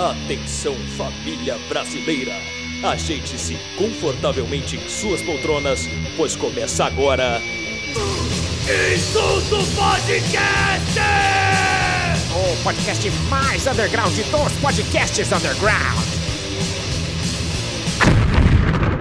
Atenção, 0.00 0.74
família 0.96 1.58
brasileira! 1.68 2.32
Ajeite-se 2.82 3.58
confortavelmente 3.76 4.76
em 4.76 4.88
suas 4.88 5.20
poltronas, 5.20 5.86
pois 6.16 6.34
começa 6.34 6.86
agora. 6.86 7.38
Insulto 8.94 9.56
Podcast! 9.76 11.00
O 12.32 12.64
podcast 12.64 13.10
mais 13.28 13.66
underground 13.66 14.16
dos 14.16 14.52
podcasts 14.62 15.30
underground. 15.32 15.98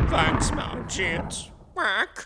Thanks, 0.09 0.51
Mountains. 0.51 1.49
Quack. 1.73 2.25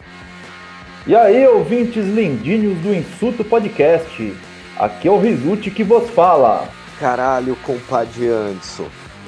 E 1.05 1.15
aí, 1.15 1.47
ouvintes 1.47 2.07
lindinhos 2.07 2.75
do 2.79 2.91
Insulto 2.91 3.43
Podcast. 3.43 4.35
Aqui 4.79 5.07
é 5.07 5.11
o 5.11 5.19
Rizuti 5.19 5.69
que 5.69 5.83
vos 5.83 6.09
fala. 6.09 6.67
Caralho, 6.99 7.55
compadre 7.63 8.27
Anderson. 8.27 8.87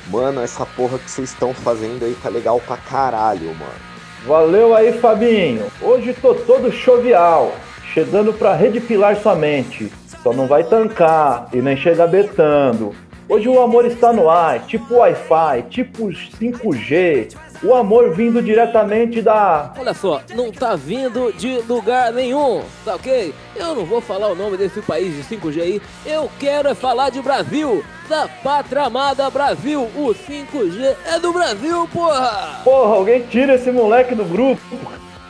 Mano, 0.09 0.41
essa 0.41 0.65
porra 0.65 0.99
que 0.99 1.09
vocês 1.09 1.31
estão 1.31 1.53
fazendo 1.53 2.05
aí 2.05 2.15
tá 2.21 2.29
legal 2.29 2.59
pra 2.59 2.77
caralho, 2.77 3.47
mano. 3.55 3.95
Valeu 4.25 4.75
aí, 4.75 4.93
Fabinho. 4.99 5.67
Hoje 5.81 6.13
tô 6.13 6.33
todo 6.33 6.71
chovial, 6.71 7.53
chegando 7.93 8.33
pra 8.33 8.55
redipilar 8.55 9.15
sua 9.17 9.35
mente. 9.35 9.91
Só 10.21 10.33
não 10.33 10.47
vai 10.47 10.63
tancar 10.63 11.47
e 11.53 11.61
nem 11.61 11.75
chega 11.77 12.07
betando. 12.07 12.95
Hoje 13.27 13.49
o 13.49 13.59
amor 13.59 13.85
está 13.85 14.13
no 14.13 14.29
ar, 14.29 14.59
tipo 14.65 14.95
Wi-Fi, 14.95 15.63
tipo 15.69 16.07
5G. 16.07 17.35
O 17.65 17.73
amor 17.73 18.11
vindo 18.11 18.43
diretamente 18.43 19.23
da. 19.23 19.73
Olha 19.79 19.93
só, 19.95 20.21
não 20.35 20.51
tá 20.51 20.75
vindo 20.75 21.33
de 21.33 21.61
lugar 21.67 22.13
nenhum, 22.13 22.61
tá 22.85 22.93
ok? 22.93 23.33
Eu 23.55 23.73
não 23.73 23.83
vou 23.83 23.99
falar 23.99 24.27
o 24.27 24.35
nome 24.35 24.55
desse 24.55 24.83
país 24.83 25.15
de 25.15 25.35
5G 25.35 25.61
aí. 25.61 25.81
Eu 26.05 26.29
quero 26.39 26.69
é 26.69 26.75
falar 26.75 27.09
de 27.09 27.23
Brasil, 27.23 27.83
da 28.07 28.27
pátria 28.43 28.83
amada 28.83 29.31
Brasil. 29.31 29.81
O 29.81 30.13
5G 30.13 30.95
é 31.07 31.19
do 31.19 31.33
Brasil, 31.33 31.89
porra! 31.91 32.61
Porra, 32.63 32.97
alguém 32.97 33.23
tira 33.23 33.55
esse 33.55 33.71
moleque 33.71 34.13
do 34.13 34.25
grupo. 34.25 34.61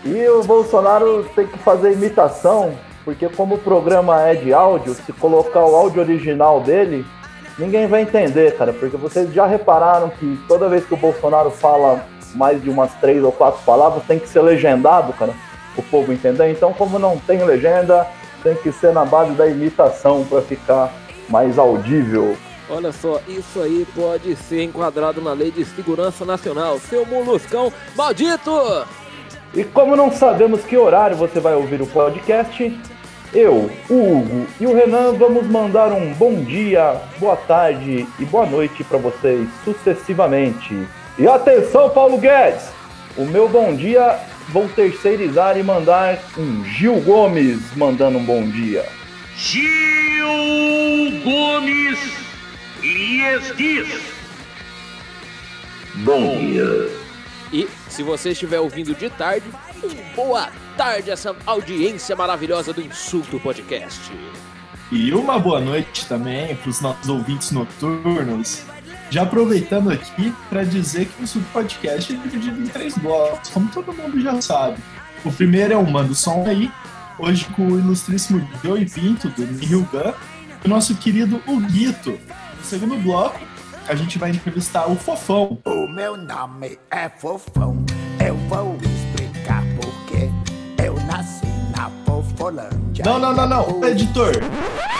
E 0.04 0.28
o 0.28 0.44
Bolsonaro 0.44 1.24
tem 1.34 1.48
que 1.48 1.58
fazer 1.60 1.94
imitação, 1.94 2.78
porque 3.06 3.30
como 3.30 3.56
o 3.56 3.60
programa 3.60 4.22
é 4.28 4.36
de 4.36 4.52
áudio, 4.52 4.94
se 4.94 5.14
colocar 5.14 5.64
o 5.64 5.74
áudio 5.74 6.02
original 6.02 6.60
dele, 6.60 7.06
ninguém 7.58 7.88
vai 7.88 8.02
entender, 8.02 8.58
cara. 8.58 8.74
Porque 8.74 8.98
vocês 8.98 9.34
já 9.34 9.46
repararam 9.46 10.10
que 10.10 10.38
toda 10.50 10.68
vez 10.68 10.86
que 10.86 10.94
o 10.94 10.98
Bolsonaro 10.98 11.50
fala 11.50 12.14
mais 12.36 12.62
de 12.62 12.70
umas 12.70 12.94
três 12.96 13.24
ou 13.24 13.32
quatro 13.32 13.62
palavras 13.64 14.04
tem 14.06 14.20
que 14.20 14.28
ser 14.28 14.42
legendado, 14.42 15.14
cara, 15.14 15.34
o 15.76 15.82
povo 15.82 16.12
entender. 16.12 16.52
Então, 16.52 16.74
como 16.74 17.00
não 17.00 17.18
tem 17.18 17.44
legenda, 17.44 18.08
tem 18.44 18.56
que 18.56 18.72
ser 18.72 18.94
na 18.94 19.04
base 19.04 19.32
da 19.32 19.48
imitação 19.48 20.24
para 20.24 20.42
ficar 20.42 20.92
mais 21.30 21.58
audível. 21.58 22.38
Olha 22.70 22.92
só, 22.92 23.22
isso 23.28 23.62
aí 23.62 23.86
pode 23.96 24.36
ser 24.36 24.64
enquadrado 24.64 25.22
na 25.22 25.34
Lei 25.34 25.52
de 25.52 25.64
Segurança 25.66 26.26
Nacional, 26.26 26.80
seu 26.80 27.06
moluscão 27.06 27.72
maldito! 27.96 28.52
E 29.54 29.64
como 29.64 29.96
não 29.96 30.12
sabemos 30.12 30.64
que 30.64 30.76
horário 30.76 31.16
você 31.16 31.40
vai 31.40 31.56
ouvir 31.56 31.82
o 31.82 31.88
podcast, 31.88 32.78
eu, 33.34 33.70
o 33.90 33.94
Hugo 33.94 34.48
e 34.60 34.66
o 34.66 34.74
Renan 34.74 35.14
vamos 35.14 35.46
mandar 35.48 35.92
um 35.92 36.14
bom 36.14 36.36
dia, 36.44 37.02
boa 37.20 37.36
tarde 37.36 38.08
e 38.18 38.26
boa 38.26 38.46
noite 38.46 38.84
para 38.84 38.98
vocês 38.98 39.48
sucessivamente. 39.64 40.88
E 41.18 41.26
atenção, 41.28 41.90
Paulo 41.90 42.18
Guedes! 42.18 42.70
O 43.16 43.24
meu 43.26 43.48
bom 43.48 43.74
dia 43.74 44.20
vou 44.50 44.68
terceirizar 44.68 45.58
e 45.58 45.64
mandar 45.64 46.20
um 46.38 46.66
Gil 46.66 47.00
Gomes 47.00 47.74
mandando 47.74 48.18
um 48.18 48.26
bom 48.26 48.44
dia. 48.50 48.86
Gil 49.38 50.28
Gomes 51.24 52.00
lhes 52.82 53.56
diz. 53.56 54.02
Bom 56.04 56.38
dia. 56.38 56.92
E 57.54 57.70
se 57.88 58.04
você 58.04 58.32
estiver 58.32 58.60
ouvindo 58.60 58.94
de 58.94 59.10
tarde, 59.10 59.46
um 59.82 60.16
boa 60.16 60.50
tarde 60.76 61.12
a 61.12 61.14
essa 61.14 61.34
audiência 61.46 62.14
maravilhosa 62.14 62.74
do 62.74 62.82
Insulto 62.82 63.40
Podcast. 63.40 64.12
E 64.92 65.14
uma 65.14 65.40
boa 65.40 65.62
noite 65.62 66.06
também 66.08 66.58
para 66.58 66.70
os 66.70 66.82
nossos 66.82 67.08
ouvintes 67.08 67.52
noturnos. 67.52 68.66
Já 69.10 69.24
aproveitando 69.24 69.92
aqui 69.92 70.34
para 70.50 70.64
dizer 70.64 71.06
que 71.06 71.24
o 71.24 71.28
Sub 71.28 71.46
Podcast 71.54 72.14
é 72.14 72.18
dividido 72.18 72.62
em 72.62 72.68
três 72.68 72.98
blocos, 72.98 73.50
como 73.50 73.70
todo 73.70 73.94
mundo 73.94 74.20
já 74.20 74.42
sabe. 74.42 74.78
O 75.24 75.32
primeiro 75.32 75.74
é 75.74 75.78
o 75.78 75.86
Manda 75.86 76.12
o 76.12 76.16
Som 76.16 76.46
Aí, 76.48 76.72
hoje 77.18 77.46
com 77.56 77.68
o 77.68 77.80
ilustríssimo 77.80 78.48
Joey 78.64 78.86
Pinto, 78.90 79.30
do 79.30 79.46
Gun, 79.46 80.14
e 80.64 80.68
o 80.68 80.70
nosso 80.70 80.96
querido 80.96 81.42
Huguito. 81.48 82.20
No 82.58 82.64
segundo 82.64 82.96
bloco, 82.98 83.40
a 83.88 83.96
gente 83.96 84.18
vai 84.18 84.32
entrevistar 84.32 84.90
o 84.90 84.96
Fofão. 84.96 85.60
O 85.66 85.88
meu 85.88 86.18
nome 86.18 86.78
é 86.90 87.08
Fofão, 87.08 87.86
eu 88.26 88.36
vou 88.50 88.78
explicar 88.78 89.64
porquê. 89.76 90.30
Eu 90.84 90.96
nasci 91.06 91.46
na 91.76 91.90
Fofolândia. 92.06 93.06
Não, 93.06 93.20
não, 93.20 93.34
não, 93.34 93.48
não, 93.48 93.86
editor. 93.88 94.34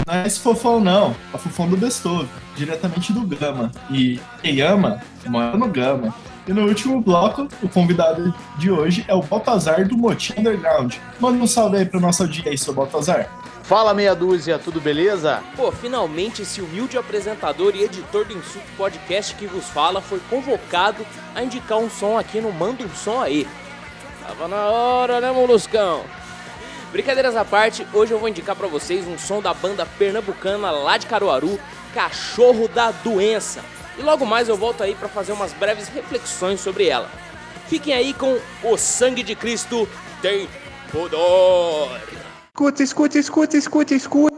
Não 0.06 0.14
é 0.14 0.28
esse 0.28 0.40
Fofão, 0.40 0.80
não. 0.80 1.16
É 1.34 1.36
o 1.36 1.38
Fofão 1.38 1.68
do 1.68 1.78
Bestovo, 1.78 2.30
diretamente 2.56 3.14
do 3.14 3.22
Gama. 3.22 3.72
E 3.90 4.20
quem 4.42 4.62
ama, 4.62 5.02
mora 5.26 5.58
no 5.58 5.68
Gama. 5.68 6.14
E 6.48 6.54
no 6.54 6.68
último 6.68 7.02
bloco, 7.02 7.48
o 7.64 7.68
convidado 7.68 8.34
de 8.58 8.70
hoje 8.70 9.04
é 9.08 9.16
o 9.16 9.22
Baltazar 9.22 9.88
do 9.88 9.98
Motim 9.98 10.34
Underground. 10.38 10.96
Manda 11.20 11.44
um 11.44 11.48
salve 11.48 11.78
aí 11.78 11.86
pra 11.86 12.00
nossa 12.00 12.24
audiência, 12.24 12.72
Baltazar. 12.72 13.28
Fala 13.64 13.96
meia 13.96 14.14
dúzia, 14.14 14.60
tudo 14.60 14.80
beleza? 14.80 15.42
Pô, 15.56 15.72
finalmente 15.72 16.44
esse 16.44 16.62
humilde 16.62 17.00
apresentador 17.00 17.76
e 17.76 17.84
editor 17.84 18.24
do 18.24 18.38
Insulto 18.38 18.68
Podcast 18.78 19.34
que 19.34 19.48
vos 19.48 19.66
fala 19.66 20.02
foi 20.02 20.20
convocado 20.30 21.04
a 21.34 21.42
indicar 21.42 21.80
um 21.80 21.90
som 21.90 22.16
aqui 22.16 22.40
no 22.40 22.52
Manda 22.54 22.84
um 22.84 22.90
Som 22.90 23.22
Aí. 23.22 23.48
Tava 24.22 24.48
na 24.48 24.68
hora, 24.68 25.20
né, 25.20 25.32
moluscão? 25.32 26.04
Brincadeiras 26.96 27.36
à 27.36 27.44
parte, 27.44 27.86
hoje 27.94 28.14
eu 28.14 28.18
vou 28.18 28.30
indicar 28.30 28.56
pra 28.56 28.70
vocês 28.70 29.06
um 29.06 29.18
som 29.18 29.42
da 29.42 29.54
banda 29.54 29.86
pernambucana 29.86 30.72
lá 30.72 30.96
de 30.96 31.06
Caruaru, 31.08 31.60
Cachorro 31.94 32.70
da 32.70 32.92
Doença. 32.92 33.62
E 33.98 34.02
logo 34.02 34.26
mais 34.26 34.48
eu 34.48 34.56
volto 34.56 34.82
aí 34.82 34.96
pra 34.96 35.10
fazer 35.10 35.34
umas 35.34 35.52
breves 35.52 35.90
reflexões 35.90 36.62
sobre 36.62 36.88
ela. 36.88 37.12
Fiquem 37.68 37.94
aí 37.94 38.14
com 38.14 38.40
O 38.64 38.78
Sangue 38.78 39.24
de 39.24 39.36
Cristo 39.36 39.86
tem 40.22 40.48
pudor. 40.90 42.00
Escuta, 42.54 42.82
escuta, 42.82 43.20
escuta, 43.20 43.58
escuta, 43.58 43.94
escuta. 43.94 44.35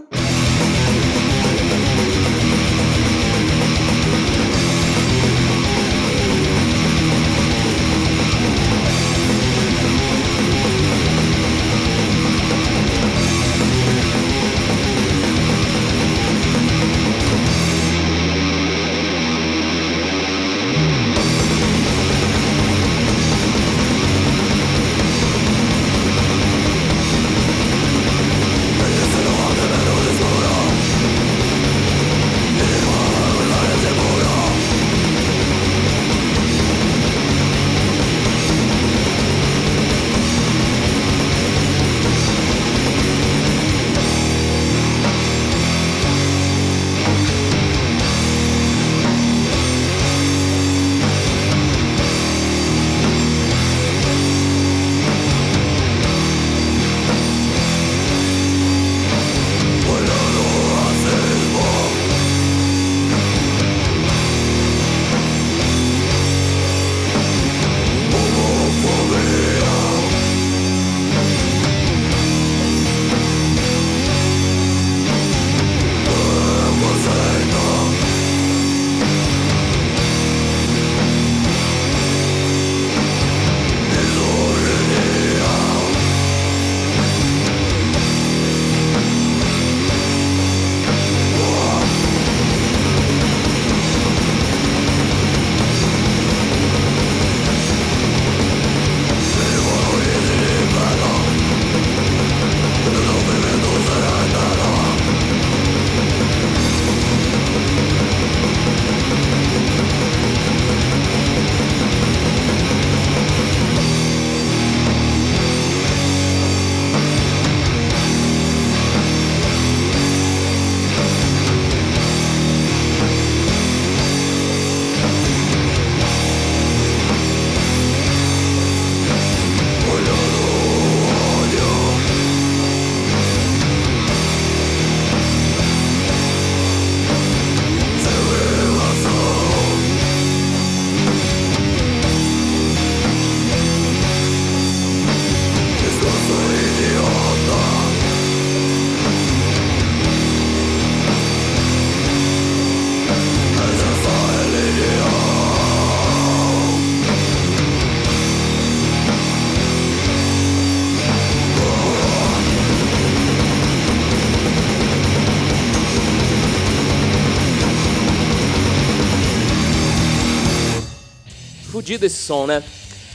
Esse 171.93 172.17
som, 172.17 172.45
né? 172.45 172.63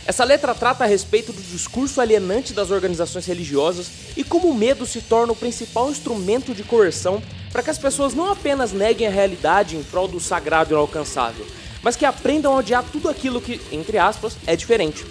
Essa 0.05 0.25
letra 0.25 0.55
trata 0.55 0.83
a 0.83 0.87
respeito 0.87 1.33
do 1.33 1.41
discurso 1.41 2.01
alienante 2.01 2.53
das 2.53 2.71
organizações 2.71 3.25
religiosas 3.25 3.89
e 4.17 4.25
como 4.25 4.49
o 4.49 4.55
medo 4.55 4.85
se 4.85 5.01
torna 5.01 5.33
o 5.33 5.37
principal 5.37 5.91
instrumento 5.91 6.55
de 6.55 6.65
coerção 6.65 7.23
para 7.53 7.63
que 7.63 7.71
as 7.71 7.79
pessoas 7.79 8.13
não 8.13 8.31
apenas 8.31 8.73
neguem 8.73 9.07
a 9.07 9.11
realidade 9.11 9.77
em 9.77 9.83
prol 9.83 10.09
do 10.09 10.19
sagrado 10.19 10.71
e 10.71 10.73
inalcançável, 10.73 11.47
mas 11.83 11.95
que 11.95 12.05
aprendam 12.05 12.53
a 12.53 12.57
odiar 12.57 12.85
tudo 12.91 13.09
aquilo 13.09 13.41
que, 13.41 13.61
entre 13.71 13.97
aspas, 13.97 14.37
é 14.45 14.57
diferente. 14.57 15.07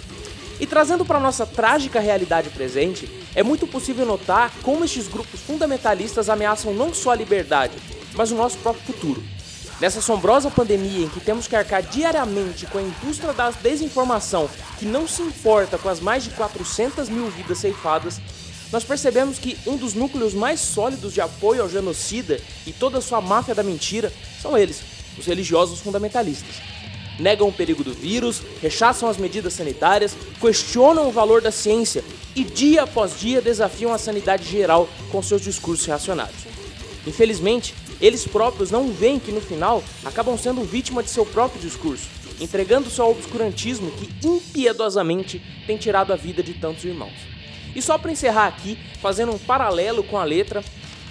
E 0.60 0.66
trazendo 0.66 1.04
para 1.04 1.18
nossa 1.18 1.46
trágica 1.46 1.98
realidade 1.98 2.50
presente, 2.50 3.08
é 3.34 3.42
muito 3.42 3.66
possível 3.66 4.04
notar 4.04 4.52
como 4.62 4.84
estes 4.84 5.08
grupos 5.08 5.40
fundamentalistas 5.40 6.28
ameaçam 6.28 6.74
não 6.74 6.92
só 6.92 7.12
a 7.12 7.16
liberdade, 7.16 7.76
mas 8.14 8.30
o 8.30 8.34
nosso 8.34 8.58
próprio 8.58 8.84
futuro. 8.84 9.22
Nessa 9.82 9.98
assombrosa 9.98 10.48
pandemia 10.48 11.06
em 11.06 11.08
que 11.08 11.18
temos 11.18 11.48
que 11.48 11.56
arcar 11.56 11.82
diariamente 11.82 12.66
com 12.66 12.78
a 12.78 12.82
indústria 12.82 13.32
da 13.32 13.50
desinformação 13.50 14.48
que 14.78 14.86
não 14.86 15.08
se 15.08 15.20
importa 15.22 15.76
com 15.76 15.88
as 15.88 15.98
mais 15.98 16.22
de 16.22 16.30
400 16.30 17.08
mil 17.08 17.28
vidas 17.30 17.58
ceifadas, 17.58 18.20
nós 18.70 18.84
percebemos 18.84 19.40
que 19.40 19.58
um 19.66 19.76
dos 19.76 19.92
núcleos 19.92 20.34
mais 20.34 20.60
sólidos 20.60 21.12
de 21.12 21.20
apoio 21.20 21.62
ao 21.62 21.68
genocida 21.68 22.40
e 22.64 22.72
toda 22.72 22.98
a 22.98 23.00
sua 23.00 23.20
máfia 23.20 23.56
da 23.56 23.64
mentira 23.64 24.12
são 24.40 24.56
eles, 24.56 24.82
os 25.18 25.26
religiosos 25.26 25.80
fundamentalistas. 25.80 26.62
Negam 27.18 27.48
o 27.48 27.52
perigo 27.52 27.82
do 27.82 27.92
vírus, 27.92 28.40
rechaçam 28.60 29.08
as 29.08 29.16
medidas 29.16 29.52
sanitárias, 29.52 30.14
questionam 30.40 31.08
o 31.08 31.12
valor 31.12 31.42
da 31.42 31.50
ciência 31.50 32.04
e 32.36 32.44
dia 32.44 32.84
após 32.84 33.18
dia 33.18 33.42
desafiam 33.42 33.92
a 33.92 33.98
sanidade 33.98 34.48
geral 34.48 34.88
com 35.10 35.20
seus 35.20 35.42
discursos 35.42 35.84
reacionários. 35.86 36.52
Infelizmente, 37.04 37.74
eles 38.02 38.26
próprios 38.26 38.72
não 38.72 38.92
veem 38.92 39.20
que 39.20 39.30
no 39.30 39.40
final 39.40 39.82
acabam 40.04 40.36
sendo 40.36 40.64
vítima 40.64 41.04
de 41.04 41.08
seu 41.08 41.24
próprio 41.24 41.60
discurso, 41.60 42.08
entregando-se 42.40 43.00
ao 43.00 43.12
obscurantismo 43.12 43.92
que 43.92 44.26
impiedosamente 44.26 45.40
tem 45.68 45.78
tirado 45.78 46.12
a 46.12 46.16
vida 46.16 46.42
de 46.42 46.54
tantos 46.54 46.84
irmãos. 46.84 47.14
E 47.76 47.80
só 47.80 47.96
para 47.96 48.10
encerrar 48.10 48.48
aqui, 48.48 48.76
fazendo 49.00 49.32
um 49.32 49.38
paralelo 49.38 50.02
com 50.02 50.18
a 50.18 50.24
letra, 50.24 50.64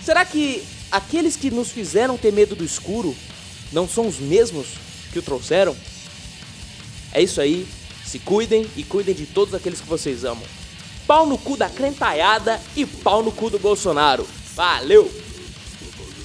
será 0.03 0.25
que 0.25 0.61
aqueles 0.91 1.37
que 1.37 1.49
nos 1.49 1.71
fizeram 1.71 2.17
ter 2.17 2.33
medo 2.33 2.55
do 2.55 2.65
escuro 2.65 3.15
não 3.71 3.87
são 3.87 4.05
os 4.05 4.19
mesmos 4.19 4.67
que 5.13 5.19
o 5.19 5.23
trouxeram? 5.23 5.75
É 7.13 7.21
isso 7.21 7.39
aí, 7.39 7.65
se 8.05 8.19
cuidem 8.19 8.67
e 8.75 8.83
cuidem 8.83 9.15
de 9.15 9.25
todos 9.25 9.53
aqueles 9.53 9.79
que 9.79 9.87
vocês 9.87 10.25
amam. 10.25 10.43
Pau 11.07 11.25
no 11.25 11.37
cu 11.37 11.55
da 11.55 11.69
crentaiada 11.69 12.61
e 12.75 12.85
pau 12.85 13.23
no 13.23 13.31
cu 13.31 13.49
do 13.49 13.57
Bolsonaro. 13.57 14.27
Valeu! 14.53 15.20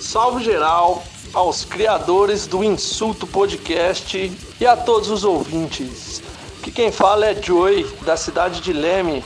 Salve 0.06 0.44
geral 0.44 1.02
aos 1.34 1.64
criadores 1.64 2.46
do 2.46 2.62
Insulto 2.62 3.26
Podcast 3.26 4.32
e 4.60 4.64
a 4.64 4.76
todos 4.76 5.10
os 5.10 5.24
ouvintes. 5.24 6.22
Que 6.62 6.70
quem 6.70 6.92
fala 6.92 7.26
é 7.26 7.34
Joey, 7.34 7.84
da 8.02 8.16
cidade 8.16 8.60
de 8.60 8.72
Leme. 8.72 9.24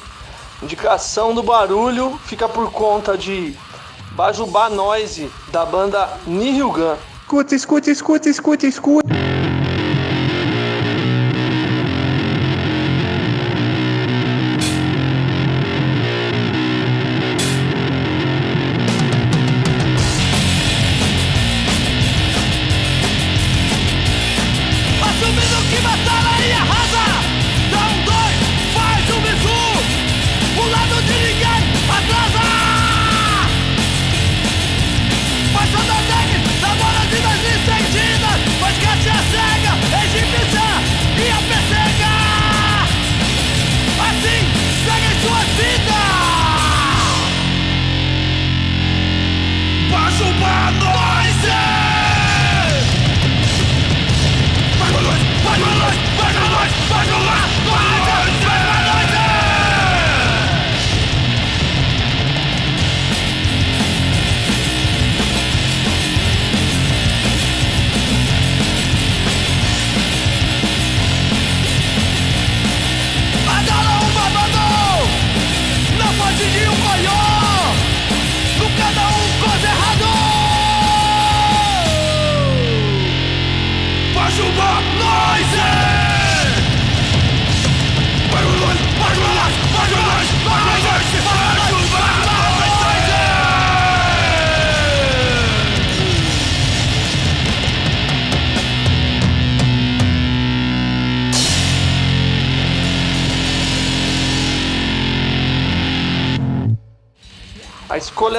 Indicação 0.62 1.34
do 1.34 1.42
barulho 1.42 2.18
fica 2.24 2.48
por 2.48 2.72
conta 2.72 3.16
de 3.16 3.54
Bajubá 4.12 4.70
Noise, 4.70 5.30
da 5.52 5.66
banda 5.66 6.08
Nihilgan. 6.26 6.96
Escuta, 7.24 7.54
escuta, 7.54 7.90
escuta, 7.90 8.28
escuta, 8.30 8.66
escuta. 8.66 9.39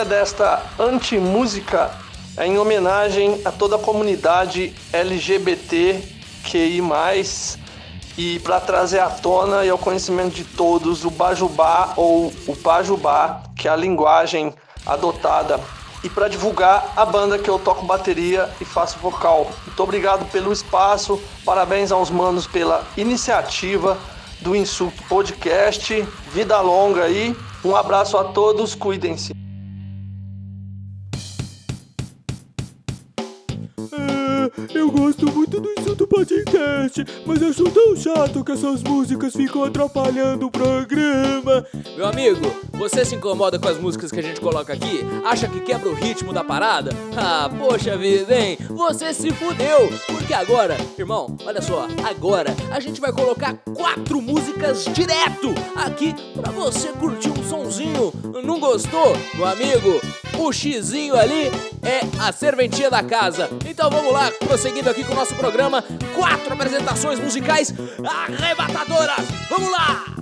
Desta 0.03 0.63
anti-música 0.79 1.91
é 2.35 2.47
em 2.47 2.57
homenagem 2.57 3.39
a 3.45 3.51
toda 3.51 3.75
a 3.75 3.79
comunidade 3.79 4.73
LGBTQI+, 4.91 6.01
e 8.17 8.39
para 8.39 8.59
trazer 8.59 8.99
à 8.99 9.09
tona 9.09 9.63
e 9.63 9.69
ao 9.69 9.77
conhecimento 9.77 10.33
de 10.33 10.43
todos 10.43 11.05
o 11.05 11.11
Bajubá 11.11 11.93
ou 11.95 12.33
o 12.47 12.55
Pajubá, 12.55 13.43
que 13.55 13.67
é 13.67 13.71
a 13.71 13.75
linguagem 13.75 14.53
adotada, 14.85 15.59
e 16.03 16.09
para 16.09 16.27
divulgar 16.27 16.93
a 16.95 17.05
banda 17.05 17.37
que 17.37 17.49
eu 17.49 17.59
toco 17.59 17.85
bateria 17.85 18.49
e 18.59 18.65
faço 18.65 18.97
vocal. 18.99 19.51
Muito 19.67 19.83
obrigado 19.83 20.25
pelo 20.31 20.51
espaço, 20.51 21.21
parabéns 21.45 21.91
aos 21.91 22.09
manos 22.09 22.47
pela 22.47 22.83
iniciativa 22.97 23.97
do 24.39 24.55
Insulto 24.55 25.03
Podcast. 25.03 26.01
Vida 26.33 26.59
longa 26.59 27.03
aí. 27.03 27.35
Um 27.63 27.75
abraço 27.75 28.17
a 28.17 28.23
todos, 28.23 28.73
cuidem-se. 28.73 29.31
Eu 34.73 34.89
gosto 34.89 35.29
muito 35.31 35.59
do 35.59 35.69
Insulto 35.77 36.07
Podcast, 36.07 37.03
mas 37.25 37.43
acho 37.43 37.63
tão 37.65 37.95
chato 37.95 38.43
que 38.43 38.53
essas 38.53 38.81
músicas 38.81 39.33
ficam 39.33 39.63
atrapalhando 39.65 40.47
o 40.47 40.51
programa. 40.51 41.65
Meu 41.95 42.07
amigo, 42.07 42.41
você 42.73 43.03
se 43.03 43.15
incomoda 43.15 43.59
com 43.59 43.67
as 43.67 43.77
músicas 43.77 44.11
que 44.11 44.19
a 44.19 44.23
gente 44.23 44.39
coloca 44.39 44.71
aqui? 44.71 45.01
Acha 45.25 45.47
que 45.47 45.59
quebra 45.59 45.89
o 45.89 45.93
ritmo 45.93 46.33
da 46.33 46.43
parada? 46.43 46.91
Ah, 47.23 47.49
poxa 47.59 47.97
vida, 47.97 48.33
hein? 48.33 48.57
Você 48.69 49.13
se 49.13 49.29
fudeu! 49.31 49.91
Porque 50.07 50.33
agora, 50.33 50.75
irmão, 50.97 51.35
olha 51.45 51.61
só, 51.61 51.87
agora 52.03 52.55
a 52.71 52.79
gente 52.79 52.99
vai 52.99 53.11
colocar 53.11 53.55
quatro 53.75 54.19
músicas 54.21 54.85
direto 54.85 55.53
aqui 55.75 56.15
pra 56.33 56.51
você 56.51 56.87
curtir 56.93 57.29
um 57.29 57.43
sonzinho. 57.43 58.11
Não 58.43 58.59
gostou? 58.59 59.15
Meu 59.35 59.45
amigo, 59.45 60.01
o 60.39 60.51
xizinho 60.51 61.15
ali 61.15 61.51
é 61.83 62.01
a 62.19 62.31
serventia 62.31 62.89
da 62.89 63.03
casa. 63.03 63.49
Então 63.67 63.89
vamos 63.89 64.13
lá, 64.13 64.31
prosseguindo 64.61 64.91
aqui 64.91 65.03
com 65.03 65.13
o 65.13 65.15
nosso 65.15 65.33
programa, 65.33 65.83
quatro 66.13 66.53
apresentações 66.53 67.19
musicais 67.19 67.73
arrebatadoras. 68.05 69.25
Vamos 69.49 69.71
lá! 69.71 70.20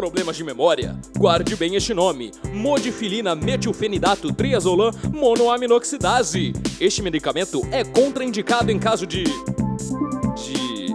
Problemas 0.00 0.34
de 0.34 0.42
memória? 0.42 0.98
Guarde 1.18 1.54
bem 1.56 1.76
este 1.76 1.92
nome: 1.92 2.30
modifilina 2.54 3.34
metilfenidato 3.34 4.32
triazolam 4.32 4.92
monoaminoxidase. 5.12 6.54
Este 6.80 7.02
medicamento 7.02 7.60
é 7.70 7.84
contraindicado 7.84 8.72
em 8.72 8.78
caso 8.78 9.06
de. 9.06 9.24
de. 9.24 10.94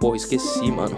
Pô, 0.00 0.16
esqueci, 0.16 0.70
mano. 0.70 0.96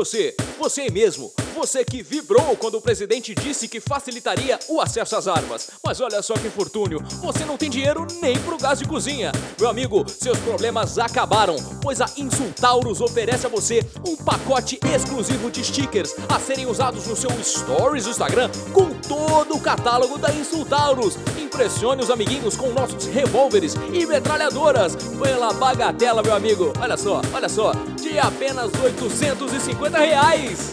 Você, 0.00 0.34
você 0.58 0.90
mesmo, 0.90 1.30
você 1.60 1.84
que 1.84 2.02
vibrou 2.02 2.56
quando 2.56 2.76
o 2.76 2.80
presidente 2.80 3.34
disse 3.34 3.68
que 3.68 3.80
facilitaria 3.80 4.58
o 4.66 4.80
acesso 4.80 5.14
às 5.14 5.28
armas. 5.28 5.68
Mas 5.84 6.00
olha 6.00 6.22
só 6.22 6.32
que 6.32 6.46
infortúnio, 6.46 7.02
você 7.20 7.44
não 7.44 7.58
tem 7.58 7.68
dinheiro 7.68 8.06
nem 8.22 8.38
pro 8.38 8.56
gás 8.56 8.78
de 8.78 8.86
cozinha. 8.86 9.30
Meu 9.58 9.68
amigo, 9.68 10.02
seus 10.08 10.38
problemas 10.38 10.98
acabaram, 10.98 11.56
pois 11.82 12.00
a 12.00 12.06
Insultaurus 12.16 13.02
oferece 13.02 13.44
a 13.44 13.50
você 13.50 13.86
um 14.06 14.16
pacote 14.16 14.80
exclusivo 14.90 15.50
de 15.50 15.62
stickers 15.62 16.14
a 16.30 16.40
serem 16.40 16.64
usados 16.64 17.06
no 17.06 17.14
seu 17.14 17.30
Stories 17.44 18.04
do 18.04 18.10
Instagram 18.10 18.48
com 18.72 18.94
todo 19.06 19.54
o 19.54 19.60
catálogo 19.60 20.16
da 20.16 20.32
Insultaurus. 20.32 21.18
Impressione 21.38 22.02
os 22.02 22.10
amiguinhos 22.10 22.56
com 22.56 22.70
nossos 22.70 23.04
revólveres 23.04 23.74
e 23.92 24.06
metralhadoras 24.06 24.96
pela 25.22 25.52
bagatela, 25.52 26.22
meu 26.22 26.34
amigo. 26.34 26.72
Olha 26.80 26.96
só, 26.96 27.20
olha 27.34 27.50
só, 27.50 27.72
de 28.00 28.18
apenas 28.18 28.72
850 28.82 29.98
reais. 29.98 30.70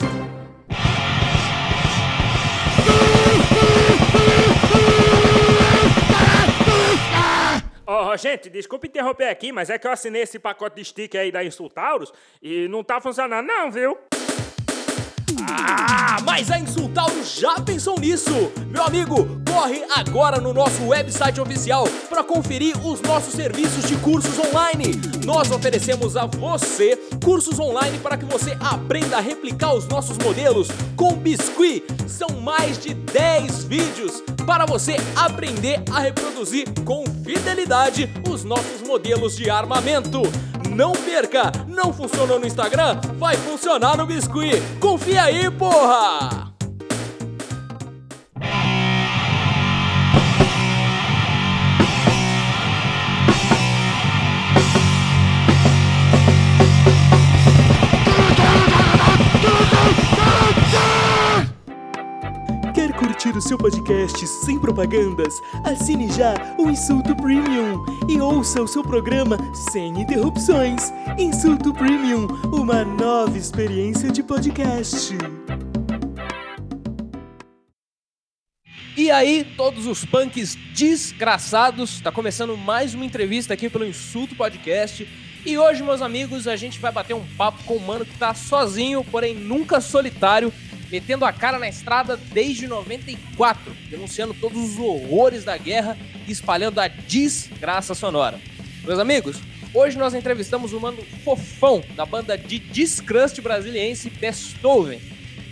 Ó, 7.90 8.18
gente, 8.18 8.50
desculpa 8.50 8.86
interromper 8.86 9.30
aqui, 9.30 9.54
mas 9.54 9.70
é 9.70 9.80
que 9.80 9.88
eu 9.88 9.92
assinei 9.92 10.24
esse 10.24 10.38
pacote 10.38 10.76
de 10.76 10.84
sticker 10.84 11.22
aí 11.22 11.32
da 11.32 11.42
Insultaurus 11.42 12.12
e 12.42 12.68
não 12.68 12.84
tá 12.84 13.00
funcionando 13.00 13.48
não, 13.48 13.72
viu? 13.72 13.98
Ah, 15.50 16.18
mas 16.26 16.52
a 16.52 16.60
Insultaurus 16.60 17.40
já 17.40 17.56
pensou 17.62 18.00
nisso? 18.00 18.52
Meu 18.70 18.84
amigo, 18.84 19.28
corre 19.50 19.84
agora 19.96 20.42
no 20.42 20.54
nosso 20.54 20.86
website 20.88 21.40
oficial 21.40 21.88
para 22.10 22.24
conferir 22.24 22.76
os 22.86 23.02
nossos 23.02 23.34
serviços 23.34 23.88
de 23.88 23.96
cursos 23.98 24.38
online. 24.38 25.00
Nós 25.26 25.50
oferecemos 25.50 26.18
a 26.18 26.26
você 26.26 26.98
cursos 27.24 27.60
online 27.60 27.98
para 28.00 28.18
que 28.18 28.26
você 28.26 28.58
aprenda 28.60 29.18
a 29.18 29.22
replicar 29.22 29.74
os 29.74 29.88
nossos 29.88 30.18
modelos 30.18 30.68
com 30.96 31.16
biscuit. 31.16 31.84
São 32.08 32.30
mais 32.42 32.78
de 32.78 32.94
10 32.94 33.64
vídeos 33.64 34.22
para 34.46 34.66
você 34.66 34.98
aprender 35.16 35.82
a 35.92 36.00
reproduzir 36.00 36.68
com 36.86 37.04
fidelidade 37.24 38.10
os 38.30 38.44
nossos 38.44 38.82
modelos 38.86 39.36
de 39.36 39.50
armamento. 39.50 40.22
Não 40.78 40.92
perca! 40.92 41.52
Não 41.68 41.92
funcionou 41.92 42.40
no 42.40 42.46
Instagram? 42.46 43.02
Vai 43.18 43.36
funcionar 43.36 43.98
no 43.98 44.06
Biscuit! 44.06 44.62
Confia 44.80 45.24
aí, 45.24 45.50
porra! 45.50 46.54
Curtir 63.28 63.38
o 63.38 63.42
seu 63.42 63.58
podcast 63.58 64.28
sem 64.28 64.60
propagandas? 64.60 65.42
Assine 65.64 66.10
já 66.12 66.34
o 66.58 66.70
Insulto 66.70 67.16
Premium 67.16 67.84
e 68.08 68.22
ouça 68.22 68.62
o 68.62 68.68
seu 68.68 68.84
programa 68.84 69.38
sem 69.72 70.02
interrupções. 70.02 70.94
Insulto 71.18 71.74
Premium, 71.74 72.28
uma 72.54 72.86
nova 72.86 73.38
experiência 73.38 74.12
de 74.12 74.24
podcast. 74.24 75.18
E 78.96 79.12
aí, 79.12 79.46
todos 79.56 79.86
os 79.86 80.06
punks 80.06 80.56
desgraçados, 80.74 82.00
tá 82.02 82.12
começando 82.12 82.58
mais 82.58 82.94
uma 82.94 83.06
entrevista 83.06 83.54
aqui 83.54 83.70
pelo 83.70 83.86
Insulto 83.86 84.36
Podcast. 84.36 85.08
E 85.46 85.58
hoje, 85.58 85.84
meus 85.84 86.02
amigos, 86.02 86.48
a 86.48 86.56
gente 86.56 86.80
vai 86.80 86.92
bater 86.92 87.14
um 87.14 87.26
papo 87.38 87.64
com 87.64 87.76
um 87.76 87.80
mano 87.80 88.06
que 88.06 88.18
tá 88.18 88.34
sozinho, 88.34 89.04
porém 89.04 89.36
nunca 89.36 89.80
solitário, 89.80 90.52
metendo 90.92 91.26
a 91.26 91.34
cara 91.34 91.60
na 91.60 91.68
estrada 91.68 92.18
desde 92.18 92.68
94, 92.68 93.76
denunciando 93.90 94.34
todos 94.34 94.58
os 94.58 94.80
horrores 94.80 95.44
da 95.44 95.58
guerra 95.58 95.98
e 96.28 96.32
espalhando 96.32 96.80
a 96.80 96.88
desgraça 96.88 97.94
sonora. 97.94 98.40
Meus 98.86 99.00
amigos, 99.00 99.38
hoje 99.74 99.98
nós 99.98 100.14
entrevistamos 100.14 100.74
o 100.74 100.80
mano 100.80 101.02
Fofão, 101.24 101.84
da 101.96 102.06
banda 102.06 102.38
de 102.38 102.60
Discrust 102.60 103.42
brasiliense 103.42 104.10
Beethoven. 104.10 105.00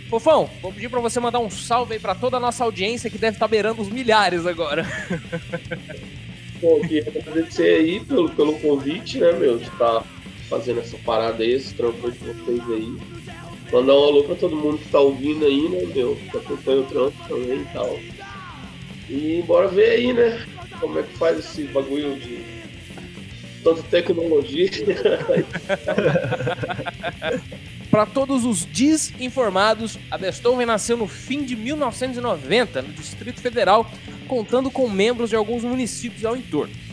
Fofão, 0.08 0.48
vou 0.62 0.72
pedir 0.72 0.88
pra 0.88 1.00
você 1.00 1.18
mandar 1.18 1.40
um 1.40 1.50
salve 1.50 1.94
aí 1.94 2.00
pra 2.00 2.14
toda 2.14 2.36
a 2.36 2.40
nossa 2.40 2.62
audiência 2.62 3.10
que 3.10 3.18
deve 3.18 3.36
estar 3.36 3.48
beirando 3.48 3.82
os 3.82 3.88
milhares 3.88 4.46
agora. 4.46 4.86
Pô, 6.60 6.80
queria 6.80 7.06
agradecer 7.08 7.80
aí 7.80 8.00
pelo, 8.00 8.30
pelo 8.30 8.58
convite, 8.60 9.18
né, 9.18 9.32
meu, 9.32 9.58
de 9.58 9.64
estar 9.64 10.02
fazendo 10.48 10.80
essa 10.80 10.96
parada 10.98 11.42
aí, 11.42 11.52
esse 11.52 11.74
trampo 11.74 12.10
de 12.10 12.18
vocês 12.18 12.70
aí. 12.70 12.96
Mandar 13.72 13.94
um 13.94 14.04
alô 14.04 14.24
pra 14.24 14.34
todo 14.36 14.56
mundo 14.56 14.78
que 14.78 14.88
tá 14.88 15.00
ouvindo 15.00 15.44
aí, 15.44 15.68
né, 15.68 15.82
meu, 15.94 16.16
que 16.16 16.36
acompanha 16.36 16.80
o 16.80 16.84
trampo 16.84 17.28
também 17.28 17.60
e 17.60 17.66
tal. 17.72 17.98
E 19.08 19.44
bora 19.46 19.68
ver 19.68 19.90
aí, 19.90 20.12
né, 20.12 20.46
como 20.80 20.98
é 20.98 21.02
que 21.02 21.16
faz 21.16 21.38
esse 21.38 21.64
bagulho 21.64 22.16
de 22.16 22.44
tanta 23.62 23.82
tecnologia. 23.82 24.70
Para 27.90 28.06
todos 28.06 28.44
os 28.44 28.64
desinformados, 28.64 29.98
a 30.10 30.18
Beethoven 30.18 30.66
nasceu 30.66 30.96
no 30.96 31.08
fim 31.08 31.44
de 31.44 31.56
1990, 31.56 32.82
no 32.82 32.92
Distrito 32.92 33.40
Federal, 33.40 33.90
contando 34.28 34.70
com 34.70 34.88
membros 34.88 35.30
de 35.30 35.36
alguns 35.36 35.64
municípios 35.64 36.24
ao 36.24 36.36
entorno. 36.36 36.85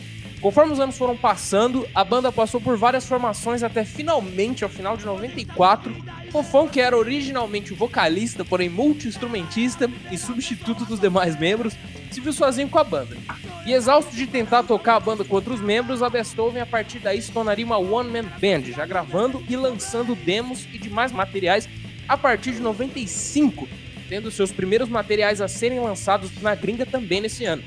Conforme 0.44 0.74
os 0.74 0.78
anos 0.78 0.98
foram 0.98 1.16
passando, 1.16 1.88
a 1.94 2.04
banda 2.04 2.30
passou 2.30 2.60
por 2.60 2.76
várias 2.76 3.06
formações 3.06 3.62
até 3.62 3.82
finalmente, 3.82 4.62
ao 4.62 4.68
final 4.68 4.94
de 4.94 5.06
94, 5.06 5.90
Fofão, 6.30 6.68
que 6.68 6.82
era 6.82 6.94
originalmente 6.94 7.72
o 7.72 7.76
vocalista, 7.76 8.44
porém 8.44 8.68
multi-instrumentista 8.68 9.90
e 10.12 10.18
substituto 10.18 10.84
dos 10.84 11.00
demais 11.00 11.34
membros, 11.34 11.72
se 12.10 12.20
viu 12.20 12.30
sozinho 12.30 12.68
com 12.68 12.78
a 12.78 12.84
banda. 12.84 13.16
E 13.64 13.72
exausto 13.72 14.14
de 14.14 14.26
tentar 14.26 14.64
tocar 14.64 14.96
a 14.96 15.00
banda 15.00 15.24
com 15.24 15.34
outros 15.34 15.62
membros, 15.62 16.02
a 16.02 16.10
Beethoven 16.10 16.60
a 16.60 16.66
partir 16.66 16.98
daí 16.98 17.22
se 17.22 17.32
tornaria 17.32 17.64
uma 17.64 17.78
one-man 17.78 18.24
band, 18.38 18.64
já 18.64 18.84
gravando 18.84 19.42
e 19.48 19.56
lançando 19.56 20.14
demos 20.14 20.68
e 20.74 20.76
demais 20.76 21.10
materiais 21.10 21.66
a 22.06 22.18
partir 22.18 22.52
de 22.52 22.60
95, 22.60 23.66
tendo 24.10 24.30
seus 24.30 24.52
primeiros 24.52 24.90
materiais 24.90 25.40
a 25.40 25.48
serem 25.48 25.80
lançados 25.80 26.30
na 26.42 26.54
gringa 26.54 26.84
também 26.84 27.22
nesse 27.22 27.46
ano. 27.46 27.62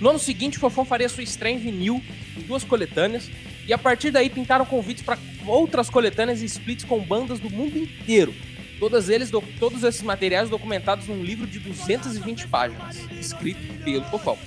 No 0.00 0.10
ano 0.10 0.18
seguinte, 0.18 0.58
Fofão 0.58 0.84
faria 0.84 1.08
sua 1.08 1.22
estreia 1.22 1.54
em 1.54 1.58
vinil 1.58 2.02
em 2.36 2.42
duas 2.42 2.62
coletâneas, 2.64 3.30
e 3.66 3.72
a 3.72 3.78
partir 3.78 4.10
daí 4.10 4.30
pintaram 4.30 4.64
convites 4.64 5.02
para 5.02 5.18
outras 5.46 5.90
coletâneas 5.90 6.40
e 6.40 6.44
splits 6.46 6.84
com 6.84 7.00
bandas 7.00 7.38
do 7.40 7.50
mundo 7.50 7.76
inteiro. 7.76 8.34
Todas 8.78 9.08
eles, 9.08 9.28
do- 9.30 9.42
todos 9.58 9.82
esses 9.82 10.02
materiais 10.02 10.48
documentados 10.48 11.06
num 11.08 11.22
livro 11.22 11.46
de 11.46 11.58
220 11.58 12.46
páginas, 12.46 12.96
escrito 13.20 13.60
pelo 13.84 14.04
Fofão. 14.04 14.38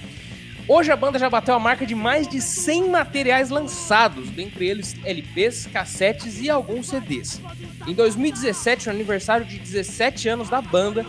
Hoje 0.67 0.91
a 0.91 0.95
banda 0.95 1.19
já 1.19 1.29
bateu 1.29 1.53
a 1.53 1.59
marca 1.59 1.85
de 1.85 1.93
mais 1.93 2.27
de 2.27 2.39
100 2.39 2.89
materiais 2.89 3.49
lançados, 3.49 4.29
dentre 4.29 4.67
eles 4.67 4.95
LPs, 5.03 5.67
cassetes 5.67 6.39
e 6.39 6.49
alguns 6.49 6.87
CDs. 6.87 7.41
Em 7.85 7.93
2017, 7.93 8.85
no 8.87 8.93
aniversário 8.93 9.45
de 9.45 9.57
17 9.59 10.29
anos 10.29 10.49
da 10.49 10.61
banda, 10.61 11.05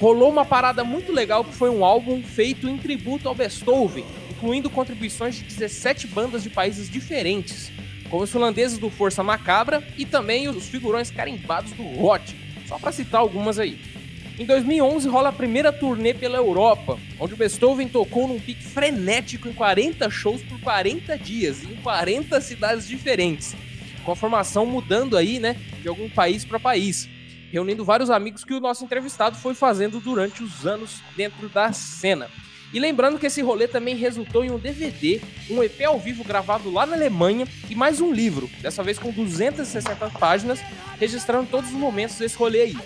rolou 0.00 0.30
uma 0.30 0.44
parada 0.44 0.84
muito 0.84 1.12
legal 1.12 1.44
que 1.44 1.54
foi 1.54 1.70
um 1.70 1.84
álbum 1.84 2.22
feito 2.22 2.68
em 2.68 2.76
tributo 2.76 3.28
ao 3.28 3.34
Beethoven, 3.34 4.04
incluindo 4.30 4.68
contribuições 4.68 5.36
de 5.36 5.44
17 5.44 6.06
bandas 6.08 6.42
de 6.42 6.50
países 6.50 6.90
diferentes, 6.90 7.70
como 8.10 8.22
os 8.22 8.30
finlandeses 8.30 8.78
do 8.78 8.90
Força 8.90 9.22
Macabra 9.22 9.82
e 9.96 10.04
também 10.04 10.48
os 10.48 10.68
figurões 10.68 11.10
carimbados 11.10 11.72
do 11.72 12.04
Hot, 12.04 12.36
só 12.66 12.78
para 12.78 12.92
citar 12.92 13.20
algumas 13.20 13.58
aí. 13.58 13.78
Em 14.38 14.44
2011 14.44 15.08
rola 15.08 15.30
a 15.30 15.32
primeira 15.32 15.72
turnê 15.72 16.12
pela 16.12 16.36
Europa, 16.36 16.98
onde 17.18 17.32
o 17.32 17.36
Beethoven 17.36 17.88
tocou 17.88 18.28
num 18.28 18.38
pique 18.38 18.62
frenético 18.62 19.48
em 19.48 19.52
40 19.54 20.10
shows 20.10 20.42
por 20.42 20.60
40 20.60 21.16
dias, 21.16 21.64
em 21.64 21.74
40 21.76 22.38
cidades 22.42 22.86
diferentes, 22.86 23.56
com 24.04 24.12
a 24.12 24.16
formação 24.16 24.66
mudando 24.66 25.16
aí, 25.16 25.38
né, 25.38 25.56
de 25.80 25.88
algum 25.88 26.10
país 26.10 26.44
para 26.44 26.60
país, 26.60 27.08
reunindo 27.56 27.86
vários 27.86 28.10
amigos 28.10 28.44
que 28.44 28.52
o 28.52 28.60
nosso 28.60 28.84
entrevistado 28.84 29.34
foi 29.38 29.54
fazendo 29.54 29.98
durante 29.98 30.42
os 30.42 30.66
anos 30.66 31.00
dentro 31.16 31.48
da 31.48 31.72
cena. 31.72 32.28
E 32.70 32.78
lembrando 32.78 33.18
que 33.18 33.24
esse 33.24 33.40
rolê 33.40 33.66
também 33.66 33.96
resultou 33.96 34.44
em 34.44 34.50
um 34.50 34.58
DVD, 34.58 35.22
um 35.48 35.62
EP 35.62 35.80
ao 35.86 35.98
vivo 35.98 36.22
gravado 36.22 36.70
lá 36.70 36.84
na 36.84 36.94
Alemanha 36.94 37.48
e 37.70 37.74
mais 37.74 37.98
um 38.02 38.12
livro, 38.12 38.50
dessa 38.60 38.82
vez 38.82 38.98
com 38.98 39.10
260 39.10 40.10
páginas, 40.10 40.60
registrando 41.00 41.48
todos 41.50 41.70
os 41.70 41.76
momentos 41.76 42.18
desse 42.18 42.36
rolê 42.36 42.60
aí. 42.60 42.76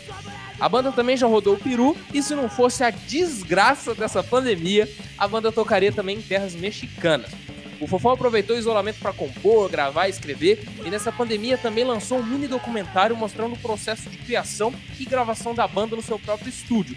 A 0.60 0.68
banda 0.68 0.92
também 0.92 1.16
já 1.16 1.26
rodou 1.26 1.54
o 1.54 1.58
Peru 1.58 1.96
e 2.14 2.22
se 2.22 2.36
não 2.36 2.48
fosse 2.48 2.84
a 2.84 2.90
desgraça 2.90 3.92
dessa 3.92 4.22
pandemia, 4.22 4.88
a 5.18 5.26
banda 5.26 5.50
tocaria 5.50 5.90
também 5.90 6.18
em 6.18 6.22
terras 6.22 6.54
mexicanas. 6.54 7.32
O 7.80 7.86
Fofão 7.86 8.12
aproveitou 8.12 8.56
o 8.56 8.58
isolamento 8.58 9.00
para 9.00 9.12
compor, 9.12 9.70
gravar 9.70 10.06
escrever, 10.06 10.62
e 10.84 10.90
nessa 10.90 11.10
pandemia 11.10 11.56
também 11.56 11.82
lançou 11.82 12.18
um 12.18 12.22
mini 12.22 12.46
documentário 12.46 13.16
mostrando 13.16 13.54
o 13.54 13.58
processo 13.58 14.10
de 14.10 14.18
criação 14.18 14.72
e 14.98 15.04
gravação 15.06 15.54
da 15.54 15.66
banda 15.66 15.96
no 15.96 16.02
seu 16.02 16.18
próprio 16.18 16.50
estúdio. 16.50 16.94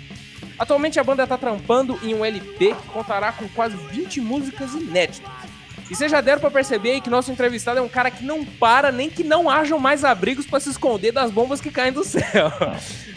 Atualmente 0.59 0.99
a 0.99 1.03
banda 1.03 1.23
está 1.23 1.37
trampando 1.37 1.97
em 2.03 2.13
um 2.13 2.25
LP 2.25 2.75
que 2.75 2.87
contará 2.89 3.31
com 3.31 3.47
quase 3.49 3.77
20 3.77 4.19
músicas 4.19 4.73
inéditas. 4.73 5.31
E 5.89 5.95
vocês 5.95 6.11
já 6.11 6.21
deram 6.21 6.41
para 6.41 6.51
perceber 6.51 6.91
aí 6.91 7.01
que 7.01 7.09
nosso 7.09 7.31
entrevistado 7.31 7.79
é 7.79 7.81
um 7.81 7.89
cara 7.89 8.11
que 8.11 8.23
não 8.23 8.43
para 8.43 8.91
nem 8.91 9.09
que 9.09 9.23
não 9.23 9.49
hajam 9.49 9.79
mais 9.79 10.03
abrigos 10.03 10.45
para 10.45 10.59
se 10.59 10.69
esconder 10.69 11.11
das 11.11 11.31
bombas 11.31 11.61
que 11.61 11.71
caem 11.71 11.93
do 11.93 12.03
céu. 12.05 12.51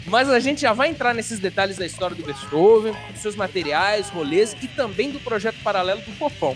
Mas 0.05 0.29
a 0.29 0.39
gente 0.39 0.61
já 0.61 0.73
vai 0.73 0.89
entrar 0.89 1.13
nesses 1.13 1.39
detalhes 1.39 1.77
da 1.77 1.85
história 1.85 2.15
do 2.15 2.23
Beethoven, 2.23 2.93
dos 3.11 3.21
seus 3.21 3.35
materiais, 3.35 4.09
rolês 4.09 4.55
e 4.61 4.67
também 4.67 5.11
do 5.11 5.19
projeto 5.19 5.57
paralelo 5.63 6.01
do 6.01 6.11
Fofão. 6.13 6.55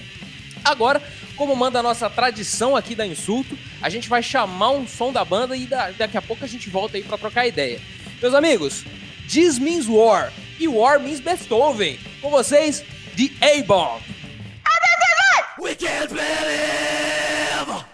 Agora, 0.64 1.02
como 1.36 1.56
manda 1.56 1.80
a 1.80 1.84
nossa 1.84 2.10
tradição 2.10 2.76
aqui 2.76 2.94
da 2.96 3.06
Insulto, 3.06 3.58
a 3.82 3.90
gente 3.90 4.08
vai 4.08 4.22
chamar 4.22 4.72
um 4.72 4.88
som 4.88 5.12
da 5.12 5.26
banda 5.26 5.56
e 5.56 5.66
da- 5.66 5.92
daqui 5.92 6.18
a 6.18 6.22
pouco 6.22 6.46
a 6.46 6.48
gente 6.48 6.70
volta 6.70 6.98
aí 6.98 7.04
para 7.04 7.18
trocar 7.18 7.48
ideia. 7.48 7.80
Meus 8.22 8.34
amigos, 8.34 8.84
This 9.28 9.58
Means 9.58 9.88
War 9.88 10.32
e 10.60 10.68
War 10.68 11.00
Means 11.00 11.20
Beethoven. 11.20 12.00
Com 12.22 12.30
vocês, 12.30 12.84
The 13.18 13.30
A-Bomb. 13.60 14.02
We 15.60 15.76
can't 15.76 16.08
believe 16.10 17.86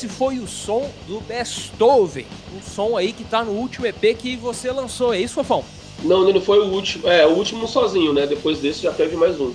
esse 0.00 0.08
foi 0.08 0.38
o 0.38 0.48
som 0.48 0.88
do 1.06 1.20
Beethoven, 1.20 2.24
um 2.56 2.62
som 2.62 2.96
aí 2.96 3.12
que 3.12 3.22
tá 3.22 3.44
no 3.44 3.52
último 3.52 3.84
EP 3.86 4.16
que 4.16 4.34
você 4.34 4.72
lançou, 4.72 5.12
é 5.12 5.20
isso, 5.20 5.34
Fofão? 5.34 5.62
Não, 6.02 6.32
não 6.32 6.40
foi 6.40 6.58
o 6.58 6.72
último. 6.72 7.06
É, 7.06 7.26
o 7.26 7.34
último 7.34 7.68
sozinho, 7.68 8.14
né? 8.14 8.26
Depois 8.26 8.58
desse 8.60 8.80
já 8.82 8.92
teve 8.92 9.14
mais 9.14 9.38
um. 9.38 9.52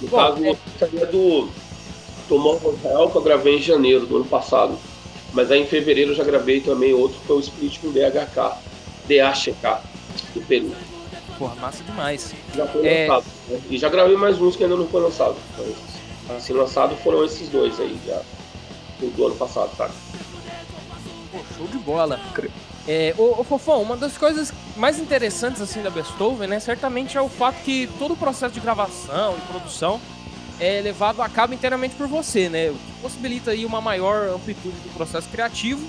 No 0.00 0.08
Bom, 0.08 0.16
caso, 0.16 0.44
é- 0.44 1.06
do 1.06 1.48
Tomorrow 2.28 2.76
Real 2.82 3.08
que 3.08 3.16
eu 3.16 3.22
gravei 3.22 3.58
em 3.58 3.62
janeiro 3.62 4.04
do 4.04 4.16
ano 4.16 4.24
passado. 4.24 4.76
Mas 5.32 5.52
aí 5.52 5.62
em 5.62 5.66
fevereiro 5.66 6.10
eu 6.10 6.16
já 6.16 6.24
gravei 6.24 6.60
também 6.60 6.92
outro, 6.92 7.20
que 7.20 7.26
foi 7.28 7.36
o 7.36 7.40
Split 7.40 7.78
com 7.78 7.92
DHK, 7.92 8.56
DHK, 9.06 9.80
do 10.34 10.40
Peru. 10.40 10.72
Porra, 11.38 11.54
massa 11.56 11.84
demais. 11.84 12.34
Já 12.56 12.66
foi 12.66 12.84
É. 12.84 13.06
lançado. 13.06 13.24
né? 13.48 13.60
E 13.70 13.78
já 13.78 13.88
gravei 13.88 14.16
mais 14.16 14.40
uns 14.40 14.56
que 14.56 14.64
ainda 14.64 14.76
não 14.76 14.88
foi 14.88 15.00
lançado. 15.02 15.36
Mas, 16.26 16.36
assim, 16.38 16.52
lançado 16.52 16.96
foram 16.96 17.24
esses 17.24 17.48
dois 17.48 17.78
aí, 17.78 17.96
já. 18.04 18.20
Do, 19.04 19.16
do 19.16 19.26
ano 19.26 19.36
passado, 19.36 19.74
sabe? 19.76 19.92
Pô, 21.30 21.38
show 21.56 21.66
de 21.66 21.78
bola. 21.78 22.20
É, 22.86 23.14
ô, 23.16 23.40
ô, 23.40 23.44
Fofão, 23.44 23.82
uma 23.82 23.96
das 23.96 24.16
coisas 24.18 24.52
mais 24.76 24.98
interessantes 24.98 25.60
assim 25.60 25.82
da 25.82 25.90
Beethoven, 25.90 26.48
né, 26.48 26.60
certamente 26.60 27.16
é 27.16 27.20
o 27.20 27.28
fato 27.28 27.62
que 27.62 27.88
todo 27.98 28.12
o 28.12 28.16
processo 28.16 28.52
de 28.52 28.60
gravação 28.60 29.36
e 29.38 29.40
produção 29.50 30.00
é 30.60 30.80
levado 30.80 31.20
a 31.22 31.28
cabo 31.28 31.54
inteiramente 31.54 31.94
por 31.94 32.06
você, 32.06 32.48
né? 32.48 32.70
O 32.70 32.74
que 32.74 32.92
possibilita 33.02 33.50
aí 33.50 33.64
uma 33.64 33.80
maior 33.80 34.28
amplitude 34.28 34.76
do 34.78 34.94
processo 34.94 35.28
criativo, 35.28 35.84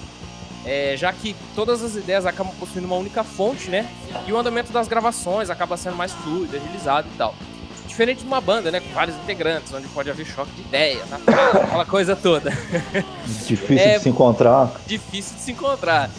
é, 0.65 0.95
já 0.97 1.13
que 1.13 1.36
todas 1.54 1.84
as 1.84 1.95
ideias 1.95 2.25
acabam 2.25 2.54
possuindo 2.56 2.88
uma 2.88 2.95
única 2.95 3.23
fonte, 3.23 3.69
né? 3.69 3.88
E 4.25 4.34
o 4.34 4.38
andamento 4.38 4.71
das 4.71 4.88
gravações 4.88 5.49
acaba 5.49 5.78
sendo 5.78 5.95
mais 5.95 6.12
fluido, 6.13 6.56
agilizado 6.56 7.08
e 7.13 7.17
tal. 7.17 7.36
Diferente 7.95 8.19
de 8.23 8.27
uma 8.27 8.41
banda, 8.41 8.69
né, 8.71 8.81
com 8.81 8.89
vários 8.89 9.15
integrantes, 9.15 9.71
onde 9.71 9.88
pode 9.88 10.10
haver 10.10 10.25
choque 10.25 10.51
de 10.51 10.63
ideias, 10.63 11.13
atraso, 11.13 11.60
aquela 11.60 11.86
coisa 11.86 12.13
toda. 12.13 12.51
Difícil 13.47 13.79
É, 13.79 13.95
de 13.95 14.03
se 14.03 14.10
encontrar. 14.10 14.69
difícil 14.86 15.38
de 15.38 15.41
se 15.41 15.51
encontrar. 15.53 16.10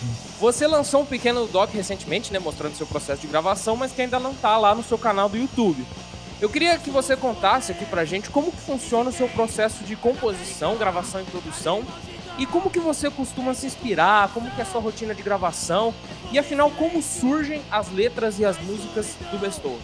Você 0.40 0.66
lançou 0.66 1.02
um 1.02 1.04
pequeno 1.04 1.46
doc 1.46 1.70
recentemente, 1.74 2.32
né, 2.32 2.38
mostrando 2.38 2.74
seu 2.74 2.86
processo 2.86 3.20
de 3.20 3.26
gravação, 3.26 3.76
mas 3.76 3.92
que 3.92 4.00
ainda 4.00 4.18
não 4.18 4.32
tá 4.32 4.56
lá 4.56 4.74
no 4.74 4.82
seu 4.82 4.96
canal 4.96 5.28
do 5.28 5.36
YouTube. 5.36 5.84
Eu 6.40 6.48
queria 6.48 6.78
que 6.78 6.88
você 6.88 7.14
contasse 7.14 7.72
aqui 7.72 7.84
pra 7.84 8.06
gente 8.06 8.30
como 8.30 8.50
que 8.50 8.60
funciona 8.62 9.10
o 9.10 9.12
seu 9.12 9.28
processo 9.28 9.84
de 9.84 9.96
composição, 9.96 10.76
gravação 10.76 11.20
e 11.20 11.24
produção, 11.24 11.82
e 12.38 12.46
como 12.46 12.70
que 12.70 12.80
você 12.80 13.10
costuma 13.10 13.52
se 13.52 13.66
inspirar, 13.66 14.30
como 14.32 14.50
que 14.50 14.60
é 14.60 14.64
a 14.64 14.66
sua 14.66 14.80
rotina 14.80 15.14
de 15.14 15.22
gravação, 15.22 15.92
e 16.32 16.38
afinal 16.38 16.70
como 16.70 17.02
surgem 17.02 17.60
as 17.70 17.92
letras 17.92 18.38
e 18.38 18.46
as 18.46 18.58
músicas 18.62 19.08
do 19.30 19.36
Bestouro. 19.38 19.82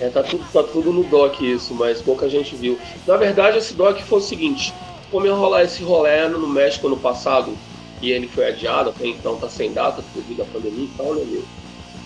É, 0.00 0.08
tá 0.10 0.22
tudo, 0.22 0.44
tá 0.52 0.62
tudo 0.62 0.92
no 0.92 1.04
doc 1.04 1.40
isso, 1.40 1.74
mas 1.74 2.02
pouca 2.02 2.28
gente 2.28 2.54
viu. 2.54 2.78
Na 3.06 3.16
verdade, 3.16 3.58
esse 3.58 3.74
doc 3.74 3.98
foi 4.00 4.18
o 4.18 4.22
seguinte: 4.22 4.74
como 5.10 5.26
ia 5.26 5.34
rolar 5.34 5.64
esse 5.64 5.82
rolê 5.82 6.28
no 6.28 6.46
México 6.46 6.86
ano 6.86 6.96
passado, 6.96 7.56
e 8.02 8.10
ele 8.10 8.28
foi 8.28 8.46
adiado, 8.48 8.90
até 8.90 9.06
então 9.06 9.36
tá 9.36 9.48
sem 9.48 9.72
data 9.72 10.04
devido 10.14 10.42
à 10.42 10.44
pandemia 10.46 10.84
e 10.84 10.96
tal, 10.96 11.14
né, 11.14 11.24
meu? 11.24 11.42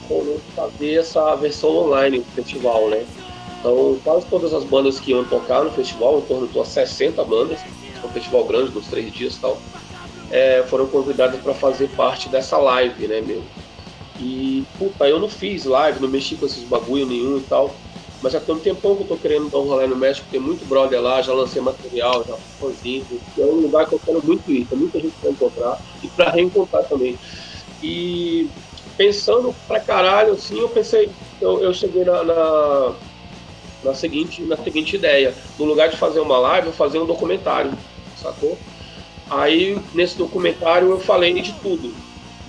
Rolou 0.09 0.41
fazer 0.55 1.01
essa 1.01 1.35
versão 1.37 1.71
online 1.77 2.21
do 2.21 2.25
festival, 2.27 2.89
né? 2.89 3.05
Então, 3.59 3.99
quase 4.03 4.27
todas 4.27 4.55
as 4.55 4.65
bandas 4.65 4.99
que 4.99 5.11
iam 5.11 5.25
tocar 5.25 5.63
no 5.63 5.71
festival, 5.71 6.19
em 6.19 6.23
torno 6.23 6.47
de 6.47 6.57
umas 6.57 6.69
60 6.69 7.23
bandas, 7.25 7.61
um 8.03 8.09
festival 8.09 8.45
grande, 8.45 8.71
dos 8.71 8.87
três 8.87 9.13
dias 9.13 9.37
e 9.37 9.41
tal, 9.41 9.61
é, 10.31 10.65
foram 10.69 10.87
convidadas 10.87 11.41
para 11.41 11.53
fazer 11.53 11.89
parte 11.91 12.29
dessa 12.29 12.57
live, 12.57 13.07
né, 13.07 13.21
meu? 13.21 13.43
E, 14.21 14.69
puta, 14.79 15.09
eu 15.09 15.19
não 15.19 15.29
fiz 15.31 15.65
live, 15.65 16.01
não 16.01 16.09
mexi 16.11 16.37
com 16.39 16.45
esses 16.47 16.65
bagulho 16.65 17.07
nenhum 17.07 17.39
e 17.39 17.47
tal, 17.47 17.81
mas 18.21 18.35
já 18.35 18.41
tem 18.41 18.55
um 18.55 18.61
tempão 18.61 18.95
que 18.97 19.03
eu 19.05 19.07
tô 19.07 19.19
querendo 19.19 19.49
dar 19.51 19.59
um 19.61 19.65
rolê 19.65 19.87
no 19.87 19.97
México, 19.97 20.29
tem 20.31 20.39
muito 20.41 20.67
brother 20.67 21.01
lá, 21.01 21.23
já 21.23 21.33
lancei 21.33 21.63
material, 21.63 22.23
já 22.27 22.37
fãzinho, 22.59 23.07
é 23.39 23.43
um 23.47 23.55
lugar 23.63 23.89
que 23.89 23.95
eu 23.95 24.01
quero 24.01 24.23
muito 24.25 24.51
ir, 24.53 24.69
tem 24.69 24.79
muita 24.79 25.01
gente 25.01 25.17
pra 25.19 25.31
encontrar 25.31 25.79
e 26.03 26.11
pra 26.11 26.31
reencontrar 26.33 26.87
também. 26.89 27.19
E 27.83 28.53
pensando 28.97 29.57
pra 29.67 29.81
caralho, 29.83 30.33
assim, 30.35 30.61
eu 30.61 30.71
pensei, 30.71 31.17
eu, 31.41 31.63
eu 31.63 31.73
cheguei 31.73 32.05
na, 32.05 32.23
na, 32.25 33.01
na 33.83 33.95
seguinte, 33.95 34.45
na 34.47 34.57
seguinte 34.63 34.97
ideia, 34.97 35.37
no 35.59 35.65
lugar 35.65 35.89
de 35.89 35.97
fazer 35.97 36.21
uma 36.21 36.39
live, 36.39 36.69
eu 36.69 36.73
fazer 36.73 36.99
um 36.99 37.07
documentário, 37.07 37.79
sacou? 38.15 38.63
Aí, 39.31 39.89
nesse 39.95 40.19
documentário, 40.19 40.91
eu 40.91 40.99
falei 41.01 41.35
de 41.35 41.61
tudo. 41.63 41.99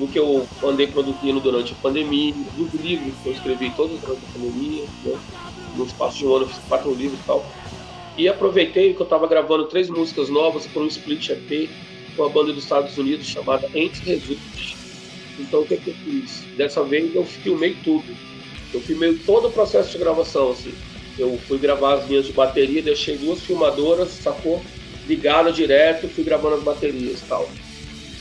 Do 0.02 0.08
que 0.08 0.18
eu 0.18 0.48
andei 0.64 0.88
produzindo 0.88 1.40
durante 1.40 1.74
a 1.74 1.76
pandemia, 1.76 2.34
dos 2.58 2.74
livros 2.74 3.14
que 3.22 3.30
eu 3.30 3.34
escrevi 3.34 3.70
todos 3.76 4.02
durante 4.02 4.24
a 4.26 4.34
pandemia, 4.34 4.84
né? 5.06 5.20
no 5.76 5.86
espaço 5.86 6.18
de 6.18 6.26
um 6.26 6.36
ano 6.36 6.46
eu 6.46 6.50
fiz 6.50 6.58
quatro 6.68 6.92
livros 6.92 7.20
e 7.20 7.24
tal. 7.24 7.46
E 8.18 8.28
aproveitei 8.28 8.96
que 8.96 9.00
eu 9.00 9.04
estava 9.04 9.28
gravando 9.28 9.68
três 9.68 9.92
músicas 9.92 10.28
novas 10.28 10.66
para 10.66 10.82
um 10.82 10.88
split 10.88 11.30
EP 11.30 11.70
com 12.16 12.24
a 12.24 12.30
banda 12.30 12.52
dos 12.52 12.64
Estados 12.64 12.98
Unidos 12.98 13.28
chamada 13.28 13.70
Ente 13.76 14.02
Result. 14.02 14.76
Então 15.40 15.62
o 15.62 15.66
que, 15.68 15.78
que 15.78 15.92
eu 15.92 15.94
fiz? 15.94 16.46
Dessa 16.58 16.84
vez 16.84 17.14
eu 17.14 17.24
filmei 17.24 17.78
tudo. 17.84 18.18
Eu 18.74 18.82
filmei 18.82 19.14
todo 19.20 19.50
o 19.50 19.52
processo 19.52 19.92
de 19.92 20.00
gravação, 20.00 20.50
assim. 20.50 20.74
Eu 21.16 21.38
fui 21.48 21.60
gravar 21.60 22.00
as 22.00 22.10
linhas 22.10 22.26
de 22.26 22.34
bateria, 22.34 22.82
deixei 22.82 23.20
duas 23.20 23.40
filmadoras, 23.42 24.10
sacou? 24.10 24.64
Ligada 25.08 25.52
direto, 25.52 26.10
fui 26.10 26.24
gravando 26.24 26.56
as 26.56 26.64
baterias 26.64 27.22
e 27.22 27.26
tal. 27.26 27.48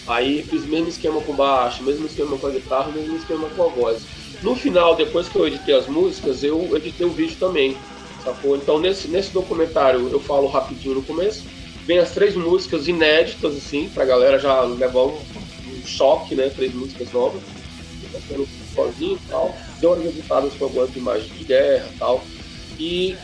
Aí 0.06 0.42
fiz 0.44 0.64
o 0.64 0.68
mesmo 0.70 0.88
esquema 0.88 1.20
com 1.22 1.36
baixo, 1.36 1.84
mesmo 1.84 2.06
esquema 2.06 2.38
com 2.38 2.46
a 2.46 2.50
guitarra, 2.50 2.90
mesmo 2.92 3.14
esquema 3.16 3.48
com 3.50 3.62
a 3.62 3.68
voz. 3.68 4.06
No 4.42 4.56
final, 4.56 4.96
depois 4.96 5.28
que 5.28 5.36
eu 5.36 5.46
editei 5.46 5.74
as 5.74 5.86
músicas, 5.86 6.42
eu 6.42 6.74
editei 6.76 7.06
o 7.06 7.12
vídeo 7.12 7.38
também, 7.38 7.76
sacou? 8.18 8.56
Então 8.56 8.80
nesse, 8.80 9.08
nesse 9.08 9.32
documentário 9.32 10.08
eu 10.12 10.20
falo 10.20 10.48
rapidinho 10.48 10.94
no 10.94 11.04
começo, 11.04 11.44
vem 11.86 11.98
as 11.98 12.12
três 12.12 12.34
músicas 12.34 12.88
inéditas, 12.88 13.56
assim, 13.56 13.88
pra 13.90 14.04
galera 14.04 14.38
já 14.38 14.62
levar 14.62 15.04
um, 15.04 15.18
um 15.66 15.84
choque, 15.84 16.34
né? 16.34 16.50
Três 16.50 16.72
músicas 16.74 17.12
novas, 17.12 17.42
sendo 18.26 18.48
sozinho 18.74 19.16
e 19.16 19.28
tal. 19.28 19.54
Deu 19.80 19.92
umas 19.92 20.06
editadas 20.06 20.54
com 20.56 20.64
algumas 20.64 20.94
imagens 20.96 21.30
de 21.32 21.44
guerra 21.44 21.90
e 21.94 21.98
tal. 21.98 22.24
E 22.78 23.18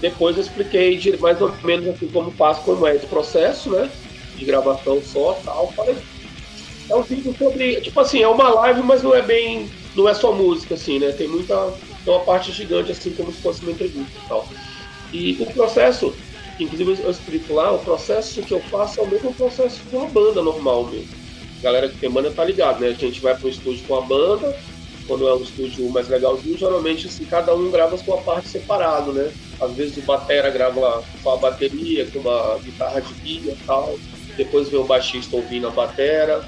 depois 0.00 0.36
eu 0.36 0.42
expliquei 0.42 0.98
mais 1.18 1.40
ou 1.40 1.56
menos 1.64 1.88
assim 1.88 2.08
como 2.08 2.30
faço, 2.32 2.62
como 2.62 2.86
é 2.86 2.94
esse 2.94 3.06
processo, 3.06 3.70
né? 3.70 3.90
De 4.36 4.44
gravação 4.44 5.02
só 5.02 5.34
tal. 5.44 5.72
Falei, 5.72 5.96
é 6.90 6.94
um 6.94 7.02
vídeo 7.02 7.34
sobre. 7.38 7.80
Tipo 7.80 8.00
assim, 8.00 8.22
é 8.22 8.28
uma 8.28 8.48
live, 8.48 8.82
mas 8.82 9.02
não 9.02 9.14
é 9.14 9.22
bem. 9.22 9.70
Não 9.94 10.08
é 10.08 10.14
só 10.14 10.32
música, 10.32 10.74
assim, 10.74 10.98
né? 10.98 11.12
Tem 11.12 11.28
muita. 11.28 11.54
Tem 12.04 12.12
uma 12.12 12.24
parte 12.24 12.52
gigante, 12.52 12.92
assim, 12.92 13.12
como 13.14 13.32
se 13.32 13.40
fosse 13.40 13.62
uma 13.62 13.72
entrevista 13.72 14.12
e 14.18 14.28
tal. 14.28 14.46
E 15.12 15.36
o 15.40 15.46
processo, 15.46 16.14
inclusive 16.58 17.02
eu 17.02 17.10
explico 17.10 17.54
lá, 17.54 17.72
o 17.72 17.78
processo 17.78 18.42
que 18.42 18.52
eu 18.52 18.60
faço 18.60 19.00
é 19.00 19.02
o 19.04 19.08
mesmo 19.08 19.32
processo 19.32 19.80
de 19.88 19.96
uma 19.96 20.08
banda 20.08 20.42
normal 20.42 20.86
mesmo. 20.86 21.08
Galera 21.62 21.88
que 21.88 21.96
tem 21.96 22.10
banda 22.10 22.30
tá 22.30 22.44
ligado, 22.44 22.80
né? 22.80 22.88
A 22.88 22.92
gente 22.92 23.22
vai 23.22 23.34
pro 23.34 23.48
estúdio 23.48 23.86
com 23.86 23.96
a 23.96 24.02
banda, 24.02 24.54
quando 25.06 25.26
é 25.28 25.34
um 25.34 25.42
estúdio 25.42 25.88
mais 25.90 26.08
legalzinho, 26.08 26.58
geralmente 26.58 27.06
assim, 27.06 27.24
cada 27.24 27.54
um 27.54 27.70
grava 27.70 27.94
a 27.94 27.98
sua 27.98 28.18
parte 28.18 28.48
separado, 28.48 29.12
né? 29.12 29.32
Às 29.60 29.72
vezes 29.72 29.96
o 29.96 30.02
batera 30.02 30.50
grava 30.50 31.02
com 31.22 31.30
a 31.30 31.36
bateria, 31.36 32.10
com 32.10 32.18
uma 32.18 32.58
guitarra 32.58 33.00
de 33.00 33.14
guia 33.14 33.52
e 33.52 33.66
tal. 33.66 33.98
Depois 34.36 34.68
vem 34.68 34.80
o 34.80 34.84
baixista 34.84 35.36
ouvindo 35.36 35.66
a 35.66 35.70
batera 35.70 36.44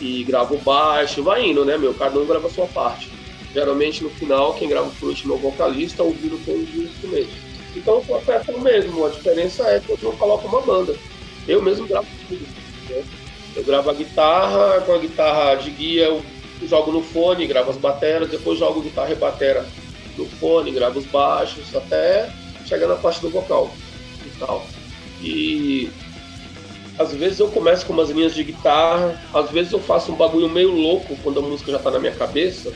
e 0.00 0.24
grava 0.24 0.54
o 0.54 0.58
baixo, 0.58 1.22
vai 1.22 1.46
indo, 1.46 1.64
né, 1.64 1.76
meu? 1.76 1.94
Cada 1.94 2.18
um 2.18 2.26
grava 2.26 2.46
a 2.46 2.50
sua 2.50 2.66
parte. 2.66 3.10
Geralmente 3.52 4.02
no 4.02 4.10
final, 4.10 4.54
quem 4.54 4.68
grava 4.68 4.90
por 4.98 5.08
último 5.08 5.34
é 5.34 5.36
o 5.36 5.40
vocalista, 5.40 6.02
ouvindo 6.02 6.42
todos 6.44 6.68
os 6.70 6.90
instrumentos. 6.90 7.34
Então 7.76 7.98
o 7.98 8.04
processo 8.04 8.50
é 8.50 8.54
o 8.54 8.60
mesmo, 8.60 9.04
a 9.04 9.10
diferença 9.10 9.64
é 9.64 9.80
que 9.80 9.90
eu 9.90 9.98
não 10.02 10.16
coloco 10.16 10.46
uma 10.48 10.60
banda. 10.60 10.94
Eu 11.46 11.62
mesmo 11.62 11.86
gravo 11.86 12.06
tudo. 12.28 12.46
Né? 12.88 13.04
Eu 13.56 13.64
gravo 13.64 13.90
a 13.90 13.94
guitarra, 13.94 14.80
com 14.80 14.92
a 14.92 14.98
guitarra 14.98 15.54
de 15.56 15.70
guia 15.70 16.06
eu 16.06 16.22
jogo 16.66 16.92
no 16.92 17.02
fone, 17.02 17.46
gravo 17.46 17.70
as 17.70 17.76
bateras, 17.76 18.28
depois 18.28 18.58
jogo 18.58 18.80
guitarra 18.80 19.12
e 19.12 19.16
batera 19.16 19.64
no 20.16 20.26
fone, 20.26 20.70
gravo 20.70 20.98
os 20.98 21.06
baixos, 21.06 21.74
até 21.74 22.30
chegar 22.66 22.86
na 22.86 22.96
parte 22.96 23.20
do 23.20 23.30
vocal 23.30 23.70
e 24.24 24.38
tal. 24.38 24.66
E 25.20 25.90
às 26.98 27.14
vezes 27.14 27.40
eu 27.40 27.50
começo 27.50 27.86
com 27.86 27.92
umas 27.92 28.10
linhas 28.10 28.34
de 28.34 28.44
guitarra, 28.44 29.20
às 29.32 29.50
vezes 29.50 29.72
eu 29.72 29.80
faço 29.80 30.12
um 30.12 30.16
bagulho 30.16 30.48
meio 30.48 30.70
louco 30.70 31.16
quando 31.22 31.40
a 31.40 31.42
música 31.42 31.72
já 31.72 31.78
tá 31.78 31.90
na 31.90 31.98
minha 31.98 32.14
cabeça 32.14 32.72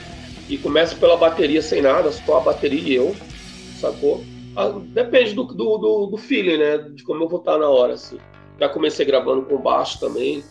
e 0.48 0.58
começo 0.58 0.96
pela 0.98 1.16
bateria 1.16 1.62
sem 1.62 1.82
nada, 1.82 2.10
só 2.10 2.38
a 2.38 2.40
bateria 2.40 2.80
e 2.80 2.94
eu, 2.94 3.14
sacou? 3.80 4.24
Ah, 4.56 4.70
Depende 4.92 5.34
do, 5.34 5.44
do, 5.44 5.78
do, 5.78 6.06
do 6.06 6.16
feeling, 6.16 6.58
né? 6.58 6.78
De 6.78 7.04
como 7.04 7.22
eu 7.22 7.28
vou 7.28 7.38
estar 7.38 7.58
na 7.58 7.68
hora, 7.68 7.94
assim. 7.94 8.18
Já 8.58 8.68
comecei 8.68 9.06
gravando 9.06 9.42
com 9.42 9.58
baixo 9.58 10.00
também. 10.00 10.42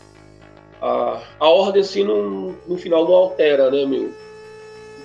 A, 0.82 1.22
a 1.40 1.50
ordem, 1.50 1.82
assim, 1.82 2.04
no, 2.04 2.54
no 2.68 2.78
final 2.78 3.04
não 3.04 3.14
altera, 3.14 3.70
né, 3.70 3.86
meu? 3.86 4.14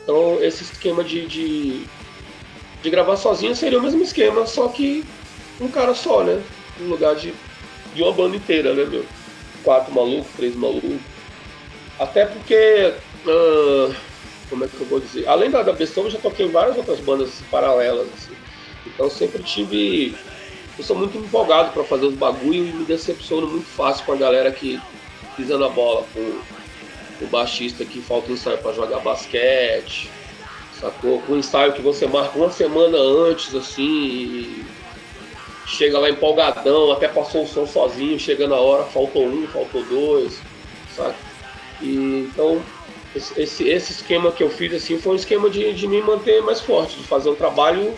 Então, 0.03 0.41
esse 0.43 0.63
esquema 0.63 1.03
de, 1.03 1.27
de, 1.27 1.87
de 2.83 2.91
gravar 2.91 3.17
sozinho 3.17 3.57
seria 3.57 3.79
o 3.79 3.83
mesmo 3.83 4.03
esquema, 4.03 4.47
só 4.47 4.69
que 4.69 5.05
um 5.61 5.69
cara 5.69 5.95
só, 5.95 6.23
né? 6.23 6.41
No 6.79 6.91
lugar 6.91 7.17
de, 7.17 7.33
de 7.95 8.03
uma 8.03 8.13
banda 8.13 8.37
inteira, 8.37 8.75
né, 8.75 8.85
meu? 8.85 9.05
Quatro 9.63 9.93
malucos, 9.95 10.33
três 10.37 10.57
malucos. 10.57 11.01
Até 11.99 12.27
porque. 12.27 12.95
ah, 13.27 13.95
como 14.53 14.65
é 14.65 14.69
que 14.69 14.79
eu 14.79 14.87
vou 14.87 15.01
dizer? 15.01 15.27
Além 15.27 15.51
da, 15.51 15.63
da 15.63 15.73
Beethoven, 15.73 16.05
eu 16.05 16.11
já 16.11 16.19
toquei 16.19 16.45
em 16.45 16.51
várias 16.51 16.77
outras 16.77 17.01
bandas 17.01 17.43
paralelas, 17.51 18.07
assim. 18.13 18.35
Então 18.87 19.09
sempre 19.09 19.43
tive. 19.43 20.15
Eu 20.77 20.85
sou 20.85 20.97
muito 20.97 21.17
empolgado 21.17 21.73
para 21.73 21.85
fazer 21.85 22.07
os 22.07 22.15
bagulho 22.15 22.67
e 22.67 22.73
me 22.73 22.85
decepciono 22.85 23.47
muito 23.47 23.67
fácil 23.67 24.05
com 24.05 24.13
a 24.13 24.17
galera 24.17 24.51
que 24.53 24.81
pisa 25.37 25.57
na 25.57 25.69
bola, 25.69 26.07
com 26.13 26.21
o 27.25 27.29
baixista 27.29 27.85
que 27.85 28.03
falta 28.03 28.33
ensaio 28.33 28.59
para 28.59 28.73
jogar 28.73 29.01
basquete, 29.01 30.11
sacou? 30.79 31.21
Com 31.23 31.33
o 31.33 31.39
ensaio 31.39 31.73
que 31.73 31.81
você 31.81 32.07
marca 32.07 32.39
uma 32.39 32.51
semana 32.51 32.99
antes, 32.99 33.55
assim, 33.55 33.83
e 33.83 34.67
chega 35.65 35.99
lá 35.99 36.11
empolgadão, 36.11 36.93
até 36.93 37.09
passou 37.09 37.45
o 37.45 37.47
som 37.47 37.67
sozinho, 37.67 38.19
chega 38.19 38.49
na 38.49 38.57
hora, 38.57 38.85
faltou 38.85 39.27
um, 39.27 39.47
faltou 39.49 39.85
dois, 39.85 40.43
sabe? 40.89 41.17
E, 41.81 42.29
então, 42.31 42.63
esse, 43.15 43.41
esse, 43.41 43.69
esse 43.69 43.93
esquema 43.93 44.33
que 44.33 44.43
eu 44.43 44.51
fiz 44.51 44.73
assim 44.75 44.99
foi 44.99 45.13
um 45.13 45.17
esquema 45.17 45.51
de, 45.51 45.73
de 45.75 45.87
me 45.87 46.01
manter 46.01 46.43
mais 46.43 46.61
forte, 46.61 46.99
de 46.99 47.07
fazer 47.07 47.31
um 47.31 47.35
trabalho 47.35 47.95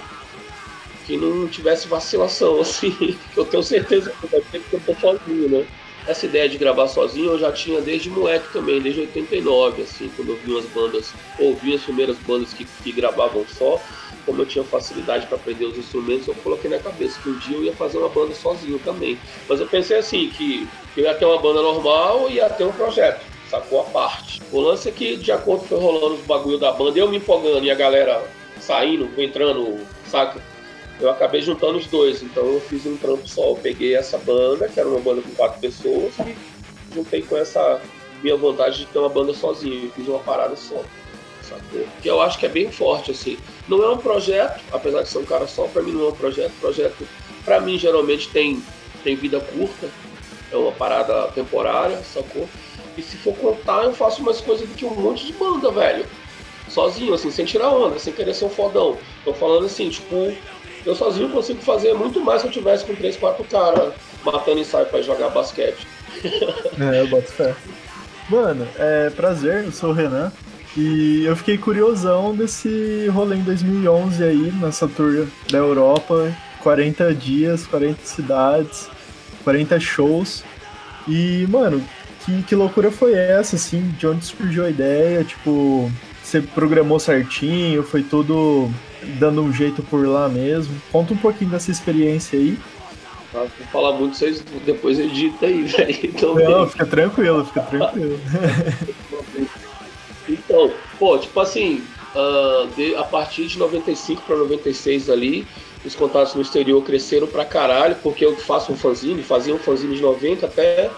que 1.06 1.16
não 1.16 1.46
tivesse 1.48 1.86
vacilação, 1.86 2.60
assim. 2.62 3.18
Eu 3.36 3.44
tenho 3.44 3.62
certeza 3.62 4.12
que 4.20 4.26
vai 4.26 4.40
ter 4.40 4.60
porque 4.60 4.76
eu 4.76 4.80
tô 4.80 4.94
sozinho, 5.00 5.48
né? 5.48 5.66
Essa 6.06 6.26
ideia 6.26 6.48
de 6.48 6.58
gravar 6.58 6.86
sozinho 6.88 7.32
eu 7.32 7.38
já 7.38 7.50
tinha 7.52 7.80
desde 7.80 8.10
moleque 8.10 8.52
também, 8.52 8.80
desde 8.80 9.00
89, 9.00 9.82
assim, 9.82 10.10
quando 10.10 10.32
eu 10.32 10.36
vi 10.36 10.50
umas 10.50 10.66
bandas, 10.66 11.14
ouvi 11.38 11.74
as 11.74 11.82
primeiras 11.82 12.18
bandas 12.18 12.52
que, 12.52 12.66
que 12.82 12.92
gravavam 12.92 13.46
só, 13.48 13.80
como 14.24 14.42
eu 14.42 14.46
tinha 14.46 14.64
facilidade 14.64 15.26
para 15.26 15.36
aprender 15.36 15.64
os 15.66 15.76
instrumentos, 15.76 16.26
eu 16.26 16.34
coloquei 16.36 16.70
na 16.70 16.78
cabeça 16.78 17.20
que 17.20 17.28
um 17.28 17.38
dia 17.38 17.56
eu 17.56 17.64
ia 17.64 17.72
fazer 17.72 17.98
uma 17.98 18.08
banda 18.08 18.34
sozinho 18.34 18.78
também. 18.78 19.18
Mas 19.48 19.60
eu 19.60 19.66
pensei 19.66 19.98
assim, 19.98 20.28
que 20.28 20.68
eu 20.96 21.04
ia 21.04 21.14
ter 21.14 21.24
uma 21.24 21.38
banda 21.38 21.62
normal 21.62 22.30
e 22.30 22.34
ia 22.34 22.48
ter 22.50 22.64
um 22.64 22.72
projeto, 22.72 23.24
sacou 23.50 23.80
a 23.80 23.84
parte. 23.84 24.40
O 24.50 24.60
lance 24.60 24.88
é 24.88 24.92
que, 24.92 25.16
de 25.16 25.32
acordo 25.32 25.62
com 25.62 25.68
foi 25.68 25.78
rolando 25.78 26.14
os 26.14 26.26
bagulho 26.26 26.58
da 26.58 26.72
banda, 26.72 26.98
eu 26.98 27.08
me 27.08 27.18
empolgando 27.18 27.64
e 27.64 27.70
a 27.70 27.74
galera 27.74 28.24
saindo, 28.60 29.10
entrando, 29.20 29.78
saca? 30.06 30.40
eu 31.00 31.10
acabei 31.10 31.42
juntando 31.42 31.78
os 31.78 31.86
dois, 31.86 32.22
então 32.22 32.44
eu 32.46 32.60
fiz 32.60 32.86
um 32.86 32.96
trampo 32.96 33.26
só. 33.26 33.50
Eu 33.50 33.56
peguei 33.56 33.94
essa 33.94 34.18
banda, 34.18 34.68
que 34.68 34.78
era 34.78 34.88
uma 34.88 35.00
banda 35.00 35.22
com 35.22 35.30
quatro 35.30 35.60
pessoas, 35.60 36.14
e 36.20 36.36
juntei 36.94 37.22
com 37.22 37.36
essa 37.36 37.80
minha 38.22 38.36
vontade 38.36 38.78
de 38.78 38.86
ter 38.86 38.98
uma 38.98 39.08
banda 39.08 39.34
sozinho. 39.34 39.86
E 39.86 39.90
fiz 39.90 40.08
uma 40.08 40.20
parada 40.20 40.56
só. 40.56 40.82
Sacou? 41.48 41.86
Que 42.02 42.08
eu 42.08 42.20
acho 42.20 42.38
que 42.38 42.46
é 42.46 42.48
bem 42.48 42.70
forte, 42.70 43.10
assim. 43.10 43.38
Não 43.68 43.82
é 43.82 43.90
um 43.90 43.98
projeto, 43.98 44.60
apesar 44.72 45.02
de 45.02 45.08
ser 45.08 45.18
um 45.18 45.24
cara 45.24 45.46
só, 45.46 45.64
pra 45.64 45.82
mim 45.82 45.92
não 45.92 46.06
é 46.06 46.08
um 46.08 46.12
projeto. 46.12 46.52
Projeto, 46.60 47.06
pra 47.44 47.60
mim, 47.60 47.78
geralmente 47.78 48.28
tem, 48.28 48.62
tem 49.02 49.14
vida 49.16 49.40
curta, 49.40 49.88
é 50.50 50.56
uma 50.56 50.72
parada 50.72 51.28
temporária, 51.28 51.98
sacou? 52.02 52.48
E 52.96 53.02
se 53.02 53.16
for 53.16 53.34
contar, 53.36 53.84
eu 53.84 53.92
faço 53.92 54.22
umas 54.22 54.40
coisas 54.40 54.68
do 54.68 54.74
que 54.74 54.84
um 54.84 54.94
monte 54.94 55.26
de 55.26 55.32
banda, 55.32 55.70
velho. 55.70 56.06
Sozinho, 56.68 57.12
assim, 57.12 57.30
sem 57.30 57.44
tirar 57.44 57.70
onda, 57.70 57.98
sem 57.98 58.12
querer 58.12 58.34
ser 58.34 58.46
um 58.46 58.50
fodão. 58.50 58.96
Tô 59.24 59.34
falando 59.34 59.66
assim, 59.66 59.90
tipo, 59.90 60.34
eu 60.86 60.94
sozinho 60.94 61.28
consigo 61.30 61.60
fazer 61.60 61.94
muito 61.94 62.20
mais 62.20 62.40
se 62.40 62.46
eu 62.46 62.52
tivesse 62.52 62.84
com 62.84 62.94
3, 62.94 63.16
4 63.16 63.44
caras 63.44 63.92
matando 64.24 64.60
ensaio 64.60 64.86
pra 64.86 65.02
jogar 65.02 65.30
basquete. 65.30 65.86
É, 66.80 67.00
eu 67.00 67.08
boto 67.08 67.30
fé. 67.30 67.54
Mano, 68.28 68.66
é 68.78 69.10
prazer, 69.10 69.64
eu 69.64 69.72
sou 69.72 69.90
o 69.90 69.92
Renan. 69.92 70.32
E 70.76 71.24
eu 71.24 71.36
fiquei 71.36 71.56
curiosão 71.56 72.34
desse 72.34 73.06
rolê 73.08 73.36
em 73.36 73.42
2011 73.42 74.24
aí, 74.24 74.52
nessa 74.60 74.88
tour 74.88 75.26
da 75.50 75.58
Europa. 75.58 76.34
40 76.60 77.14
dias, 77.14 77.66
40 77.66 78.04
cidades, 78.04 78.88
40 79.44 79.78
shows. 79.78 80.42
E, 81.06 81.46
mano, 81.48 81.84
que, 82.24 82.42
que 82.42 82.54
loucura 82.54 82.90
foi 82.90 83.12
essa, 83.14 83.56
assim? 83.56 83.94
De 83.98 84.06
onde 84.06 84.24
surgiu 84.24 84.64
a 84.64 84.70
ideia? 84.70 85.22
Tipo, 85.22 85.90
você 86.22 86.40
programou 86.40 86.98
certinho? 86.98 87.82
Foi 87.82 88.02
tudo 88.02 88.70
dando 89.18 89.42
um 89.42 89.52
jeito 89.52 89.82
por 89.82 90.06
lá 90.08 90.28
mesmo? 90.28 90.74
Conta 90.90 91.12
um 91.12 91.18
pouquinho 91.18 91.50
dessa 91.50 91.70
experiência 91.70 92.38
aí. 92.38 92.58
Ah, 93.34 93.46
vou 93.58 93.66
falar 93.70 93.92
muito, 93.92 94.16
vocês 94.16 94.42
depois 94.64 94.98
edita 94.98 95.46
aí, 95.46 95.62
velho. 95.68 95.98
Então, 96.02 96.34
Não, 96.34 96.68
fica 96.68 96.86
tranquilo, 96.86 97.44
fica 97.44 97.60
tranquilo. 97.60 98.18
Então, 100.54 100.70
pô, 101.00 101.18
tipo 101.18 101.40
assim, 101.40 101.82
ah, 102.14 102.68
de- 102.76 102.94
a 102.94 103.02
partir 103.02 103.46
de 103.46 103.58
95 103.58 104.22
para 104.22 104.36
96 104.36 105.10
ali, 105.10 105.48
os 105.84 105.96
contatos 105.96 106.34
no 106.36 106.42
exterior 106.42 106.80
cresceram 106.82 107.26
pra 107.26 107.44
caralho, 107.44 107.96
porque 107.96 108.24
eu 108.24 108.36
faço 108.36 108.72
um 108.72 108.76
fanzine, 108.76 109.20
fazia 109.24 109.52
um 109.52 109.58
fanzine 109.58 109.96
de 109.96 110.00
90 110.02 110.46
até 110.46 110.92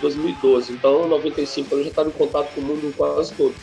2012. 0.00 0.72
Então, 0.72 1.04
em 1.04 1.08
95 1.10 1.74
eu 1.74 1.82
já 1.82 1.90
estava 1.90 2.08
em 2.08 2.12
contato 2.12 2.54
com 2.54 2.60
o 2.62 2.64
mundo 2.64 2.92
quase 2.96 3.34
todo. 3.34 3.54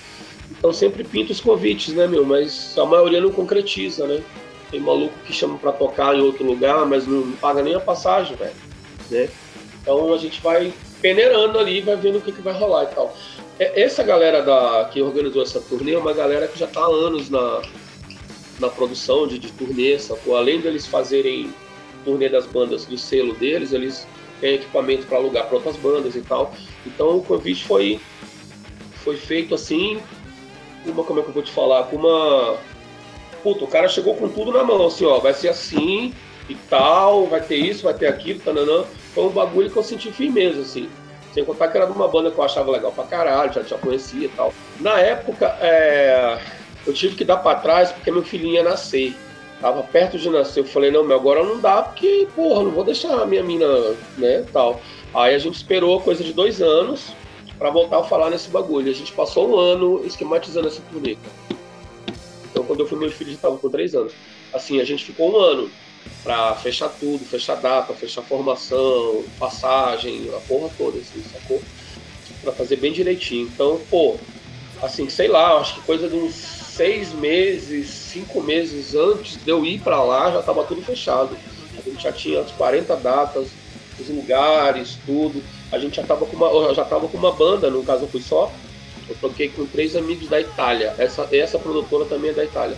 Então 0.51 0.71
sempre 0.71 1.03
pinta 1.03 1.31
os 1.31 1.41
convites, 1.41 1.93
né, 1.95 2.07
meu? 2.07 2.23
Mas 2.23 2.77
a 2.77 2.85
maioria 2.85 3.19
não 3.21 3.31
concretiza, 3.31 4.05
né? 4.07 4.21
Tem 4.69 4.79
maluco 4.79 5.15
que 5.25 5.33
chama 5.33 5.57
pra 5.57 5.71
tocar 5.71 6.15
em 6.15 6.21
outro 6.21 6.45
lugar, 6.45 6.85
mas 6.85 7.07
não, 7.07 7.21
não 7.21 7.37
paga 7.37 7.63
nem 7.63 7.73
a 7.75 7.79
passagem, 7.79 8.35
velho. 8.35 8.53
Né? 9.09 9.29
Então 9.81 10.13
a 10.13 10.17
gente 10.17 10.41
vai 10.41 10.73
peneirando 11.01 11.57
ali, 11.57 11.81
vai 11.81 11.95
vendo 11.95 12.17
o 12.17 12.21
que, 12.21 12.31
que 12.31 12.41
vai 12.41 12.53
rolar 12.53 12.83
e 12.83 12.87
tal. 12.87 13.15
É, 13.59 13.81
Essa 13.81 14.01
galera 14.01 14.41
da, 14.41 14.89
que 14.91 15.01
organizou 15.01 15.43
essa 15.43 15.59
turnê 15.59 15.93
é 15.93 15.97
uma 15.97 16.13
galera 16.13 16.47
que 16.47 16.57
já 16.57 16.65
tá 16.65 16.79
há 16.79 16.87
anos 16.87 17.29
na, 17.29 17.61
na 18.59 18.69
produção 18.69 19.27
de, 19.27 19.37
de 19.37 19.51
turnê, 19.51 19.99
sacou? 19.99 20.37
Além 20.37 20.61
deles 20.61 20.87
fazerem 20.87 21.53
turnê 22.05 22.29
das 22.29 22.45
bandas 22.45 22.85
do 22.85 22.97
selo 22.97 23.35
deles, 23.35 23.73
eles 23.73 24.07
têm 24.39 24.55
equipamento 24.55 25.05
para 25.07 25.17
alugar 25.17 25.47
para 25.47 25.57
outras 25.57 25.75
bandas 25.75 26.15
e 26.15 26.21
tal. 26.21 26.53
Então 26.85 27.17
o 27.17 27.23
convite 27.23 27.65
foi, 27.65 27.99
foi 29.03 29.17
feito 29.17 29.53
assim, 29.53 30.01
uma, 30.85 31.03
como 31.03 31.19
é 31.19 31.23
que 31.23 31.29
eu 31.29 31.33
vou 31.33 31.43
te 31.43 31.51
falar? 31.51 31.83
Com 31.83 31.97
uma. 31.97 32.57
Puta, 33.43 33.63
o 33.63 33.67
cara 33.67 33.87
chegou 33.87 34.15
com 34.15 34.27
tudo 34.29 34.51
na 34.51 34.63
mão, 34.63 34.85
assim, 34.85 35.05
ó, 35.05 35.19
vai 35.19 35.33
ser 35.33 35.49
assim 35.49 36.13
e 36.49 36.55
tal, 36.55 37.27
vai 37.27 37.41
ter 37.41 37.57
isso, 37.57 37.83
vai 37.83 37.93
ter 37.93 38.07
aquilo, 38.07 38.39
tananã. 38.39 38.85
Foi 39.13 39.25
um 39.25 39.29
bagulho 39.29 39.69
que 39.69 39.77
eu 39.77 39.83
senti 39.83 40.11
firmeza, 40.11 40.61
assim. 40.61 40.89
Sem 41.33 41.45
contar 41.45 41.67
que 41.67 41.77
era 41.77 41.85
de 41.85 41.91
uma 41.91 42.07
banda 42.07 42.31
que 42.31 42.37
eu 42.37 42.43
achava 42.43 42.71
legal 42.71 42.91
pra 42.91 43.03
caralho, 43.03 43.53
já, 43.53 43.61
já 43.61 43.77
conhecia 43.77 44.25
e 44.25 44.29
tal. 44.29 44.53
Na 44.79 44.99
época, 44.99 45.45
é, 45.61 46.39
eu 46.85 46.93
tive 46.93 47.15
que 47.15 47.23
dar 47.23 47.37
pra 47.37 47.55
trás 47.55 47.91
porque 47.91 48.11
meu 48.11 48.23
filhinho 48.23 48.55
ia 48.55 48.63
nascer. 48.63 49.15
Tava 49.61 49.83
perto 49.83 50.17
de 50.17 50.29
nascer. 50.29 50.61
Eu 50.61 50.65
falei, 50.65 50.89
não, 50.89 51.03
meu, 51.03 51.17
agora 51.17 51.43
não 51.43 51.59
dá 51.59 51.83
porque, 51.83 52.27
porra, 52.35 52.63
não 52.63 52.71
vou 52.71 52.83
deixar 52.83 53.21
a 53.21 53.25
minha 53.25 53.43
mina, 53.43 53.67
né, 54.17 54.45
tal. 54.51 54.81
Aí 55.13 55.35
a 55.35 55.39
gente 55.39 55.55
esperou 55.55 56.01
coisa 56.01 56.23
de 56.23 56.33
dois 56.33 56.61
anos 56.61 57.13
pra 57.57 57.69
voltar 57.69 57.99
a 57.99 58.03
falar 58.03 58.29
nesse 58.29 58.49
bagulho. 58.49 58.89
A 58.89 58.95
gente 58.95 59.11
passou 59.11 59.49
um 59.49 59.57
ano 59.57 60.01
esquematizando 60.05 60.67
essa 60.67 60.81
turnê. 60.91 61.17
Então, 62.49 62.63
quando 62.63 62.79
eu 62.79 62.87
fui, 62.87 62.97
meu 62.97 63.11
filho 63.11 63.31
já 63.31 63.37
tava 63.37 63.57
com 63.57 63.69
três 63.69 63.93
anos. 63.93 64.13
Assim, 64.53 64.79
a 64.79 64.83
gente 64.83 65.03
ficou 65.03 65.31
um 65.31 65.39
ano 65.39 65.69
pra 66.23 66.55
fechar 66.55 66.89
tudo, 66.89 67.25
fechar 67.25 67.55
data, 67.55 67.93
fechar 67.93 68.21
formação, 68.21 69.23
passagem, 69.37 70.29
a 70.35 70.39
porra 70.41 70.69
toda, 70.77 70.99
assim, 70.99 71.23
sacou? 71.31 71.61
Pra 72.41 72.51
fazer 72.51 72.75
bem 72.77 72.91
direitinho. 72.91 73.47
Então, 73.47 73.79
pô, 73.89 74.17
assim, 74.81 75.09
sei 75.09 75.27
lá, 75.27 75.57
acho 75.57 75.75
que 75.75 75.81
coisa 75.81 76.07
de 76.07 76.15
uns 76.15 76.35
seis 76.35 77.11
meses, 77.11 77.89
cinco 77.89 78.41
meses 78.41 78.95
antes 78.95 79.37
de 79.43 79.49
eu 79.49 79.65
ir 79.65 79.79
pra 79.79 80.01
lá, 80.03 80.31
já 80.31 80.41
tava 80.41 80.63
tudo 80.63 80.81
fechado. 80.81 81.35
A 81.77 81.81
gente 81.81 82.03
já 82.03 82.11
tinha 82.11 82.41
as 82.41 82.51
40 82.51 82.95
datas, 82.97 83.49
os 83.99 84.09
lugares, 84.09 84.97
tudo. 85.05 85.43
A 85.71 85.77
gente 85.77 85.97
já 85.97 86.03
tava 86.03 86.25
com 86.25 86.35
uma, 86.35 86.47
eu 86.47 86.73
já 86.73 86.85
tava 86.85 87.07
com 87.07 87.17
uma 87.17 87.31
banda, 87.31 87.69
no 87.69 87.83
caso 87.83 88.03
eu 88.03 88.07
fui 88.07 88.21
só. 88.21 88.51
Eu 89.07 89.15
toquei 89.19 89.49
com 89.49 89.65
três 89.65 89.95
amigos 89.95 90.29
da 90.29 90.39
Itália. 90.39 90.93
Essa, 90.97 91.27
essa 91.31 91.57
produtora 91.57 92.05
também 92.05 92.29
é 92.29 92.33
da 92.33 92.43
Itália. 92.43 92.77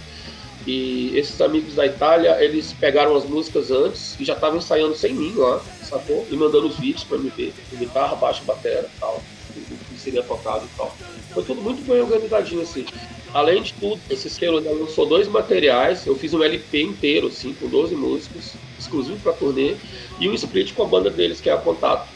E 0.65 1.17
esses 1.17 1.41
amigos 1.41 1.74
da 1.74 1.86
Itália, 1.86 2.38
eles 2.43 2.74
pegaram 2.74 3.15
as 3.15 3.26
músicas 3.26 3.71
antes 3.71 4.19
e 4.19 4.24
já 4.24 4.34
estavam 4.34 4.58
ensaiando 4.58 4.95
sem 4.95 5.13
mim 5.13 5.34
lá, 5.36 5.60
sacou? 5.82 6.28
E 6.30 6.38
mandando 6.38 6.67
os 6.67 6.78
vídeos 6.78 7.04
pra 7.04 7.17
me 7.17 7.30
ver, 7.30 7.54
guitarra, 7.74 8.15
baixo, 8.15 8.43
batera 8.45 8.88
e 8.95 9.00
tal, 9.00 9.24
que 9.54 10.00
seria 10.00 10.21
tocado 10.21 10.65
e 10.65 10.78
tal. 10.78 10.95
Foi 11.34 11.43
tudo 11.43 11.62
muito 11.62 11.82
bem 11.84 12.02
organizadinho, 12.02 12.62
assim. 12.62 12.86
Além 13.34 13.63
de 13.63 13.74
tudo, 13.74 14.00
esse 14.10 14.30
selo 14.30 14.60
lançou 14.60 15.06
dois 15.06 15.28
materiais, 15.28 16.06
eu 16.06 16.15
fiz 16.15 16.34
um 16.34 16.43
LP 16.43 16.82
inteiro, 16.82 17.28
assim, 17.28 17.54
com 17.54 17.67
12 17.67 17.95
músicas, 17.95 18.56
exclusivo 18.78 19.17
pra 19.19 19.34
turnê, 19.34 19.76
e 20.19 20.28
um 20.30 20.34
split 20.34 20.74
com 20.74 20.84
a 20.84 20.88
banda 20.88 21.10
deles, 21.10 21.39
que 21.39 21.50
é 21.50 21.54
a 21.54 21.58
Contato, 21.58 22.10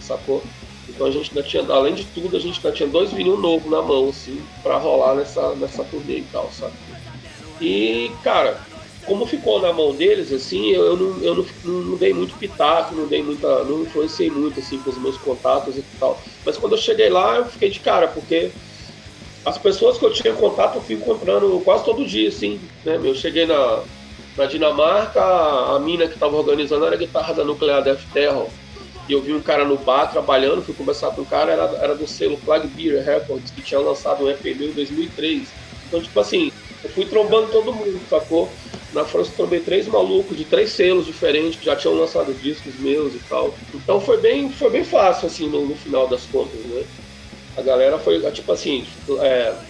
sacou? 0.00 0.42
Então 0.88 1.06
a 1.06 1.10
gente 1.10 1.30
ainda 1.30 1.42
tinha, 1.48 1.66
além 1.72 1.94
de 1.94 2.04
tudo, 2.04 2.36
a 2.36 2.40
gente 2.40 2.58
ainda 2.58 2.72
tinha 2.72 2.88
dois 2.88 3.12
vinil 3.12 3.38
novo 3.38 3.70
na 3.70 3.80
mão, 3.80 4.10
assim, 4.10 4.40
pra 4.62 4.76
rolar 4.76 5.14
nessa, 5.14 5.54
nessa 5.54 5.82
turnê 5.84 6.18
e 6.18 6.24
tal, 6.24 6.50
sabe? 6.52 6.74
E, 7.60 8.10
cara, 8.22 8.60
como 9.08 9.26
ficou 9.26 9.60
na 9.60 9.72
mão 9.72 9.94
deles, 9.94 10.30
assim, 10.30 10.70
eu, 10.70 10.84
eu 10.84 10.96
não, 10.96 11.22
eu 11.22 11.34
não, 11.34 11.72
não 11.72 11.96
dei 11.96 12.12
muito 12.12 12.36
pitaco, 12.36 12.94
não 12.94 13.06
dei 13.06 13.22
muita. 13.22 13.64
não 13.64 13.82
influenciei 13.82 14.30
muito 14.30 14.60
assim 14.60 14.78
com 14.78 14.90
os 14.90 14.98
meus 14.98 15.16
contatos 15.16 15.76
e 15.76 15.84
tal. 15.98 16.20
Mas 16.44 16.58
quando 16.58 16.72
eu 16.72 16.78
cheguei 16.78 17.08
lá, 17.08 17.36
eu 17.36 17.46
fiquei 17.46 17.70
de 17.70 17.80
cara, 17.80 18.06
porque 18.08 18.50
as 19.44 19.56
pessoas 19.56 19.96
que 19.96 20.04
eu 20.04 20.12
tinha 20.12 20.34
contato 20.34 20.76
eu 20.76 20.82
fui 20.82 20.94
encontrando 20.94 21.58
quase 21.64 21.84
todo 21.84 22.04
dia, 22.04 22.28
assim, 22.28 22.60
né? 22.84 23.00
Eu 23.02 23.14
cheguei 23.14 23.46
na, 23.46 23.82
na 24.36 24.44
Dinamarca, 24.44 25.22
a, 25.22 25.80
mina 25.80 26.06
que 26.06 26.14
estava 26.14 26.36
organizando 26.36 26.84
era 26.84 26.94
a 26.94 26.98
guitarra 26.98 27.32
da 27.32 27.44
Nuclear 27.44 27.82
Death 27.82 28.02
Terror. 28.12 28.48
E 29.08 29.12
eu 29.14 29.22
vi 29.22 29.32
um 29.32 29.40
cara 29.40 29.64
no 29.64 29.78
bar 29.78 30.10
trabalhando, 30.12 30.62
fui 30.62 30.74
conversar 30.74 31.12
com 31.12 31.22
o 31.22 31.26
cara, 31.26 31.50
era, 31.52 31.64
era 31.82 31.94
do 31.94 32.06
selo 32.06 32.36
Flag 32.36 32.66
Beer 32.68 33.02
Records, 33.02 33.50
que 33.50 33.62
tinha 33.62 33.80
lançado 33.80 34.22
um 34.22 34.28
EP 34.28 34.44
em 34.44 34.70
2003. 34.72 35.48
Então, 35.86 36.02
tipo 36.02 36.20
assim, 36.20 36.52
eu 36.82 36.90
fui 36.90 37.06
trombando 37.08 37.50
todo 37.50 37.74
mundo, 37.74 38.06
sacou? 38.06 38.58
Na 38.92 39.04
França 39.04 39.32
eu 39.32 39.36
trombei 39.36 39.60
três 39.62 39.86
malucos 39.86 40.36
de 40.36 40.46
três 40.46 40.72
selos 40.72 41.06
diferentes 41.06 41.58
que 41.58 41.64
já 41.64 41.76
tinham 41.76 41.94
lançado 41.94 42.34
discos 42.34 42.78
meus 42.78 43.14
e 43.14 43.20
tal. 43.20 43.60
Então 43.72 44.00
foi 44.00 44.20
bem, 44.20 44.50
foi 44.50 44.70
bem 44.70 44.84
fácil, 44.84 45.26
assim, 45.26 45.50
no, 45.50 45.66
no 45.68 45.76
final 45.76 46.08
das 46.08 46.26
contas, 46.26 46.64
né? 46.64 46.86
A 47.56 47.62
galera 47.62 47.98
foi, 47.98 48.20
tipo 48.32 48.52
assim, 48.52 48.84
é, 49.22 49.60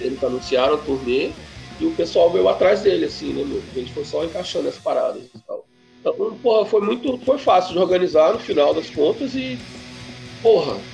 eles 0.00 0.22
anunciaram 0.22 0.76
a 0.76 0.78
turnê 0.78 1.40
e 1.78 1.86
o 1.86 1.94
pessoal 1.96 2.32
veio 2.32 2.48
atrás 2.48 2.82
dele, 2.82 3.06
assim, 3.06 3.32
né, 3.34 3.44
meu? 3.44 3.66
A 3.74 3.78
gente 3.78 3.92
foi 3.92 4.04
só 4.04 4.24
encaixando 4.24 4.68
as 4.68 4.78
paradas 4.78 5.24
e 5.34 5.44
tal. 5.46 5.66
Então, 6.00 6.38
porra, 6.40 6.66
foi 6.66 6.80
muito, 6.80 7.20
foi 7.24 7.38
fácil 7.38 7.74
de 7.74 7.78
organizar 7.80 8.32
no 8.32 8.38
final 8.40 8.74
das 8.74 8.90
contas 8.90 9.34
e, 9.34 9.66
porra, 10.42 10.86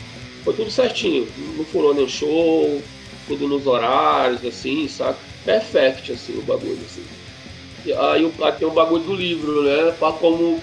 foi 0.45 0.55
tudo 0.55 0.71
certinho. 0.71 1.33
Não 1.37 1.67
furou 1.67 1.95
nem 1.95 2.09
show, 2.09 2.91
tudo 3.27 3.49
nos 3.49 3.67
horários, 3.67 4.45
assim, 4.45 4.89
saca? 4.89 5.26
Perfect, 5.47 6.11
assim, 6.13 6.37
o 6.37 6.43
bagulho, 6.43 6.81
assim. 6.85 7.05
E 7.85 7.93
aí 7.93 8.33
tem 8.59 8.67
o 8.67 8.73
bagulho 8.73 9.05
do 9.05 9.15
livro, 9.15 9.63
né? 9.63 9.93
Pra 9.93 10.11
como. 10.11 10.61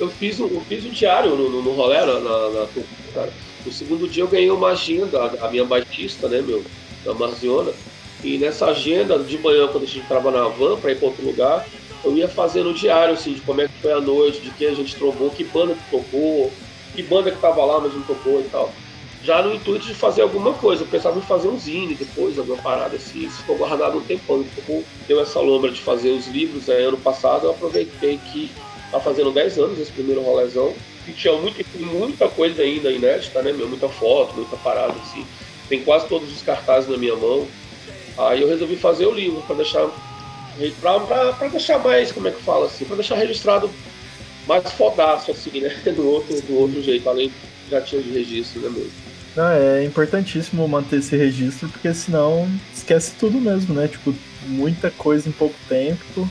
Eu 0.00 0.08
fiz 0.08 0.40
um, 0.40 0.46
eu 0.46 0.62
fiz 0.62 0.86
um 0.86 0.90
diário 0.90 1.36
no, 1.36 1.50
no, 1.50 1.62
no 1.62 1.72
rolê, 1.72 1.98
na, 2.00 2.18
na, 2.18 2.48
na 2.48 2.66
cara. 3.12 3.30
No 3.64 3.70
segundo 3.70 4.08
dia 4.08 4.22
eu 4.22 4.28
ganhei 4.28 4.50
uma 4.50 4.70
agenda, 4.70 5.22
a, 5.38 5.50
minha 5.50 5.66
baixista, 5.66 6.28
né, 6.28 6.40
meu? 6.40 6.64
Da 7.04 7.12
Marziona. 7.12 7.72
E 8.24 8.38
nessa 8.38 8.66
agenda, 8.66 9.18
de 9.18 9.36
manhã, 9.36 9.68
quando 9.68 9.84
a 9.84 9.86
gente 9.86 9.98
entrava 9.98 10.30
na 10.30 10.48
van 10.48 10.76
pra 10.78 10.92
ir 10.92 10.96
pra 10.98 11.08
outro 11.08 11.26
lugar, 11.26 11.68
eu 12.02 12.16
ia 12.16 12.26
fazendo 12.26 12.70
o 12.70 12.74
diário, 12.74 13.12
assim, 13.12 13.34
de 13.34 13.42
como 13.42 13.60
é 13.60 13.68
que 13.68 13.82
foi 13.82 13.92
a 13.92 14.00
noite, 14.00 14.40
de 14.40 14.50
quem 14.52 14.68
a 14.68 14.74
gente 14.74 14.96
trombou, 14.96 15.30
que 15.30 15.44
banda 15.44 15.74
que 15.74 15.90
tocou, 15.90 16.50
que 16.94 17.02
banda 17.02 17.30
que 17.30 17.40
tava 17.40 17.62
lá, 17.64 17.80
mas 17.80 17.92
não 17.92 18.02
tocou 18.02 18.40
e 18.40 18.44
tal 18.44 18.72
já 19.22 19.40
no 19.42 19.54
intuito 19.54 19.86
de 19.86 19.94
fazer 19.94 20.22
alguma 20.22 20.52
coisa. 20.54 20.82
Eu 20.82 20.88
pensava 20.88 21.18
em 21.18 21.22
fazer 21.22 21.48
um 21.48 21.58
zine 21.58 21.94
depois, 21.94 22.38
alguma 22.38 22.60
parada 22.60 22.96
assim. 22.96 23.26
Isso 23.26 23.38
ficou 23.38 23.56
guardado 23.56 23.98
um 23.98 24.02
tempão. 24.02 24.44
Como 24.66 24.84
deu 25.06 25.20
essa 25.20 25.40
lombra 25.40 25.70
de 25.70 25.80
fazer 25.80 26.10
os 26.10 26.26
livros 26.26 26.68
aí 26.68 26.84
ano 26.84 26.98
passado, 26.98 27.46
eu 27.46 27.50
aproveitei 27.50 28.18
que 28.32 28.50
tá 28.90 29.00
fazendo 29.00 29.30
10 29.30 29.58
anos 29.58 29.78
esse 29.78 29.92
primeiro 29.92 30.22
rolezão. 30.22 30.74
E 31.06 31.12
tinha 31.12 31.34
muita, 31.34 31.64
muita 31.78 32.28
coisa 32.28 32.62
ainda 32.62 32.90
inédita, 32.90 33.42
né? 33.42 33.52
meu? 33.52 33.68
Muita 33.68 33.88
foto, 33.88 34.34
muita 34.34 34.56
parada 34.56 34.94
assim. 35.02 35.26
Tem 35.68 35.82
quase 35.82 36.06
todos 36.08 36.32
os 36.32 36.42
cartazes 36.42 36.88
na 36.88 36.96
minha 36.96 37.16
mão. 37.16 37.46
Aí 38.18 38.42
eu 38.42 38.48
resolvi 38.48 38.76
fazer 38.76 39.06
o 39.06 39.12
livro 39.12 39.42
para 39.42 39.56
deixar. 39.56 39.88
Pra 40.80 41.48
deixar 41.48 41.78
mais, 41.78 42.12
como 42.12 42.28
é 42.28 42.30
que 42.30 42.42
fala 42.42 42.66
assim? 42.66 42.84
Pra 42.84 42.96
deixar 42.96 43.14
registrado 43.14 43.70
mais 44.46 44.70
fodaço, 44.72 45.30
assim, 45.30 45.60
né? 45.60 45.70
Do 45.96 46.06
outro, 46.08 46.40
do 46.42 46.58
outro 46.58 46.82
jeito, 46.82 47.08
além 47.08 47.32
já 47.70 47.80
tinha 47.80 48.02
de 48.02 48.10
registro, 48.10 48.60
né, 48.60 48.68
meu? 48.68 48.86
É 49.36 49.84
importantíssimo 49.84 50.66
manter 50.68 50.98
esse 50.98 51.16
registro, 51.16 51.68
porque 51.68 51.92
senão 51.94 52.46
esquece 52.74 53.14
tudo 53.18 53.40
mesmo, 53.40 53.74
né? 53.74 53.88
Tipo, 53.88 54.14
muita 54.46 54.90
coisa 54.90 55.28
em 55.28 55.32
pouco 55.32 55.54
tempo. 55.68 56.28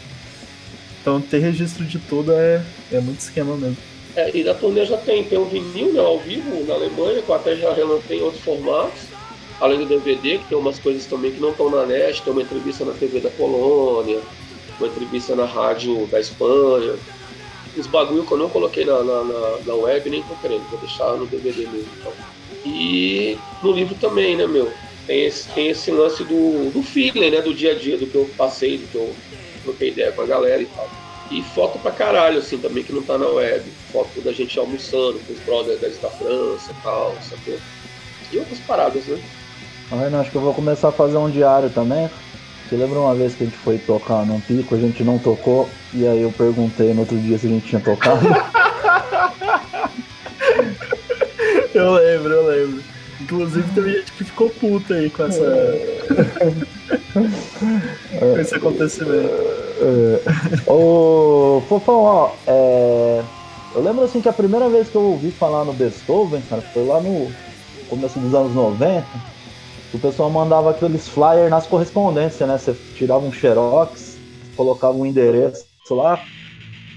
Então 1.02 1.20
ter 1.20 1.40
registro 1.40 1.84
de 1.84 1.98
tudo 1.98 2.32
é, 2.32 2.64
é 2.92 3.00
muito 3.00 3.20
esquema 3.20 3.58
mesmo. 3.58 3.78
É, 4.16 4.36
e 4.36 4.44
da 4.44 4.54
turnê 4.54 4.86
já 4.86 4.98
tem, 4.98 5.24
tem 5.24 5.40
um 5.40 5.46
vinil 5.46 5.94
né, 5.94 6.00
ao 6.00 6.20
vivo 6.20 6.66
na 6.66 6.76
Alemanha, 6.76 7.22
que 7.22 7.30
eu 7.30 7.36
até 7.36 7.56
já 7.56 7.74
relancei 7.74 8.20
em 8.20 8.22
outros 8.22 8.44
formatos. 8.44 9.02
além 9.60 9.80
do 9.80 9.86
DVD, 9.86 10.38
que 10.38 10.46
tem 10.50 10.58
umas 10.58 10.78
coisas 10.78 11.06
também 11.06 11.32
que 11.32 11.40
não 11.40 11.52
estão 11.52 11.70
na 11.70 11.86
net, 11.86 12.22
tem 12.22 12.34
uma 12.34 12.42
entrevista 12.42 12.84
na 12.84 12.94
TV 12.94 13.20
da 13.20 13.30
Polônia, 13.30 14.20
uma 14.80 14.88
entrevista 14.88 15.36
na 15.36 15.46
rádio 15.46 16.06
da 16.08 16.20
Espanha. 16.20 16.96
Os 17.76 17.88
bagulho 17.88 18.26
que 18.26 18.32
eu 18.32 18.38
não 18.38 18.50
coloquei 18.50 18.84
na, 18.84 19.02
na, 19.02 19.24
na, 19.24 19.58
na 19.66 19.74
web 19.76 20.10
nem 20.10 20.22
tô 20.24 20.36
querendo, 20.36 20.70
vou 20.70 20.80
deixar 20.80 21.16
no 21.16 21.26
DVD 21.26 21.62
mesmo. 21.68 21.88
Então. 22.00 22.12
E 22.65 23.38
no 23.62 23.71
livro 23.71 23.95
também, 23.95 24.36
né, 24.36 24.45
meu? 24.45 24.71
Tem 25.08 25.26
esse, 25.26 25.50
tem 25.50 25.69
esse 25.69 25.91
lance 25.91 26.24
do, 26.24 26.69
do 26.71 26.84
feeling, 26.84 27.32
né? 27.32 27.41
Do 27.41 27.54
dia 27.54 27.71
a 27.71 27.76
dia, 27.76 27.97
do 27.97 28.08
que 28.08 28.15
eu 28.15 28.30
passei, 28.38 28.78
do 28.78 28.88
que 28.88 28.95
eu 28.95 29.15
troquei 29.63 29.89
ideia 29.89 30.12
com 30.12 30.21
a 30.21 30.26
galera 30.26 30.62
e 30.62 30.65
tal. 30.65 30.89
E 31.32 31.41
foto 31.41 31.80
pra 31.80 31.91
caralho, 31.91 32.39
assim, 32.39 32.58
também 32.58 32.84
que 32.84 32.91
não 32.91 33.02
tá 33.02 33.17
na 33.17 33.28
web. 33.28 33.63
Foto 33.91 34.21
da 34.21 34.32
gente 34.32 34.60
almoçando 34.60 35.19
com 35.26 35.34
os 35.34 35.39
brothers 35.39 35.97
da 36.00 36.10
França 36.10 36.71
e 36.71 36.84
tal, 36.84 37.15
sacou? 37.21 37.58
E 38.32 38.38
outras 38.38 38.60
paradas, 38.60 39.06
né? 39.06 39.17
Ai, 39.91 40.10
não, 40.10 40.19
acho 40.19 40.32
que 40.32 40.38
eu 40.38 40.41
vou 40.41 40.54
começar 40.54 40.89
a 40.89 40.93
fazer 40.93 41.17
um 41.17 41.30
diário 41.30 41.69
também. 41.69 42.10
Você 42.67 42.76
lembra 42.76 43.00
uma 43.00 43.15
vez 43.15 43.36
que 43.36 43.43
a 43.43 43.45
gente 43.45 43.58
foi 43.58 43.78
tocar 43.78 44.26
num 44.26 44.39
pico, 44.39 44.76
a 44.76 44.78
gente 44.78 45.04
não 45.04 45.19
tocou, 45.19 45.69
e 45.93 46.08
aí 46.08 46.21
eu 46.21 46.32
perguntei 46.32 46.93
no 46.93 47.02
outro 47.02 47.17
dia 47.17 47.38
se 47.38 47.47
a 47.47 47.50
gente 47.50 47.67
tinha 47.67 47.82
tocado? 47.82 48.21
eu 51.78 51.94
lembro, 51.94 52.32
eu 52.32 52.48
lembro. 52.48 52.84
Inclusive 53.22 53.72
teve 53.74 53.94
gente 53.94 54.12
que 54.14 54.24
ficou 54.24 54.50
puta 54.50 54.96
aí 54.96 55.10
com 55.10 55.26
essa. 55.26 55.42
com 58.20 58.40
esse 58.40 58.56
acontecimento. 58.56 59.30
É. 59.80 60.72
Ô, 60.72 61.62
Fofão, 61.70 62.02
ó, 62.02 62.32
é... 62.48 63.22
eu 63.76 63.84
lembro 63.84 64.04
assim 64.04 64.22
que 64.22 64.30
a 64.30 64.34
primeira 64.34 64.70
vez 64.70 64.90
que 64.90 64.96
eu 64.96 65.02
ouvi 65.02 65.32
falar 65.32 65.66
no 65.66 65.74
Beethoven, 65.74 66.42
cara, 66.50 66.62
foi 66.62 66.86
lá 66.86 67.00
no 67.00 67.32
começo 67.90 68.20
dos 68.20 68.34
anos 68.34 68.56
90 68.56 69.06
o 69.94 70.00
pessoal 70.00 70.30
mandava 70.30 70.72
aqueles 70.72 71.08
flyers 71.08 71.50
nas 71.50 71.68
correspondências, 71.68 72.48
né? 72.48 72.58
Você 72.58 72.74
tirava 72.96 73.26
um 73.26 73.32
xerox, 73.32 74.18
colocava 74.56 74.98
um 74.98 75.06
endereço 75.06 75.66
lá. 75.90 76.24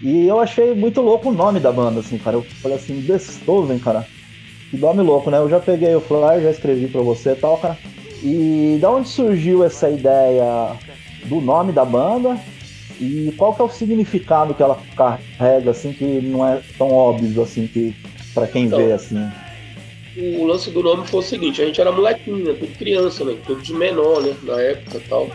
E 0.00 0.26
eu 0.26 0.38
achei 0.38 0.74
muito 0.74 1.00
louco 1.00 1.30
o 1.30 1.34
nome 1.34 1.58
da 1.58 1.72
banda, 1.72 2.00
assim, 2.00 2.18
cara. 2.18 2.36
Eu 2.36 2.42
falei 2.62 2.76
assim, 2.76 3.00
Beethoven, 3.00 3.78
cara. 3.78 4.06
Que 4.74 4.80
nome 4.80 5.02
louco, 5.02 5.30
né? 5.30 5.38
Eu 5.38 5.48
já 5.48 5.60
peguei 5.60 5.94
o 5.94 6.00
flyer, 6.00 6.42
já 6.42 6.50
escrevi 6.50 6.88
pra 6.88 7.00
você 7.00 7.30
e 7.30 7.36
tal, 7.36 7.56
cara. 7.58 7.78
E 8.22 8.76
da 8.80 8.90
onde 8.90 9.08
surgiu 9.08 9.62
essa 9.62 9.88
ideia 9.88 10.72
do 11.26 11.40
nome 11.40 11.72
da 11.72 11.84
banda? 11.84 12.36
E 13.00 13.32
qual 13.36 13.54
que 13.54 13.62
é 13.62 13.64
o 13.64 13.68
significado 13.68 14.52
que 14.52 14.62
ela 14.62 14.80
carrega, 14.96 15.70
assim, 15.70 15.92
que 15.92 16.04
não 16.04 16.46
é 16.46 16.60
tão 16.76 16.90
óbvio, 16.90 17.42
assim, 17.42 17.68
que 17.68 17.94
para 18.34 18.48
quem 18.48 18.64
então, 18.64 18.78
vê, 18.78 18.92
assim? 18.92 19.30
o 20.16 20.44
lance 20.44 20.70
do 20.70 20.82
nome 20.82 21.06
foi 21.06 21.20
o 21.20 21.22
seguinte, 21.22 21.60
a 21.60 21.66
gente 21.66 21.80
era 21.80 21.92
molequinho, 21.92 22.44
né? 22.44 22.56
Tudo 22.58 22.78
criança, 22.78 23.24
né? 23.24 23.36
Tudo 23.46 23.62
de 23.62 23.74
menor, 23.74 24.22
né? 24.22 24.34
Na 24.42 24.60
época 24.60 24.98
e 24.98 25.08
tal. 25.08 25.28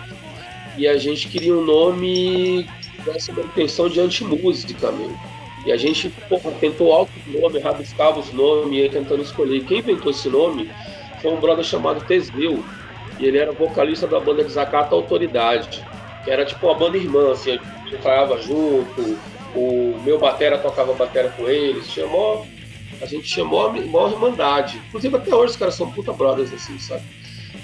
E 0.77 0.87
a 0.87 0.97
gente 0.97 1.29
queria 1.29 1.53
um 1.53 1.63
nome 1.63 2.67
com 3.05 3.11
essa 3.11 3.31
intenção 3.31 3.87
de 3.87 4.01
anti-música 4.01 4.91
mesmo. 4.91 5.38
E 5.69 5.71
a 5.71 5.77
gente, 5.77 6.11
tentou 6.59 6.91
alto 6.91 7.11
nome, 7.27 7.59
rabiscava 7.59 8.19
os 8.19 8.33
nomes, 8.33 8.73
ia 8.73 8.89
tentando 8.89 9.21
escolher. 9.21 9.63
Quem 9.65 9.77
inventou 9.77 10.09
esse 10.09 10.27
nome 10.27 10.67
foi 11.21 11.31
um 11.31 11.39
brother 11.39 11.63
chamado 11.63 12.03
Teseu. 12.07 12.65
E 13.19 13.25
ele 13.27 13.37
era 13.37 13.51
vocalista 13.51 14.07
da 14.07 14.19
banda 14.19 14.43
Desacata 14.43 14.95
Autoridade, 14.95 15.85
que 16.23 16.31
era 16.31 16.43
tipo 16.43 16.65
uma 16.65 16.73
banda 16.73 16.97
irmã, 16.97 17.31
assim, 17.33 17.51
a 17.51 17.53
gente 17.53 17.99
ensaiava 17.99 18.41
junto, 18.41 19.19
o 19.53 20.01
meu 20.03 20.17
batera 20.17 20.57
tocava 20.57 20.91
batera 20.93 21.29
com 21.37 21.47
eles, 21.47 21.95
mó 22.09 22.43
a 22.99 23.05
gente 23.05 23.27
chamou 23.27 23.67
a 23.67 23.71
maior 23.71 24.11
irmandade. 24.11 24.81
Inclusive 24.87 25.17
até 25.17 25.35
hoje 25.35 25.51
os 25.51 25.57
caras 25.57 25.75
são 25.75 25.91
puta 25.91 26.11
brothers, 26.11 26.51
assim, 26.51 26.79
sabe? 26.79 27.03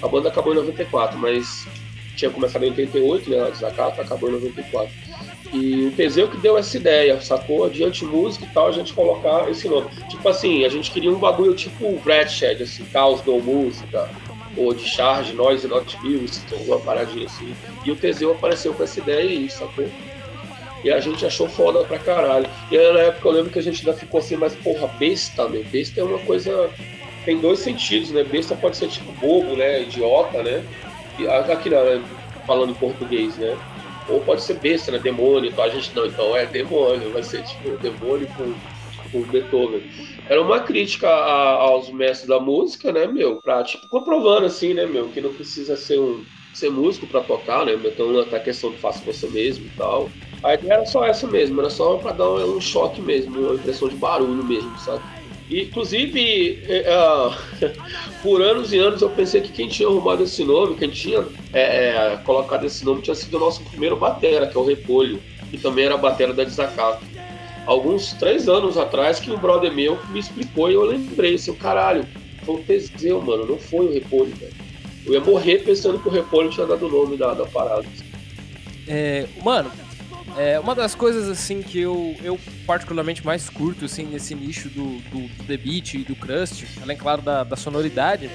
A 0.00 0.06
banda 0.06 0.28
acabou 0.28 0.52
em 0.52 0.56
94, 0.56 1.18
mas 1.18 1.66
tinha 2.14 2.30
começado 2.30 2.62
em 2.62 2.68
88, 2.68 3.30
né? 3.30 3.40
A 3.48 3.50
Desacato 3.50 4.00
acabou 4.00 4.28
em 4.30 4.34
94. 4.34 5.05
E 5.52 5.86
o 5.86 5.90
Teseu 5.92 6.28
que 6.28 6.36
deu 6.36 6.58
essa 6.58 6.76
ideia, 6.76 7.20
sacou? 7.20 7.68
Diante 7.68 8.04
música 8.04 8.44
e 8.44 8.48
tal, 8.48 8.68
a 8.68 8.72
gente 8.72 8.92
colocar 8.92 9.48
esse 9.50 9.68
nome. 9.68 9.88
Tipo 10.08 10.28
assim, 10.28 10.64
a 10.64 10.68
gente 10.68 10.90
queria 10.90 11.10
um 11.10 11.18
bagulho 11.18 11.54
tipo 11.54 11.92
Bradshed, 12.04 12.62
assim, 12.62 12.84
Caos 12.86 13.24
No 13.24 13.40
Música, 13.40 14.08
ou 14.56 14.72
de 14.74 14.84
Charge, 14.84 15.32
Noise 15.34 15.68
Not 15.68 15.96
Music, 16.02 16.52
alguma 16.52 16.78
paradinha 16.80 17.26
assim. 17.26 17.54
E 17.84 17.90
o 17.90 17.96
Teseu 17.96 18.32
apareceu 18.32 18.74
com 18.74 18.82
essa 18.82 18.98
ideia 18.98 19.30
aí, 19.30 19.48
sacou? 19.50 19.88
E 20.84 20.90
a 20.90 21.00
gente 21.00 21.24
achou 21.26 21.48
foda 21.48 21.84
pra 21.84 21.98
caralho. 21.98 22.48
E 22.70 22.78
aí, 22.78 22.92
na 22.92 23.00
época 23.00 23.28
eu 23.28 23.32
lembro 23.32 23.50
que 23.50 23.58
a 23.58 23.62
gente 23.62 23.80
ainda 23.80 23.98
ficou 23.98 24.20
assim, 24.20 24.36
mas 24.36 24.54
porra, 24.54 24.86
besta, 24.98 25.48
né? 25.48 25.64
Besta 25.70 26.00
é 26.00 26.04
uma 26.04 26.18
coisa. 26.20 26.70
Tem 27.24 27.40
dois 27.40 27.58
sentidos, 27.58 28.10
né? 28.10 28.22
Besta 28.22 28.54
pode 28.54 28.76
ser 28.76 28.88
tipo 28.88 29.10
bobo, 29.12 29.56
né? 29.56 29.82
Idiota, 29.82 30.42
né? 30.42 30.64
E 31.18 31.26
aqui 31.26 31.70
né? 31.70 32.02
falando 32.46 32.70
em 32.70 32.74
português, 32.74 33.36
né? 33.36 33.56
Ou 34.08 34.20
pode 34.20 34.42
ser 34.42 34.54
besta, 34.54 34.92
né? 34.92 34.98
Demônio. 34.98 35.50
Então 35.50 35.64
a 35.64 35.68
gente 35.68 35.94
não, 35.94 36.06
então 36.06 36.36
é 36.36 36.46
demônio, 36.46 37.12
vai 37.12 37.22
ser 37.22 37.42
tipo 37.42 37.76
demônio 37.78 38.28
com, 38.36 38.54
com 39.10 39.22
Beethoven. 39.30 39.82
Era 40.28 40.40
uma 40.40 40.60
crítica 40.60 41.08
a, 41.08 41.52
aos 41.54 41.90
mestres 41.90 42.28
da 42.28 42.40
música, 42.40 42.92
né, 42.92 43.06
meu? 43.06 43.36
Pra, 43.36 43.62
tipo, 43.64 43.88
comprovando 43.88 44.46
assim, 44.46 44.74
né, 44.74 44.86
meu, 44.86 45.08
que 45.08 45.20
não 45.20 45.32
precisa 45.32 45.76
ser 45.76 45.98
um 45.98 46.24
ser 46.56 46.70
músico 46.70 47.06
para 47.06 47.20
tocar, 47.20 47.66
né? 47.66 47.74
Então 47.74 48.18
até 48.18 48.36
a 48.36 48.40
questão 48.40 48.70
de 48.70 48.78
faça 48.78 49.04
você 49.04 49.28
mesmo 49.28 49.66
e 49.66 49.70
tal. 49.76 50.08
A 50.42 50.54
ideia 50.54 50.74
era 50.74 50.86
só 50.86 51.04
essa 51.04 51.26
mesmo, 51.26 51.60
era 51.60 51.68
só 51.68 51.98
para 51.98 52.12
dar 52.12 52.28
um, 52.30 52.60
choque 52.60 53.00
mesmo, 53.02 53.38
uma 53.38 53.54
impressão 53.54 53.88
de 53.88 53.96
barulho 53.96 54.42
mesmo, 54.42 54.76
sabe? 54.78 55.02
Inclusive, 55.50 56.60
uh, 56.68 57.70
por 58.22 58.42
anos 58.42 58.72
e 58.72 58.78
anos 58.78 59.00
eu 59.00 59.10
pensei 59.10 59.40
que 59.40 59.52
quem 59.52 59.68
tinha 59.68 59.88
arrumado 59.88 60.24
esse 60.24 60.42
nome, 60.44 60.76
quem 60.76 60.90
tinha 60.90 61.24
é, 61.52 61.62
é, 61.62 62.20
colocado 62.24 62.64
esse 62.64 62.84
nome, 62.84 63.02
tinha 63.02 63.14
sido 63.14 63.36
o 63.36 63.40
nosso 63.40 63.62
primeiro 63.64 63.96
batera, 63.96 64.46
que 64.46 64.56
é 64.56 64.60
o 64.60 64.64
Repolho, 64.64 65.22
que 65.50 65.56
também 65.56 65.84
era 65.84 65.96
batera 65.96 66.32
da 66.32 66.42
Desacato. 66.42 67.04
Alguns 67.64 68.12
três 68.14 68.48
anos 68.48 68.76
atrás, 68.76 69.20
que 69.20 69.30
um 69.30 69.38
brother 69.38 69.72
meu 69.72 69.98
me 70.10 70.18
explicou 70.18 70.70
e 70.70 70.74
eu 70.74 70.82
lembrei, 70.82 71.34
assim, 71.34 71.54
caralho, 71.54 72.04
foi 72.44 72.56
o 72.56 72.64
Teseu, 72.64 73.20
mano, 73.22 73.46
não 73.46 73.58
foi 73.58 73.86
o 73.86 73.92
Repolho, 73.92 74.34
velho. 74.34 74.54
Eu 75.04 75.14
ia 75.14 75.20
morrer 75.20 75.58
pensando 75.58 76.00
que 76.00 76.08
o 76.08 76.10
Repolho 76.10 76.50
tinha 76.50 76.66
dado 76.66 76.86
o 76.86 76.90
nome 76.90 77.16
da, 77.16 77.34
da 77.34 77.46
parada. 77.46 77.86
É, 78.88 79.26
mano, 79.44 79.70
é, 80.36 80.60
uma 80.60 80.74
das 80.74 80.94
coisas 80.94 81.28
assim 81.28 81.62
que 81.62 81.80
eu, 81.80 82.14
eu 82.22 82.38
particularmente 82.66 83.24
mais 83.24 83.48
curto 83.48 83.86
assim 83.86 84.04
nesse 84.04 84.34
nicho 84.34 84.68
do, 84.68 84.98
do, 85.10 85.28
do 85.28 85.44
The 85.44 85.56
Beat 85.56 85.94
e 85.94 85.98
do 85.98 86.14
Crust, 86.14 86.66
além 86.82 86.96
claro 86.96 87.22
da, 87.22 87.42
da 87.42 87.56
sonoridade, 87.56 88.30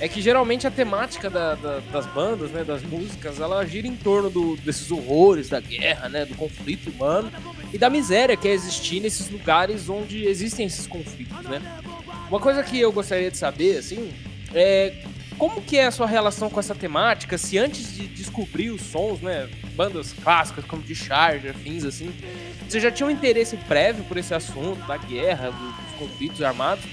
é 0.00 0.08
que 0.08 0.20
geralmente 0.20 0.66
a 0.66 0.70
temática 0.70 1.30
da, 1.30 1.54
da, 1.54 1.80
das 1.92 2.06
bandas, 2.06 2.50
né, 2.50 2.64
das 2.64 2.82
músicas, 2.82 3.40
ela 3.40 3.64
gira 3.64 3.86
em 3.86 3.96
torno 3.96 4.28
do, 4.28 4.56
desses 4.56 4.90
horrores 4.90 5.48
da 5.48 5.60
guerra, 5.60 6.08
né, 6.08 6.24
do 6.24 6.34
conflito 6.34 6.90
humano 6.90 7.30
e 7.72 7.78
da 7.78 7.88
miséria 7.88 8.36
que 8.36 8.48
é 8.48 8.52
existir 8.52 9.00
nesses 9.00 9.30
lugares 9.30 9.88
onde 9.88 10.26
existem 10.26 10.66
esses 10.66 10.86
conflitos, 10.86 11.42
né. 11.44 11.60
Uma 12.28 12.40
coisa 12.40 12.62
que 12.62 12.78
eu 12.78 12.90
gostaria 12.92 13.30
de 13.30 13.36
saber, 13.36 13.78
assim, 13.78 14.12
é 14.52 15.04
como 15.38 15.60
que 15.62 15.78
é 15.78 15.86
a 15.86 15.90
sua 15.90 16.06
relação 16.06 16.48
com 16.48 16.60
essa 16.60 16.74
temática? 16.74 17.36
Se 17.36 17.58
antes 17.58 17.94
de 17.94 18.06
descobrir 18.06 18.70
os 18.70 18.82
sons, 18.82 19.20
né, 19.20 19.48
bandas 19.74 20.12
clássicas 20.12 20.64
como 20.64 20.82
de 20.82 20.94
Charge, 20.94 21.48
afins 21.48 21.84
assim, 21.84 22.12
você 22.68 22.80
já 22.80 22.90
tinha 22.90 23.06
um 23.06 23.10
interesse 23.10 23.56
prévio 23.56 24.04
por 24.04 24.16
esse 24.16 24.34
assunto 24.34 24.86
da 24.86 24.96
guerra, 24.96 25.50
dos 25.50 25.98
conflitos 25.98 26.42
armados? 26.42 26.84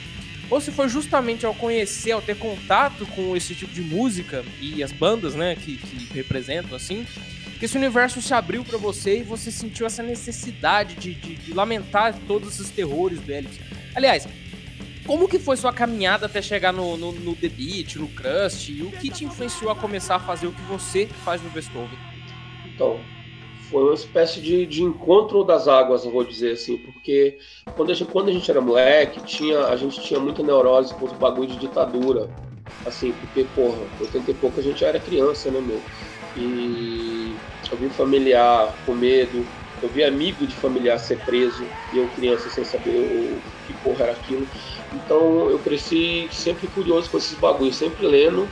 Ou 0.49 0.59
se 0.59 0.71
foi 0.71 0.89
justamente 0.89 1.45
ao 1.45 1.55
conhecer, 1.55 2.11
ao 2.11 2.21
ter 2.21 2.37
contato 2.37 3.05
com 3.07 3.35
esse 3.37 3.55
tipo 3.55 3.73
de 3.73 3.81
música 3.81 4.43
e 4.59 4.83
as 4.83 4.91
bandas, 4.91 5.33
né, 5.33 5.55
que, 5.55 5.77
que 5.77 6.13
representam 6.13 6.75
assim, 6.75 7.07
que 7.57 7.65
esse 7.65 7.77
universo 7.77 8.21
se 8.21 8.33
abriu 8.33 8.65
para 8.65 8.77
você 8.77 9.19
e 9.19 9.23
você 9.23 9.51
sentiu 9.51 9.85
essa 9.85 10.03
necessidade 10.03 10.95
de, 10.95 11.13
de, 11.13 11.35
de 11.35 11.53
lamentar 11.53 12.13
todos 12.27 12.55
esses 12.55 12.69
terrores 12.69 13.19
velhos. 13.19 13.55
Aliás, 13.95 14.27
como 15.11 15.27
que 15.27 15.37
foi 15.37 15.57
sua 15.57 15.73
caminhada 15.73 16.25
até 16.25 16.41
chegar 16.41 16.71
no, 16.71 16.95
no, 16.95 17.11
no 17.11 17.35
The 17.35 17.49
Beat, 17.49 17.97
no 17.97 18.07
Crust? 18.07 18.69
E 18.69 18.81
o 18.81 18.89
que 18.91 19.09
te 19.09 19.25
influenciou 19.25 19.69
a 19.69 19.75
começar 19.75 20.15
a 20.15 20.19
fazer 20.21 20.47
o 20.47 20.53
que 20.53 20.61
você 20.61 21.05
faz 21.05 21.41
no 21.41 21.49
Beethoven? 21.49 21.99
Então, 22.65 22.97
foi 23.69 23.83
uma 23.83 23.93
espécie 23.93 24.39
de, 24.39 24.65
de 24.65 24.81
encontro 24.81 25.43
das 25.43 25.67
águas, 25.67 26.05
eu 26.05 26.11
vou 26.11 26.23
dizer 26.23 26.53
assim, 26.53 26.77
porque 26.77 27.37
quando 27.75 27.91
a 27.91 27.93
gente, 27.93 28.09
quando 28.09 28.29
a 28.29 28.31
gente 28.31 28.49
era 28.49 28.61
moleque, 28.61 29.21
tinha, 29.25 29.65
a 29.65 29.75
gente 29.75 29.99
tinha 30.01 30.17
muita 30.17 30.41
neurose 30.41 30.93
com 30.93 31.03
os 31.03 31.11
bagulhos 31.11 31.55
de 31.55 31.59
ditadura. 31.59 32.29
Assim, 32.85 33.11
porque, 33.11 33.45
porra, 33.53 33.79
80 33.99 34.31
e 34.31 34.33
pouco 34.35 34.61
a 34.61 34.63
gente 34.63 34.85
era 34.85 34.97
criança, 34.97 35.51
né, 35.51 35.59
meu? 35.59 35.81
E 36.37 37.35
eu 37.69 37.77
vi 37.77 37.89
familiar 37.89 38.73
com 38.85 38.93
medo, 38.93 39.45
eu 39.83 39.89
vi 39.89 40.05
amigo 40.05 40.47
de 40.47 40.55
familiar 40.55 40.97
ser 40.99 41.19
preso, 41.25 41.65
e 41.91 41.97
eu 41.97 42.07
criança 42.15 42.49
sem 42.49 42.63
saber 42.63 42.91
o 42.91 43.60
que 43.71 43.83
porra 43.83 44.03
era 44.03 44.11
aquilo. 44.11 44.47
Então 44.93 45.49
eu 45.49 45.59
cresci 45.59 46.27
sempre 46.31 46.67
curioso 46.67 47.09
com 47.09 47.17
esses 47.17 47.37
bagulhos, 47.37 47.75
sempre 47.75 48.05
lendo 48.05 48.47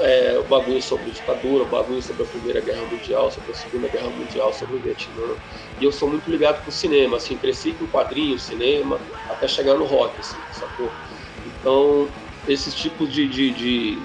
é, 0.00 0.42
bagulho 0.48 0.82
sobre 0.82 1.10
ditadura, 1.10 1.64
bagulho 1.64 2.02
sobre 2.02 2.24
a 2.24 2.26
Primeira 2.26 2.60
Guerra 2.60 2.82
Mundial, 2.82 3.30
sobre 3.30 3.52
a 3.52 3.54
Segunda 3.54 3.88
Guerra 3.88 4.10
Mundial, 4.10 4.52
sobre 4.52 4.76
o 4.76 4.78
Vietnã. 4.80 5.34
E 5.80 5.84
eu 5.84 5.92
sou 5.92 6.08
muito 6.08 6.28
ligado 6.30 6.62
com 6.64 6.70
o 6.70 6.72
cinema, 6.72 7.16
assim, 7.16 7.36
cresci 7.36 7.72
com 7.72 7.86
quadrinhos, 7.86 8.42
cinema, 8.42 8.98
até 9.28 9.46
chegar 9.46 9.74
no 9.74 9.84
rock, 9.84 10.18
assim, 10.18 10.38
sacou? 10.50 10.90
Então, 11.46 12.08
esses 12.48 12.74
tipos 12.74 13.12
de, 13.12 13.28
de, 13.28 13.50
de, 13.52 13.98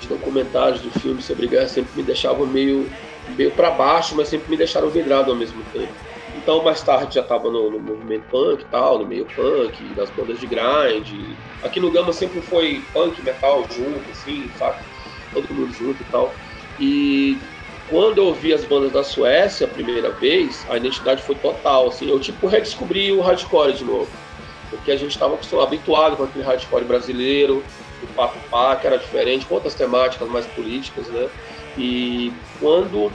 de 0.00 0.08
documentários, 0.08 0.80
de 0.80 0.90
filmes 0.98 1.24
sobre 1.24 1.48
guerra, 1.48 1.68
sempre 1.68 1.90
me 1.96 2.02
deixavam 2.02 2.46
meio, 2.46 2.90
meio 3.36 3.50
para 3.50 3.70
baixo, 3.70 4.14
mas 4.16 4.28
sempre 4.28 4.50
me 4.50 4.56
deixaram 4.56 4.88
vidrado 4.88 5.30
ao 5.30 5.36
mesmo 5.36 5.62
tempo. 5.72 5.92
Então, 6.34 6.64
mais 6.64 6.82
tarde 6.82 7.14
já 7.14 7.20
estava 7.20 7.48
no, 7.48 7.70
no, 7.70 7.78
movimento 7.78 8.24
punk 8.28 8.62
e 8.62 8.66
tal, 8.66 8.98
no 8.98 9.06
meio 9.06 9.24
punk, 9.26 9.94
das 9.94 10.10
bandas 10.10 10.38
de 10.38 10.46
grind. 10.46 11.38
Aqui 11.62 11.78
no 11.78 11.92
Gama 11.92 12.12
sempre 12.12 12.42
foi 12.42 12.82
punk, 12.92 13.22
metal 13.22 13.64
junto, 13.70 14.10
assim, 14.10 14.50
sabe? 14.58 14.78
Todo 15.32 15.54
mundo 15.54 15.72
junto 15.72 16.02
e 16.02 16.04
tal. 16.06 16.34
E 16.78 17.38
quando 17.88 18.18
eu 18.18 18.26
ouvi 18.26 18.52
as 18.52 18.64
bandas 18.64 18.92
da 18.92 19.04
Suécia 19.04 19.66
a 19.66 19.70
primeira 19.70 20.10
vez, 20.10 20.66
a 20.68 20.76
identidade 20.76 21.22
foi 21.22 21.36
total, 21.36 21.88
assim. 21.88 22.10
Eu, 22.10 22.18
tipo, 22.18 22.48
redescobri 22.48 23.12
o 23.12 23.20
hardcore 23.20 23.72
de 23.72 23.84
novo. 23.84 24.10
Porque 24.70 24.90
a 24.90 24.96
gente 24.96 25.12
estava 25.12 25.38
habituado 25.62 26.16
com 26.16 26.24
aquele 26.24 26.44
hardcore 26.44 26.84
brasileiro, 26.84 27.62
o 28.02 28.06
papo 28.08 28.40
pá, 28.50 28.74
que 28.74 28.86
era 28.86 28.98
diferente, 28.98 29.46
com 29.46 29.54
outras 29.54 29.74
temáticas 29.74 30.28
mais 30.28 30.46
políticas, 30.46 31.08
né? 31.08 31.28
E 31.78 32.32
quando 32.58 33.12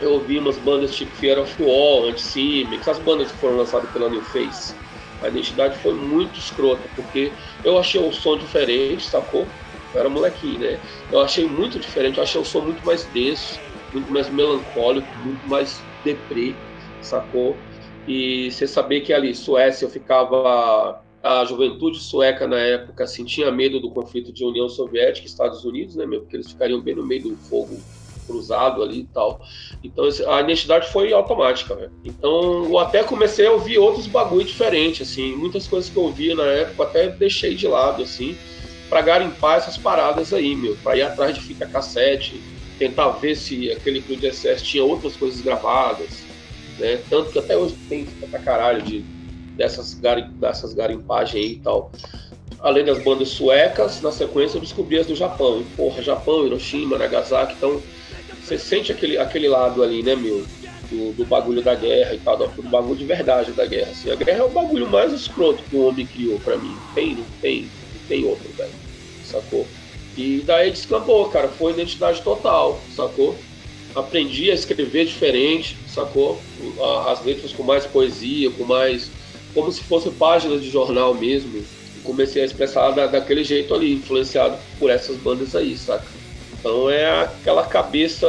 eu 0.00 0.12
ouvi 0.12 0.38
umas 0.38 0.58
bandas 0.58 0.94
tipo 0.94 1.14
Fear 1.14 1.38
of 1.38 1.54
War, 1.60 2.10
Anti-Simic, 2.10 2.80
essas 2.80 2.98
bandas 2.98 3.30
que 3.30 3.38
foram 3.38 3.56
lançadas 3.56 3.90
pela 3.92 4.08
New 4.08 4.22
Face. 4.22 4.80
A 5.20 5.28
identidade 5.28 5.76
foi 5.78 5.94
muito 5.94 6.38
escrota, 6.38 6.88
porque 6.96 7.36
eu 7.62 7.76
achei 7.76 8.00
o 8.00 8.10
som 8.10 8.38
diferente, 8.38 9.04
sacou? 9.04 9.52
Eu 9.92 10.00
era 10.00 10.08
molequinho, 10.08 10.60
né? 10.60 10.80
Eu 11.10 11.20
achei 11.20 11.46
muito 11.46 11.78
diferente, 11.78 12.16
eu 12.16 12.22
achei 12.22 12.40
o 12.40 12.44
som 12.44 12.62
muito 12.62 12.84
mais 12.84 13.10
denso, 13.10 13.62
muito 13.92 14.10
mais 14.10 14.30
melancólico, 14.30 15.14
muito 15.18 15.46
mais 15.46 15.86
deprê, 16.02 16.62
sacou? 17.00 17.66
E 18.06 18.50
você 18.50 18.66
saber 18.66 19.02
que 19.02 19.12
ali, 19.12 19.34
Suécia, 19.34 19.84
eu 19.84 19.90
ficava. 19.90 21.04
A 21.22 21.44
juventude 21.44 21.98
sueca 21.98 22.46
na 22.48 22.58
época 22.58 23.04
assim, 23.04 23.26
tinha 23.26 23.50
medo 23.52 23.78
do 23.78 23.90
conflito 23.90 24.32
de 24.32 24.42
União 24.42 24.70
Soviética 24.70 25.26
e 25.26 25.28
Estados 25.28 25.66
Unidos, 25.66 25.94
né, 25.94 26.06
meu? 26.06 26.22
Porque 26.22 26.34
eles 26.34 26.50
ficariam 26.50 26.80
bem 26.80 26.94
no 26.94 27.06
meio 27.06 27.22
do 27.24 27.36
fogo 27.36 27.84
cruzado 28.30 28.82
ali 28.82 29.00
e 29.00 29.06
tal. 29.06 29.40
Então 29.82 30.08
a 30.28 30.40
identidade 30.40 30.88
foi 30.88 31.12
automática, 31.12 31.74
velho. 31.74 31.90
Então 32.04 32.64
eu 32.64 32.78
até 32.78 33.02
comecei 33.02 33.46
a 33.46 33.52
ouvir 33.52 33.78
outros 33.78 34.06
bagulho 34.06 34.44
diferentes, 34.44 35.08
assim, 35.08 35.34
muitas 35.34 35.66
coisas 35.66 35.90
que 35.90 35.96
eu 35.96 36.04
ouvia 36.04 36.34
na 36.34 36.46
época 36.46 36.84
até 36.84 37.08
deixei 37.08 37.54
de 37.54 37.66
lado, 37.66 38.02
assim, 38.02 38.36
para 38.88 39.02
garimpar 39.02 39.58
essas 39.58 39.76
paradas 39.76 40.32
aí, 40.32 40.54
meu, 40.54 40.76
para 40.76 40.96
ir 40.96 41.02
atrás 41.02 41.34
de 41.34 41.40
fita 41.40 41.66
cassete, 41.66 42.40
tentar 42.78 43.08
ver 43.10 43.34
se 43.34 43.70
aquele 43.72 44.00
Clube 44.02 44.20
de 44.20 44.32
SS 44.32 44.64
tinha 44.64 44.84
outras 44.84 45.16
coisas 45.16 45.40
gravadas, 45.40 46.24
né? 46.78 47.02
Tanto 47.08 47.30
que 47.30 47.38
até 47.38 47.56
hoje 47.56 47.76
tem 47.88 48.06
fita 48.06 48.26
pra 48.26 48.38
caralho 48.40 48.82
de, 48.82 49.04
dessas, 49.56 50.00
dessas 50.40 50.72
garimpagens 50.74 51.44
aí 51.44 51.52
e 51.52 51.58
tal 51.58 51.90
além 52.62 52.84
das 52.84 53.02
bandas 53.02 53.28
suecas, 53.28 54.00
na 54.00 54.12
sequência 54.12 54.56
eu 54.56 54.60
descobri 54.60 54.98
as 54.98 55.06
do 55.06 55.14
Japão. 55.14 55.64
Porra, 55.76 56.02
Japão, 56.02 56.46
Hiroshima, 56.46 56.98
Nagasaki, 56.98 57.54
então 57.56 57.80
você 58.50 58.58
sente 58.58 58.90
aquele, 58.90 59.16
aquele 59.16 59.48
lado 59.48 59.82
ali, 59.82 60.02
né, 60.02 60.16
meu? 60.16 60.44
Do, 60.90 61.12
do 61.12 61.24
bagulho 61.24 61.62
da 61.62 61.72
guerra 61.76 62.14
e 62.14 62.18
tal, 62.18 62.36
do, 62.36 62.48
do, 62.48 62.68
bagulho 62.68 62.96
de 62.96 63.04
verdade 63.04 63.52
da 63.52 63.64
guerra. 63.64 63.92
Assim. 63.92 64.10
A 64.10 64.16
guerra 64.16 64.38
é 64.38 64.42
o 64.42 64.50
bagulho 64.50 64.90
mais 64.90 65.12
escroto 65.12 65.62
que 65.62 65.76
o 65.76 65.86
homem 65.86 66.04
criou 66.04 66.40
pra 66.40 66.56
mim. 66.56 66.76
Tem, 66.94 67.14
não 67.14 67.24
tem, 67.40 67.62
não 67.62 68.08
tem 68.08 68.24
outro, 68.24 68.50
velho. 68.56 68.72
Sacou? 69.24 69.66
E 70.16 70.42
daí 70.44 70.72
descambou, 70.72 71.28
cara. 71.28 71.46
Foi 71.46 71.72
identidade 71.72 72.20
total, 72.22 72.80
sacou? 72.96 73.36
Aprendi 73.94 74.50
a 74.50 74.54
escrever 74.54 75.04
diferente, 75.04 75.76
sacou? 75.86 76.40
As 77.06 77.24
letras 77.24 77.52
com 77.52 77.62
mais 77.62 77.86
poesia, 77.86 78.50
com 78.50 78.64
mais. 78.64 79.12
como 79.54 79.70
se 79.70 79.82
fossem 79.82 80.10
páginas 80.10 80.60
de 80.60 80.70
jornal 80.70 81.14
mesmo. 81.14 81.62
comecei 82.02 82.42
a 82.42 82.46
expressar 82.46 82.90
da, 82.90 83.06
daquele 83.06 83.44
jeito 83.44 83.72
ali, 83.72 83.94
influenciado 83.94 84.58
por 84.80 84.90
essas 84.90 85.16
bandas 85.18 85.54
aí, 85.54 85.76
saca? 85.76 86.04
Então 86.60 86.90
é 86.90 87.22
aquela 87.22 87.66
cabeça 87.66 88.26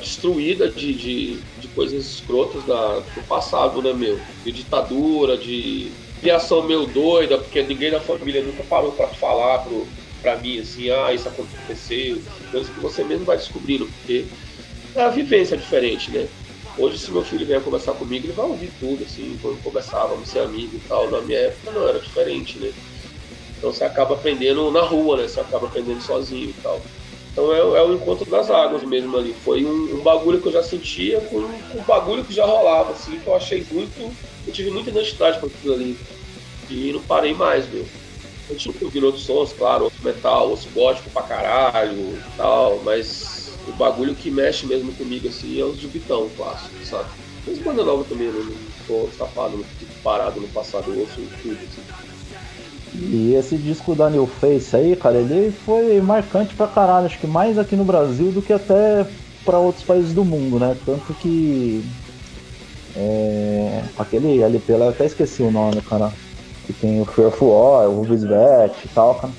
destruída 0.00 0.72
de, 0.72 0.94
de, 0.94 1.48
de 1.58 1.68
coisas 1.70 2.06
escrotas 2.06 2.64
da, 2.64 3.00
do 3.00 3.24
passado, 3.24 3.82
né, 3.82 3.92
meu? 3.92 4.28
De 4.44 4.52
ditadura, 4.52 5.36
de 5.36 5.98
criação 6.20 6.66
meio 6.66 6.86
doida, 6.86 7.38
porque 7.40 7.62
ninguém 7.62 7.90
da 7.90 8.00
família 8.00 8.42
nunca 8.44 8.64
parou 8.64 8.94
para 8.96 9.12
falar 9.12 9.60
pro, 9.60 9.92
pra 10.22 10.38
mim 10.40 10.58
assim, 10.60 10.90
ah, 10.90 11.12
isso 11.12 11.28
aconteceu. 11.28 12.24
Coisas 12.50 12.72
que 12.72 12.80
você 12.80 13.04
mesmo 13.04 13.26
vai 13.26 13.36
descobrindo, 13.36 13.90
porque 13.90 14.32
é 14.94 15.02
a 15.02 15.10
vivência 15.10 15.56
diferente, 15.58 16.12
né? 16.12 16.30
Hoje, 16.76 16.98
se 16.98 17.12
meu 17.12 17.24
filho 17.24 17.46
vier 17.46 17.62
conversar 17.64 17.94
comigo, 17.94 18.26
ele 18.26 18.34
vai 18.34 18.46
ouvir 18.46 18.74
tudo, 18.78 19.04
assim, 19.04 19.38
quando 19.38 19.60
conversávamos, 19.60 20.30
ser 20.30 20.40
amigo 20.40 20.76
e 20.78 20.82
tal. 20.82 21.10
Na 21.10 21.22
minha 21.22 21.38
época 21.38 21.72
não, 21.72 21.88
era 21.88 22.00
diferente, 22.00 22.60
né? 22.60 22.74
Então 23.58 23.72
você 23.72 23.84
acaba 23.84 24.14
aprendendo 24.14 24.70
na 24.70 24.82
rua, 24.82 25.16
né? 25.18 25.28
Você 25.28 25.40
acaba 25.40 25.66
aprendendo 25.66 26.00
sozinho 26.00 26.50
e 26.50 26.54
tal. 26.60 26.90
Então 27.36 27.52
é, 27.52 27.58
é, 27.58 27.82
o 27.82 27.92
encontro 27.92 28.24
das 28.30 28.50
águas 28.50 28.82
mesmo 28.84 29.14
ali. 29.14 29.34
Foi 29.34 29.62
um, 29.62 30.00
um 30.00 30.02
bagulho 30.02 30.40
que 30.40 30.48
eu 30.48 30.52
já 30.52 30.62
sentia 30.62 31.20
com, 31.20 31.36
um 31.36 31.84
bagulho 31.86 32.24
que 32.24 32.32
já 32.32 32.46
rolava, 32.46 32.92
assim, 32.92 33.20
que 33.20 33.28
eu 33.28 33.34
achei 33.34 33.62
muito. 33.70 34.16
Eu 34.46 34.52
tive 34.54 34.70
muita 34.70 34.88
identidade 34.88 35.38
com 35.38 35.44
aquilo 35.44 35.74
ali. 35.74 35.98
E 36.70 36.90
não 36.94 37.02
parei 37.02 37.34
mais, 37.34 37.70
meu. 37.70 37.84
Eu 38.48 38.56
tinha 38.56 38.74
ouvido 38.80 39.04
outros 39.04 39.24
sons, 39.24 39.52
claro, 39.52 39.84
outro 39.84 40.02
metal, 40.02 40.48
outro 40.48 40.70
gótico 40.70 41.10
pra 41.10 41.24
caralho 41.24 42.22
tal, 42.38 42.82
mas 42.82 43.60
o 43.68 43.72
bagulho 43.72 44.14
que 44.14 44.30
mexe 44.30 44.66
mesmo 44.66 44.94
comigo 44.94 45.28
assim 45.28 45.60
é 45.60 45.64
os 45.64 45.78
de 45.78 45.88
Vitão 45.88 46.30
clássico, 46.30 46.82
sabe? 46.86 47.10
Mas 47.46 47.58
banda 47.58 47.84
nova 47.84 48.04
também, 48.04 48.28
né? 48.32 48.40
não 48.40 48.56
tô 48.86 49.10
safado, 49.12 49.58
não 49.58 49.64
fico 49.78 49.92
parado 50.02 50.40
no 50.40 50.48
passado, 50.48 50.90
eu 50.90 51.00
ouço 51.00 51.20
tudo, 51.42 51.58
assim. 51.66 52.15
E 52.98 53.34
esse 53.34 53.56
disco 53.56 53.94
da 53.94 54.08
New 54.08 54.26
Face 54.26 54.74
aí, 54.74 54.96
cara, 54.96 55.18
ele 55.18 55.50
foi 55.50 56.00
marcante 56.00 56.54
pra 56.54 56.66
caralho, 56.66 57.06
acho 57.06 57.18
que 57.18 57.26
mais 57.26 57.58
aqui 57.58 57.76
no 57.76 57.84
Brasil 57.84 58.32
do 58.32 58.40
que 58.40 58.52
até 58.52 59.06
para 59.44 59.58
outros 59.58 59.84
países 59.84 60.14
do 60.14 60.24
mundo, 60.24 60.58
né? 60.58 60.74
Tanto 60.84 61.12
que 61.14 61.84
é, 62.96 63.82
aquele 63.98 64.42
LP 64.42 64.76
lá, 64.76 64.86
eu 64.86 64.90
até 64.90 65.04
esqueci 65.04 65.42
o 65.42 65.50
nome, 65.50 65.80
cara. 65.82 66.10
Que 66.66 66.72
tem 66.72 67.00
o 67.00 67.04
Fearful 67.04 67.50
War, 67.50 67.88
o 67.88 68.02
Sweat 68.04 68.74
e 68.84 68.88
tal, 68.88 69.14
cara. 69.14 69.32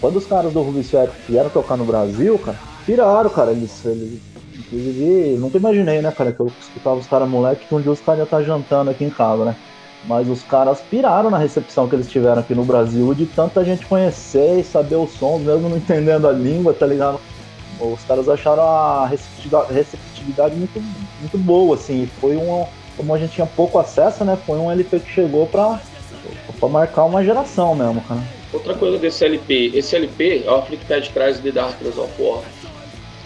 Quando 0.00 0.16
os 0.16 0.26
caras 0.26 0.52
do 0.52 0.80
Sweat 0.80 1.12
vieram 1.28 1.50
tocar 1.50 1.76
no 1.76 1.84
Brasil, 1.84 2.38
cara, 2.38 2.58
tiraram, 2.86 3.28
cara. 3.28 3.50
Eles, 3.50 3.84
eles 3.84 4.20
inclusive, 4.58 5.36
nunca 5.36 5.58
imaginei, 5.58 6.00
né, 6.00 6.10
cara, 6.12 6.32
que 6.32 6.40
eu 6.40 6.50
escutava 6.58 6.96
os 6.96 7.06
caras 7.06 7.28
moleque 7.28 7.66
que 7.66 7.74
um 7.74 7.80
dia 7.80 7.90
os 7.90 8.00
caras 8.00 8.20
iam 8.20 8.24
estar 8.24 8.42
jantando 8.42 8.90
aqui 8.90 9.04
em 9.04 9.10
casa, 9.10 9.44
né? 9.44 9.56
Mas 10.04 10.28
os 10.28 10.42
caras 10.42 10.80
piraram 10.80 11.30
na 11.30 11.38
recepção 11.38 11.88
que 11.88 11.94
eles 11.94 12.08
tiveram 12.08 12.40
aqui 12.40 12.54
no 12.54 12.64
Brasil 12.64 13.12
de 13.14 13.26
tanta 13.26 13.64
gente 13.64 13.84
conhecer 13.84 14.60
e 14.60 14.64
saber 14.64 14.96
os 14.96 15.10
sons, 15.12 15.42
mesmo 15.42 15.68
não 15.68 15.76
entendendo 15.76 16.26
a 16.26 16.32
língua, 16.32 16.72
tá 16.72 16.86
ligado? 16.86 17.20
Os 17.78 18.02
caras 18.04 18.28
acharam 18.28 18.62
a 18.62 19.06
receptividade 19.06 20.54
muito, 20.54 20.82
muito 21.20 21.38
boa, 21.38 21.74
assim. 21.74 22.08
Foi 22.20 22.36
um. 22.36 22.66
Como 22.96 23.14
a 23.14 23.18
gente 23.18 23.32
tinha 23.32 23.46
pouco 23.46 23.78
acesso, 23.78 24.24
né? 24.24 24.36
Foi 24.46 24.58
um 24.58 24.70
LP 24.70 25.00
que 25.00 25.10
chegou 25.10 25.46
pra, 25.46 25.80
pra 26.58 26.68
marcar 26.68 27.04
uma 27.04 27.24
geração 27.24 27.74
mesmo, 27.74 28.02
cara. 28.02 28.20
Outra 28.52 28.74
coisa 28.74 28.98
desse 28.98 29.24
LP, 29.24 29.72
esse 29.74 29.96
LP, 29.96 30.42
é 30.44 30.50
o 30.50 30.56
Afflicted 30.56 31.10
Cries 31.10 31.38
The 31.38 31.52
Darkness 31.52 31.96
of 31.96 32.10
War. 32.20 32.42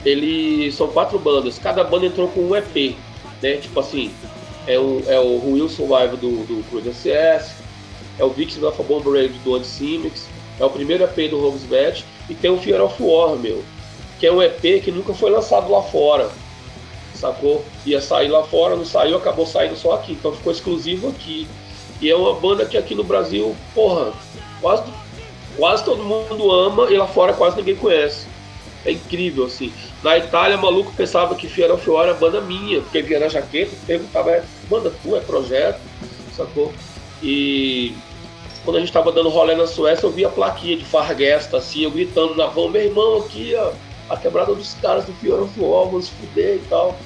Ele 0.05 0.71
são 0.71 0.87
quatro 0.89 1.19
bandas, 1.19 1.59
cada 1.59 1.83
banda 1.83 2.07
entrou 2.07 2.29
com 2.29 2.43
um 2.43 2.55
EP, 2.55 2.95
né? 3.43 3.57
Tipo 3.57 3.81
assim, 3.81 4.13
é 4.67 4.79
o, 4.79 5.03
é 5.07 5.19
o 5.19 5.53
Wilson 5.53 5.87
Live 5.89 6.17
do, 6.17 6.45
do 6.45 6.65
Cruise 6.69 6.91
SS, 6.91 7.55
é 8.19 8.25
o 8.25 8.31
Victim 8.31 8.63
of 8.65 8.81
a 8.81 8.85
Bomb 8.85 9.11
Raid 9.11 9.35
do 9.45 9.57
é 10.61 10.65
o 10.65 10.71
primeiro 10.71 11.05
EP 11.05 11.31
do 11.31 11.47
Homes 11.47 11.65
Bet 11.65 12.05
e 12.29 12.35
tem 12.35 12.51
o 12.51 12.59
Fear 12.59 12.83
of 12.83 13.03
War, 13.03 13.37
meu, 13.37 13.63
que 14.21 14.27
é 14.27 14.33
um 14.33 14.41
EP 14.41 14.83
que 14.83 14.93
nunca 14.93 15.13
foi 15.13 15.31
lançado 15.31 15.71
lá 15.71 15.83
fora, 15.83 16.31
sacou? 17.15 17.65
Ia 17.85 18.01
sair 18.01 18.29
lá 18.29 18.45
fora, 18.45 18.77
não 18.77 18.85
saiu, 18.85 19.17
acabou 19.17 19.47
saindo 19.47 19.77
só 19.77 19.95
aqui, 19.95 20.13
então 20.13 20.33
ficou 20.33 20.53
exclusivo 20.53 21.09
aqui. 21.09 21.49
E 22.01 22.11
é 22.11 22.15
uma 22.15 22.35
banda 22.35 22.67
que 22.67 22.77
aqui 22.77 22.95
no 22.95 23.03
Brasil, 23.03 23.57
porra, 23.75 24.13
quase, 24.61 24.85
quase 25.57 25.85
todo 25.85 26.05
mundo 26.05 26.51
ama 26.53 26.91
e 26.91 26.97
lá 26.97 27.07
fora 27.07 27.33
quase 27.33 27.57
ninguém 27.57 27.77
conhece. 27.77 28.27
É 28.85 28.93
incrível, 28.93 29.45
assim. 29.45 29.73
Na 30.03 30.19
Itália, 30.19 30.57
maluco 30.57 30.93
pensava 30.93 31.35
que 31.35 31.47
of 31.47 31.91
War 31.91 32.05
era 32.05 32.15
banda 32.15 32.41
minha, 32.41 32.81
porque 32.83 33.03
via 33.03 33.19
na 33.19 33.29
jaqueta, 33.29 33.75
perguntava, 33.87 34.31
é 34.31 34.45
banda 34.69 34.93
tua, 35.03 35.19
é 35.19 35.21
projeto, 35.21 35.81
sacou? 36.37 36.73
E 37.23 37.95
quando 38.65 38.77
a 38.77 38.81
gente 38.81 38.93
tava 38.93 39.11
dando 39.13 39.29
rolê 39.29 39.55
na 39.55 39.67
Suécia, 39.67 40.07
eu 40.07 40.11
via 40.11 40.27
a 40.27 40.31
plaquinha 40.31 40.77
de 40.77 40.85
Farguesta, 40.85 41.57
assim, 41.57 41.85
eu 41.85 41.91
gritando 41.91 42.35
na 42.35 42.47
van, 42.47 42.69
meu 42.69 42.83
irmão, 42.83 43.19
aqui, 43.19 43.55
ó, 43.57 43.73
a 44.11 44.17
quebrada 44.17 44.55
dos 44.55 44.75
caras 44.75 45.05
do 45.05 45.13
Fear 45.15 45.43
of 45.43 45.59
War, 45.59 45.87
vamos 45.87 46.09
fuder 46.09 46.57
e 46.57 46.63
tal. 46.69 46.97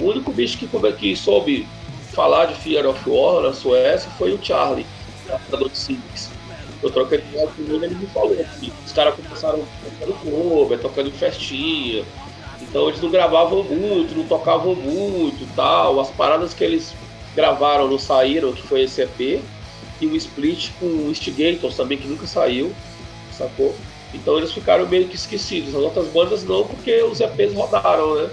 O 0.00 0.04
único 0.06 0.32
bicho 0.32 0.58
que, 0.58 0.68
que 0.92 1.16
soube 1.16 1.66
falar 2.12 2.46
de 2.46 2.54
Fear 2.54 2.86
of 2.86 3.08
War 3.08 3.42
na 3.42 3.52
Suécia 3.52 4.10
foi 4.18 4.32
o 4.32 4.38
Charlie, 4.42 4.86
da 5.50 5.56
de 5.56 5.76
Civics. 5.76 6.37
Eu 6.82 6.90
troquei 6.90 7.18
ideia 7.18 7.46
com 7.48 7.62
ele 7.62 7.86
ele 7.86 7.94
me 7.96 8.06
falou 8.06 8.36
que 8.36 8.72
os 8.86 8.92
caras 8.92 9.14
começaram 9.14 9.64
tocando 9.82 10.14
cover, 10.22 10.78
tocando 10.78 11.08
em 11.08 11.12
festinha. 11.12 12.04
Então 12.60 12.88
eles 12.88 13.00
não 13.00 13.10
gravavam 13.10 13.62
muito, 13.64 14.16
não 14.16 14.24
tocavam 14.24 14.74
muito 14.74 15.46
tal. 15.54 16.00
As 16.00 16.10
paradas 16.10 16.54
que 16.54 16.62
eles 16.62 16.94
gravaram 17.34 17.88
não 17.88 17.98
saíram, 17.98 18.52
que 18.52 18.62
foi 18.62 18.82
esse 18.82 19.02
EP. 19.02 19.42
E 20.00 20.06
o 20.06 20.14
split 20.14 20.70
com 20.78 20.86
o 20.86 21.10
Instigators 21.10 21.76
também, 21.76 21.98
que 21.98 22.06
nunca 22.06 22.26
saiu, 22.26 22.72
sacou? 23.32 23.74
Então 24.14 24.38
eles 24.38 24.52
ficaram 24.52 24.86
meio 24.86 25.08
que 25.08 25.16
esquecidos. 25.16 25.74
As 25.74 25.82
outras 25.82 26.06
bandas 26.08 26.44
não, 26.44 26.64
porque 26.64 27.02
os 27.02 27.20
EPs 27.20 27.54
rodaram, 27.54 28.14
né? 28.14 28.30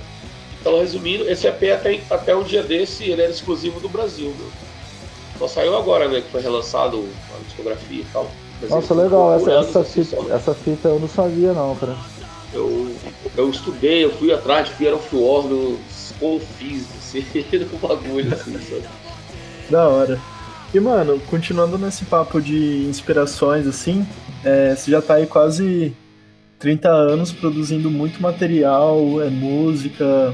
Então, 0.61 0.79
resumindo, 0.79 1.29
esse 1.29 1.47
EP 1.47 1.63
até, 1.73 2.01
até 2.09 2.35
um 2.35 2.43
dia 2.43 2.63
desse 2.63 3.03
ele 3.03 3.21
era 3.21 3.31
exclusivo 3.31 3.79
do 3.79 3.89
Brasil, 3.89 4.29
né? 4.29 4.64
Só 5.37 5.47
saiu 5.47 5.77
agora, 5.77 6.07
né? 6.07 6.21
Que 6.21 6.31
foi 6.31 6.41
relançado 6.41 7.05
a 7.33 7.43
discografia 7.43 8.01
e 8.01 8.05
tal. 8.11 8.29
Mas 8.61 8.69
Nossa, 8.69 8.93
legal. 8.93 9.35
Essa, 9.35 9.51
essa, 9.51 9.79
assim, 9.81 10.03
fita, 10.03 10.15
só. 10.15 10.33
essa 10.33 10.53
fita 10.53 10.87
eu 10.87 10.99
não 10.99 11.07
sabia, 11.07 11.53
não, 11.53 11.75
cara. 11.75 11.95
Eu, 12.53 12.95
eu 13.35 13.49
estudei, 13.49 14.05
eu 14.05 14.11
fui 14.11 14.31
atrás 14.31 14.67
de 14.67 14.75
Fear 14.75 14.95
of 14.95 15.13
War 15.13 15.43
nos 15.43 16.13
confis, 16.19 16.87
assim, 16.97 17.25
no 17.71 17.77
bagulho, 17.79 18.33
assim, 18.33 18.53
sabe? 18.53 18.85
Da 19.69 19.87
hora. 19.87 20.21
E, 20.73 20.79
mano, 20.79 21.19
continuando 21.27 21.77
nesse 21.77 22.05
papo 22.05 22.41
de 22.41 22.85
inspirações, 22.85 23.67
assim, 23.67 24.05
é, 24.43 24.75
você 24.75 24.91
já 24.91 25.01
tá 25.01 25.15
aí 25.15 25.27
quase 25.27 25.95
30 26.59 26.89
anos 26.89 27.31
produzindo 27.31 27.89
muito 27.89 28.21
material, 28.21 29.21
é 29.21 29.29
música, 29.29 30.33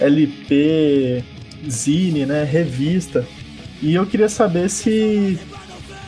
LP, 0.00 1.24
zine, 1.68 2.26
né, 2.26 2.44
revista. 2.44 3.26
E 3.82 3.94
eu 3.94 4.06
queria 4.06 4.28
saber 4.28 4.68
se 4.68 5.38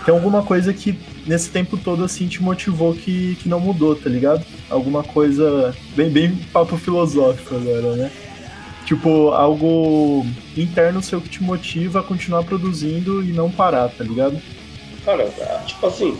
tem 0.04 0.14
alguma 0.14 0.42
coisa 0.42 0.72
que 0.72 0.98
nesse 1.26 1.50
tempo 1.50 1.76
todo, 1.76 2.02
assim, 2.02 2.26
te 2.26 2.42
motivou 2.42 2.94
que, 2.94 3.36
que 3.36 3.48
não 3.48 3.60
mudou, 3.60 3.94
tá 3.94 4.08
ligado? 4.08 4.44
Alguma 4.70 5.02
coisa 5.02 5.74
bem, 5.94 6.08
bem 6.08 6.34
papo 6.52 6.76
filosófico 6.78 7.54
agora, 7.54 7.94
né? 7.96 8.10
Tipo, 8.86 9.32
algo 9.32 10.24
interno 10.56 11.02
seu 11.02 11.20
que 11.20 11.28
te 11.28 11.42
motiva 11.42 12.00
a 12.00 12.02
continuar 12.02 12.44
produzindo 12.44 13.22
e 13.22 13.32
não 13.32 13.50
parar, 13.50 13.90
tá 13.90 14.02
ligado? 14.02 14.40
Cara, 15.04 15.24
é, 15.24 15.62
tipo 15.66 15.86
assim, 15.86 16.18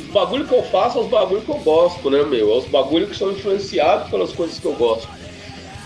os 0.00 0.06
bagulho 0.06 0.44
que 0.44 0.54
eu 0.54 0.64
faço 0.64 0.94
são 0.94 1.04
os 1.04 1.08
bagulho 1.08 1.42
que 1.42 1.48
eu 1.48 1.58
gosto, 1.58 2.10
né, 2.10 2.24
meu? 2.24 2.52
É 2.52 2.58
os 2.58 2.66
bagulho 2.66 3.06
que 3.06 3.16
são 3.16 3.30
influenciados 3.30 4.10
pelas 4.10 4.32
coisas 4.32 4.58
que 4.58 4.66
eu 4.66 4.74
gosto. 4.74 5.08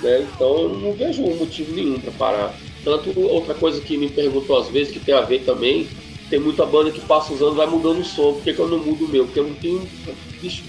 Né? 0.00 0.26
Então 0.34 0.58
eu 0.58 0.68
não 0.70 0.92
vejo 0.94 1.22
motivo 1.22 1.74
nenhum 1.74 2.00
pra 2.00 2.12
parar. 2.12 2.54
Tanto 2.84 3.18
outra 3.20 3.54
coisa 3.54 3.80
que 3.80 3.96
me 3.96 4.08
perguntou 4.08 4.58
às 4.58 4.68
vezes, 4.68 4.92
que 4.92 5.00
tem 5.00 5.14
a 5.14 5.20
ver 5.20 5.44
também, 5.44 5.86
tem 6.28 6.40
muita 6.40 6.64
banda 6.64 6.90
que 6.90 7.00
passa 7.00 7.32
os 7.32 7.42
anos 7.42 7.56
vai 7.56 7.66
mudando 7.66 8.00
o 8.00 8.04
som. 8.04 8.32
Por 8.32 8.42
que, 8.42 8.58
eu 8.58 8.68
não 8.68 8.78
mudo 8.78 9.04
o 9.04 9.08
meu? 9.08 9.24
Porque 9.24 9.40
eu 9.40 9.48
não 9.48 9.54
tenho 9.54 9.82
bicho, 10.40 10.64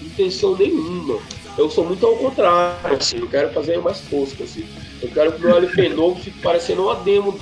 intenção 0.00 0.56
nenhuma. 0.56 1.18
Eu 1.58 1.68
sou 1.68 1.84
muito 1.84 2.06
ao 2.06 2.16
contrário, 2.16 2.96
assim, 2.96 3.18
eu 3.18 3.28
quero 3.28 3.50
fazer 3.52 3.78
mais 3.78 4.00
tosco, 4.00 4.42
assim. 4.42 4.64
Eu 5.02 5.10
quero 5.10 5.32
que 5.32 5.38
o 5.38 5.48
meu 5.48 5.56
LP 5.56 5.88
novo 5.90 6.18
fique 6.20 6.38
parecendo 6.40 6.84
uma 6.84 6.94
demo, 6.94 7.38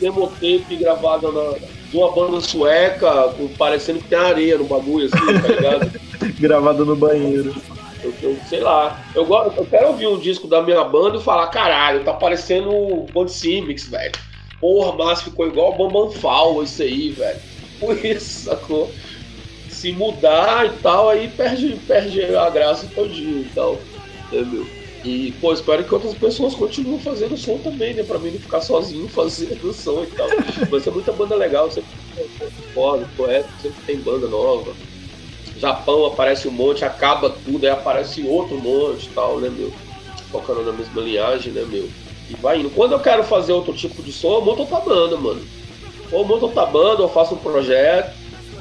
demo 0.00 0.28
tape 0.28 0.76
gravada 0.76 1.32
na, 1.32 1.54
de 1.90 1.96
uma 1.96 2.12
banda 2.12 2.40
sueca, 2.40 3.34
com, 3.36 3.48
parecendo 3.48 3.98
que 3.98 4.08
tem 4.08 4.18
areia 4.18 4.58
no 4.58 4.64
bagulho, 4.64 5.06
assim, 5.06 5.40
tá 5.40 5.48
ligado? 5.48 6.00
Gravado 6.38 6.84
no 6.84 6.94
banheiro. 6.94 7.54
Eu, 8.02 8.16
eu 8.22 8.40
sei 8.44 8.60
lá. 8.60 9.04
Eu, 9.14 9.28
eu 9.56 9.66
quero 9.66 9.88
ouvir 9.88 10.06
um 10.06 10.18
disco 10.18 10.46
da 10.46 10.62
minha 10.62 10.84
banda 10.84 11.18
e 11.18 11.22
falar, 11.22 11.48
caralho, 11.48 12.04
tá 12.04 12.14
parecendo 12.14 12.72
o 12.72 13.08
Band 13.08 13.28
Simics, 13.28 13.88
velho. 13.88 14.12
Porra, 14.60 14.96
mas 14.96 15.22
ficou 15.22 15.46
igual 15.46 15.74
o 15.74 15.76
Bambam 15.78 16.10
Fall 16.10 16.62
isso 16.62 16.82
aí, 16.82 17.12
velho. 17.12 17.40
Por 17.78 18.04
isso, 18.04 18.44
sacou? 18.44 18.92
Se 19.68 19.92
mudar 19.92 20.66
e 20.66 20.78
tal, 20.80 21.08
aí 21.08 21.28
perde, 21.28 21.76
perde 21.86 22.22
a 22.34 22.50
graça 22.50 22.90
todinho 22.94 23.42
e 23.42 23.50
tal. 23.50 23.84
Meu? 24.30 24.78
E, 25.04 25.32
pô, 25.40 25.52
espero 25.52 25.86
que 25.86 25.94
outras 25.94 26.14
pessoas 26.14 26.54
continuem 26.54 26.98
fazendo 26.98 27.36
som 27.36 27.58
também, 27.58 27.94
né? 27.94 28.02
Pra 28.02 28.18
mim 28.18 28.32
não 28.32 28.40
ficar 28.40 28.60
sozinho 28.60 29.08
fazendo 29.14 29.72
som 29.72 30.02
e 30.02 30.06
tal. 30.08 30.28
Vai 30.70 30.80
ser 30.80 30.90
muita 30.90 31.12
banda 31.12 31.36
legal, 31.36 31.70
sempre 31.70 31.88
foda, 32.74 33.08
poeta, 33.16 33.48
sempre 33.56 33.80
tem 33.86 34.02
banda 34.02 34.28
nova. 34.28 34.76
Japão 35.58 36.06
aparece 36.06 36.48
um 36.48 36.52
monte, 36.52 36.84
acaba 36.84 37.30
tudo, 37.30 37.64
aí 37.64 37.70
aparece 37.70 38.26
outro 38.26 38.56
monte 38.58 39.06
e 39.06 39.08
tal, 39.10 39.40
né, 39.40 39.50
meu? 39.50 39.72
Tocando 40.30 40.62
na 40.62 40.72
mesma 40.72 41.00
linhagem, 41.00 41.52
né, 41.52 41.64
meu? 41.64 41.88
E 42.28 42.34
vai 42.34 42.60
indo. 42.60 42.70
Quando 42.70 42.92
eu 42.92 43.00
quero 43.00 43.24
fazer 43.24 43.52
outro 43.52 43.72
tipo 43.72 44.02
de 44.02 44.12
som, 44.12 44.34
eu 44.34 44.44
monto 44.44 44.62
outra 44.62 44.80
banda, 44.80 45.16
mano. 45.16 45.40
Ou 46.12 46.24
monto 46.24 46.46
outra 46.46 46.66
banda, 46.66 47.02
ou 47.02 47.08
faço 47.08 47.34
um 47.34 47.38
projeto, 47.38 48.14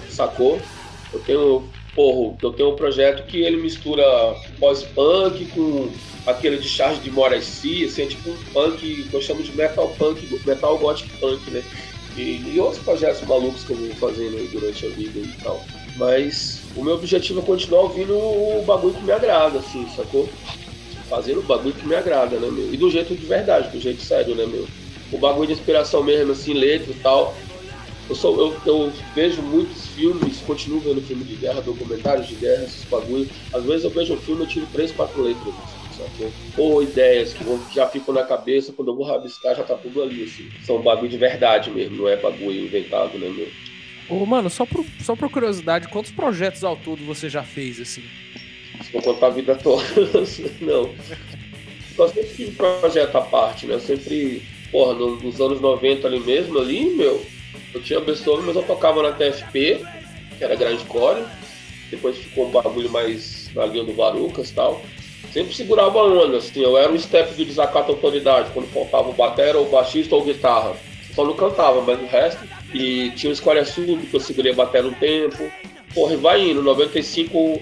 sacou? 0.09 0.59
Eu 1.13 1.19
tenho, 1.19 1.63
porra, 1.95 2.37
eu 2.41 2.51
tenho 2.51 2.73
um 2.73 2.75
projeto 2.75 3.27
que 3.27 3.41
ele 3.41 3.57
mistura 3.57 4.03
pós-punk 4.59 5.45
com 5.47 5.89
aquele 6.25 6.57
de 6.57 6.67
charge 6.67 6.99
de 7.01 7.09
Morrissey, 7.09 7.85
assim, 7.85 8.03
é 8.03 8.05
tipo 8.07 8.29
um 8.29 8.37
punk 8.53 9.03
que 9.03 9.13
eu 9.13 9.21
chamo 9.21 9.41
de 9.41 9.55
metal 9.55 9.87
punk, 9.97 10.27
metal 10.45 10.77
gothic 10.77 11.09
punk, 11.17 11.49
né? 11.51 11.63
E, 12.17 12.53
e 12.53 12.59
outros 12.59 12.81
projetos 12.83 13.21
malucos 13.21 13.63
que 13.63 13.71
eu 13.71 13.77
vou 13.77 13.95
fazendo 13.95 14.37
aí 14.37 14.47
durante 14.47 14.85
a 14.85 14.89
vida 14.89 15.19
e 15.19 15.31
tal. 15.43 15.63
Mas 15.95 16.66
o 16.79 16.83
meu 16.83 16.95
objetivo 16.95 17.41
é 17.41 17.43
continuar 17.45 17.81
ouvindo 17.83 18.17
o 18.17 18.63
bagulho 18.65 18.95
que 18.95 19.03
me 19.03 19.11
agrada, 19.11 19.59
assim, 19.59 19.87
sacou? 19.89 20.37
Fazendo 21.09 21.41
o 21.41 21.43
bagulho 21.43 21.75
que 21.75 21.85
me 21.87 21.95
agrada, 21.95 22.39
né, 22.39 22.49
meu? 22.51 22.73
E 22.73 22.77
do 22.77 22.89
jeito 22.89 23.15
de 23.17 23.25
verdade, 23.25 23.71
do 23.71 23.79
jeito 23.79 24.01
sério, 24.01 24.35
né, 24.35 24.45
meu? 24.45 24.71
O 25.11 25.19
bagulho 25.19 25.47
de 25.47 25.53
inspiração 25.53 26.03
mesmo, 26.03 26.31
assim, 26.31 26.53
letra 26.53 26.91
e 26.93 26.95
tal. 26.95 27.45
Eu, 28.09 28.15
sou, 28.15 28.39
eu, 28.39 28.63
eu 28.65 28.93
vejo 29.13 29.41
muitos 29.43 29.89
filmes, 29.89 30.41
continuo 30.41 30.81
vendo 30.81 31.01
filme 31.01 31.25
de 31.25 31.35
guerra, 31.37 31.61
documentários 31.61 32.27
de 32.27 32.37
guerra, 32.37 32.63
esses 32.63 32.85
bagulho. 32.85 33.29
Às 33.51 33.65
vezes 33.65 33.83
eu 33.83 33.93
vejo 33.93 34.13
um 34.15 34.17
filme 34.17 34.45
e 34.45 34.47
tiro 34.47 34.67
três, 34.67 34.93
quatro 34.93 35.21
letras, 35.21 35.55
sacou? 35.89 36.37
Ou 36.55 36.81
ideias 36.81 37.33
que, 37.33 37.43
vão, 37.43 37.67
já 37.69 37.87
ficam 37.89 38.13
na 38.13 38.23
cabeça, 38.23 38.73
quando 38.73 38.91
eu 38.91 38.95
vou 38.95 39.05
rabiscar 39.05 39.55
já 39.55 39.63
tá 39.63 39.77
tudo 39.77 40.01
ali, 40.01 40.23
assim. 40.23 40.53
São 40.57 40.81
bagulho 40.81 41.09
de 41.09 41.17
verdade 41.17 41.69
mesmo, 41.71 41.97
não 41.97 42.07
é 42.07 42.15
bagulho 42.19 42.59
inventado, 42.65 43.19
né, 43.19 43.29
meu? 43.29 43.53
Ô, 44.09 44.25
mano, 44.25 44.49
só 44.49 44.65
por, 44.65 44.85
só 45.03 45.15
por 45.15 45.29
curiosidade, 45.29 45.87
quantos 45.89 46.11
projetos 46.11 46.63
ao 46.63 46.75
todo 46.77 47.03
você 47.05 47.29
já 47.29 47.43
fez, 47.43 47.79
assim? 47.79 48.03
Se 48.81 48.91
for 48.91 49.03
contar 49.03 49.27
a 49.27 49.31
vida 49.31 49.55
toda, 49.55 49.83
não. 50.61 50.89
Eu 51.97 52.07
sempre 52.07 52.29
tive 52.35 52.51
projeto 52.51 53.15
à 53.17 53.21
parte, 53.21 53.65
né? 53.65 53.73
Eu 53.75 53.79
sempre, 53.79 54.41
porra, 54.71 54.93
no- 54.93 55.15
nos 55.17 55.41
anos 55.41 55.59
90 55.59 56.07
ali 56.07 56.19
mesmo, 56.19 56.57
ali, 56.59 56.85
meu, 56.95 57.25
eu 57.73 57.81
tinha 57.81 57.99
Beethoven, 57.99 58.45
mas 58.45 58.55
eu 58.55 58.63
tocava 58.63 59.01
na 59.03 59.11
TFP, 59.11 59.83
que 60.37 60.43
era 60.43 60.55
grande 60.55 60.85
core. 60.85 61.23
Depois 61.89 62.17
ficou 62.17 62.47
um 62.47 62.51
bagulho 62.51 62.89
mais 62.89 63.49
na 63.55 63.65
linha 63.65 63.83
do 63.83 63.93
Varucas 63.93 64.49
e 64.49 64.53
tal. 64.53 64.81
Sempre 65.33 65.53
segurava 65.55 65.99
a 65.99 66.03
onda, 66.03 66.37
assim, 66.37 66.61
eu 66.61 66.77
era 66.77 66.91
o 66.91 66.99
step 66.99 67.33
do 67.33 67.45
desacato 67.45 67.91
à 67.91 67.95
autoridade, 67.95 68.51
quando 68.53 68.67
faltava 68.71 69.09
o 69.09 69.13
batera, 69.13 69.57
ou 69.57 69.69
baixista 69.69 70.15
ou 70.15 70.23
guitarra. 70.23 70.75
Só 71.13 71.25
não 71.25 71.33
cantava, 71.35 71.81
mas 71.81 71.99
o 72.01 72.05
resto. 72.05 72.47
E 72.73 73.11
tinha 73.11 73.29
o 73.29 73.33
Escolha 73.33 73.65
Sub, 73.65 74.05
que 74.05 74.13
eu 74.13 74.19
segurei 74.19 74.51
a 74.51 74.55
bateria 74.55 74.89
um 74.89 74.93
tempo. 74.93 75.51
Porra, 75.93 76.17
vai 76.17 76.49
indo. 76.49 76.61
95 76.61 77.61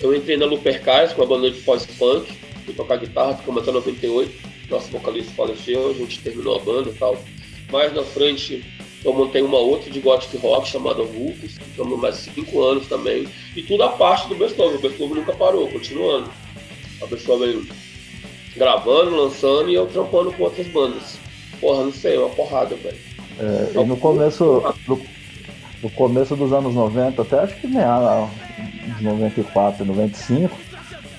eu 0.00 0.14
entrei 0.14 0.36
na 0.36 0.46
Lupercais 0.46 1.12
com 1.12 1.22
a 1.22 1.26
banda 1.26 1.50
de 1.50 1.60
pós-punk, 1.62 2.32
fui 2.64 2.72
tocar 2.72 2.98
guitarra, 2.98 3.36
ficamos 3.36 3.62
até 3.62 3.72
98. 3.72 4.48
Nosso 4.70 4.88
vocalista 4.90 5.32
faleceu, 5.32 5.90
a 5.90 5.92
gente 5.92 6.20
terminou 6.20 6.56
a 6.56 6.60
banda 6.60 6.90
e 6.90 6.94
tal. 6.94 7.18
Mais 7.72 7.92
na 7.92 8.04
frente, 8.04 8.64
eu 9.04 9.12
montei 9.12 9.42
uma 9.42 9.58
outra 9.58 9.90
de 9.90 9.98
gothic 9.98 10.36
rock 10.36 10.68
chamada 10.68 11.02
Vulcus, 11.02 11.58
ficamos 11.58 11.98
mais 11.98 12.16
cinco 12.16 12.62
anos 12.62 12.86
também. 12.86 13.26
E 13.56 13.62
tudo 13.62 13.82
a 13.82 13.88
parte 13.88 14.28
do 14.28 14.36
Beethoven, 14.36 14.76
o 14.76 14.80
Beethoven 14.80 15.14
nunca 15.16 15.32
parou, 15.32 15.68
continuando. 15.68 16.30
A 17.02 17.06
Beethoven 17.06 17.66
gravando, 18.56 19.16
lançando 19.16 19.68
e 19.68 19.74
eu 19.74 19.86
trampando 19.86 20.32
com 20.32 20.44
outras 20.44 20.66
bandas. 20.68 21.18
Porra, 21.60 21.84
não 21.84 21.92
sei, 21.92 22.16
uma 22.18 22.30
porrada, 22.30 22.76
velho. 22.76 22.98
É, 23.38 23.84
no 23.84 23.96
começo, 23.96 24.62
no, 24.86 25.00
no 25.82 25.90
começo 25.90 26.34
dos 26.34 26.52
anos 26.52 26.74
90, 26.74 27.22
até 27.22 27.40
acho 27.40 27.54
que 27.56 27.66
uns 27.68 29.00
94, 29.00 29.84
95, 29.84 30.56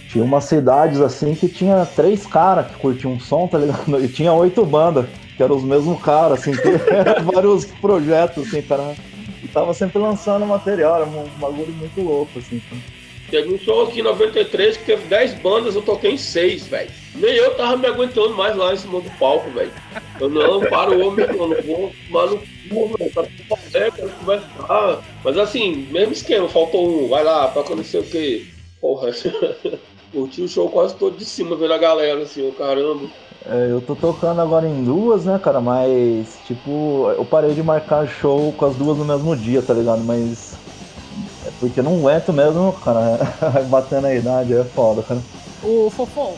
tinha 0.10 0.24
umas 0.24 0.46
cidades 0.46 1.00
assim 1.00 1.36
que 1.36 1.48
tinha 1.48 1.86
três 1.86 2.26
caras 2.26 2.68
que 2.68 2.76
curtiam 2.76 3.14
um 3.14 3.20
som, 3.20 3.48
tá 3.48 3.58
ligado? 3.58 4.04
E 4.04 4.08
tinha 4.08 4.34
oito 4.34 4.66
bandas, 4.66 5.06
que 5.38 5.44
eram 5.44 5.56
os 5.56 5.64
mesmos 5.64 6.02
caras, 6.02 6.40
assim, 6.40 6.52
que 6.52 6.72
vários 7.32 7.66
projetos, 7.66 8.48
assim, 8.48 8.62
cara. 8.62 8.96
E 9.42 9.48
tava 9.48 9.74
sempre 9.74 10.00
lançando 10.00 10.46
material, 10.46 10.96
era 10.98 11.06
um 11.06 11.26
bagulho 11.40 11.72
muito 11.74 12.02
louco, 12.02 12.40
assim. 12.40 12.62
Teve 13.30 13.54
um 13.54 13.60
show 13.60 13.84
aqui 13.84 14.00
em 14.00 14.04
93 14.04 14.78
que 14.78 14.86
teve 14.86 15.08
10 15.08 15.36
bandas, 15.36 15.76
eu 15.76 15.82
toquei 15.82 16.12
em 16.12 16.18
6, 16.18 16.68
velho. 16.68 16.90
Nem 17.16 17.36
eu 17.36 17.54
tava 17.56 17.78
me 17.78 17.88
aguentando 17.88 18.36
mais 18.36 18.56
lá 18.56 18.74
em 18.74 18.78
cima 18.78 19.02
do 19.02 19.10
palco, 19.18 19.50
velho. 19.52 19.72
Eu 20.20 20.30
não, 20.30 20.62
parou, 20.62 21.12
meu 21.12 21.26
irmão, 21.26 21.48
não 21.48 21.62
vou, 21.62 21.92
mano, 22.10 22.42
não, 22.72 22.88
velho, 22.88 23.14
tá 23.14 23.24
tudo 23.24 23.44
fazer, 23.50 23.92
quero 23.92 24.10
conversar. 24.10 25.04
Mas 25.24 25.38
assim, 25.38 25.88
mesmo 25.92 26.14
esquema, 26.14 26.48
faltou 26.50 27.06
um, 27.06 27.08
vai 27.08 27.24
lá, 27.24 27.48
toca 27.50 27.76
não 27.76 27.84
sei 27.84 28.00
o 28.00 28.04
que. 28.04 28.48
Porra, 28.82 29.12
curti 30.12 30.42
o 30.42 30.48
show 30.48 30.70
quase 30.70 30.96
todo 30.96 31.18
de 31.18 31.26
cima, 31.26 31.56
vendo 31.56 31.74
a 31.74 31.78
galera, 31.78 32.22
assim, 32.22 32.48
ô 32.48 32.52
caramba. 32.52 33.08
É, 33.46 33.72
eu 33.72 33.82
tô 33.82 33.96
tocando 33.96 34.42
agora 34.42 34.68
em 34.68 34.84
duas, 34.84 35.26
né, 35.26 35.40
cara? 35.40 35.62
Mas, 35.62 36.38
tipo, 36.46 37.10
eu 37.18 37.24
parei 37.26 37.54
de 37.54 37.64
marcar 37.64 38.08
show 38.08 38.54
com 38.54 38.66
as 38.66 38.76
duas 38.76 38.98
no 38.98 39.06
mesmo 39.06 39.36
dia, 39.36 39.62
tá 39.62 39.74
ligado? 39.74 40.04
Mas. 40.04 40.58
Porque 41.60 41.80
eu 41.80 41.84
não 41.84 41.98
aguento 41.98 42.32
mesmo, 42.32 42.74
cara. 42.84 43.20
Batendo 43.70 44.08
a 44.08 44.16
idade 44.16 44.54
é 44.54 44.64
foda, 44.64 45.04
cara. 45.04 45.22
Ô, 45.62 45.90
Fofão, 45.90 46.36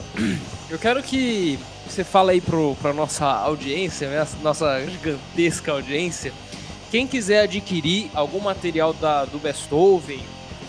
eu 0.69 0.79
quero 0.79 1.03
que 1.03 1.59
você 1.87 2.03
fale 2.03 2.31
aí 2.31 2.41
pro, 2.41 2.75
pra 2.81 2.93
nossa 2.93 3.25
audiência, 3.25 4.09
né, 4.09 4.27
nossa 4.41 4.83
gigantesca 4.85 5.73
audiência, 5.73 6.33
quem 6.89 7.05
quiser 7.05 7.43
adquirir 7.43 8.09
algum 8.15 8.39
material 8.39 8.93
da, 8.93 9.25
do 9.25 9.37
Beethoven 9.37 10.21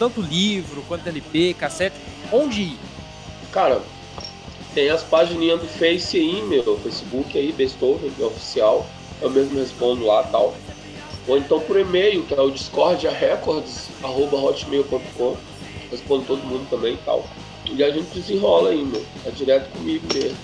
tanto 0.03 0.21
livro 0.21 0.83
quanto 0.89 1.09
LP, 1.09 1.55
cassete, 1.55 1.95
onde 2.33 2.63
ir? 2.63 2.79
Cara, 3.53 3.81
tem 4.75 4.91
as 4.91 5.05
páginas 5.05 5.61
do 5.61 5.69
Face 5.69 6.17
aí, 6.17 6.43
meu, 6.43 6.77
Facebook 6.79 7.39
aí, 7.39 7.53
Beethoven, 7.53 8.11
que 8.11 8.21
é 8.21 8.27
oficial. 8.27 8.85
Eu 9.21 9.31
mesmo 9.31 9.61
respondo 9.61 10.05
lá 10.05 10.25
tal. 10.25 10.55
Ou 11.29 11.39
então 11.39 11.61
por 11.61 11.79
e-mail, 11.79 12.25
que 12.25 12.35
é 12.35 12.41
o 12.41 12.51
discordiarecords.hotmail.com. 12.51 15.37
Respondo 15.91 16.25
todo 16.25 16.43
mundo 16.45 16.67
também 16.71 16.95
e 16.95 16.99
tal. 16.99 17.25
E 17.71 17.85
a 17.85 17.91
gente 17.91 18.15
desenrola 18.15 18.71
aí, 18.71 18.83
meu. 18.83 19.05
É 19.25 19.31
direto 19.31 19.71
comigo 19.71 20.05
mesmo. 20.13 20.37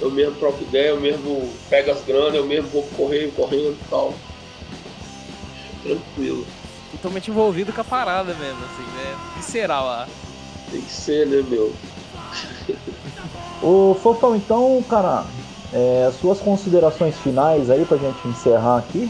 Eu 0.00 0.10
mesmo 0.10 0.34
troco 0.36 0.62
ideia, 0.62 0.88
eu 0.88 1.00
mesmo 1.00 1.50
pego 1.68 1.90
as 1.90 2.02
granas, 2.04 2.34
eu 2.34 2.46
mesmo 2.46 2.68
vou 2.70 2.82
correr, 2.96 3.32
correndo 3.36 3.72
e 3.72 3.88
tal. 3.88 4.14
Tranquilo. 5.82 6.46
Totalmente 6.92 7.30
envolvido 7.30 7.72
com 7.72 7.80
a 7.80 7.84
parada 7.84 8.34
mesmo, 8.34 8.58
assim, 8.64 8.82
né? 8.96 9.16
Visceral 9.36 9.84
lá. 9.84 10.08
Tem 10.70 10.80
que 10.80 10.92
ser, 10.92 11.26
né, 11.26 11.44
meu? 11.48 11.74
Ô 13.62 13.94
Fofão, 14.02 14.34
então, 14.34 14.82
cara, 14.88 15.24
é, 15.72 16.06
as 16.08 16.16
suas 16.16 16.40
considerações 16.40 17.16
finais 17.18 17.70
aí 17.70 17.84
pra 17.84 17.96
gente 17.96 18.26
encerrar 18.26 18.78
aqui. 18.78 19.08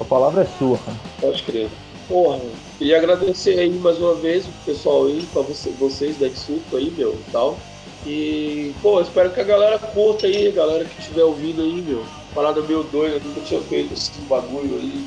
A 0.00 0.04
palavra 0.04 0.42
é 0.42 0.58
sua, 0.58 0.78
cara. 0.78 0.96
Pode 1.20 1.42
crer. 1.42 1.68
Porra, 2.06 2.40
queria 2.78 2.98
agradecer 2.98 3.58
aí 3.58 3.70
mais 3.70 3.98
uma 3.98 4.14
vez 4.14 4.46
o 4.46 4.52
pessoal 4.64 5.06
aí, 5.06 5.26
pra 5.32 5.42
você, 5.42 5.70
vocês 5.70 6.16
da 6.18 6.26
Exulto 6.26 6.76
aí, 6.76 6.90
meu, 6.90 7.12
e 7.12 7.30
tal. 7.30 7.58
E, 8.06 8.72
pô, 8.80 9.00
espero 9.00 9.30
que 9.30 9.40
a 9.40 9.44
galera 9.44 9.78
curta 9.78 10.26
aí, 10.26 10.48
a 10.48 10.52
galera 10.52 10.84
que 10.84 11.00
estiver 11.00 11.24
ouvindo 11.24 11.60
aí, 11.60 11.82
meu. 11.82 12.04
Parada 12.34 12.62
meio 12.62 12.82
doida, 12.84 13.16
eu 13.16 13.20
nunca 13.20 13.40
tinha 13.42 13.60
feito 13.60 13.92
esse 13.92 14.12
bagulho 14.22 14.76
aí. 14.76 15.06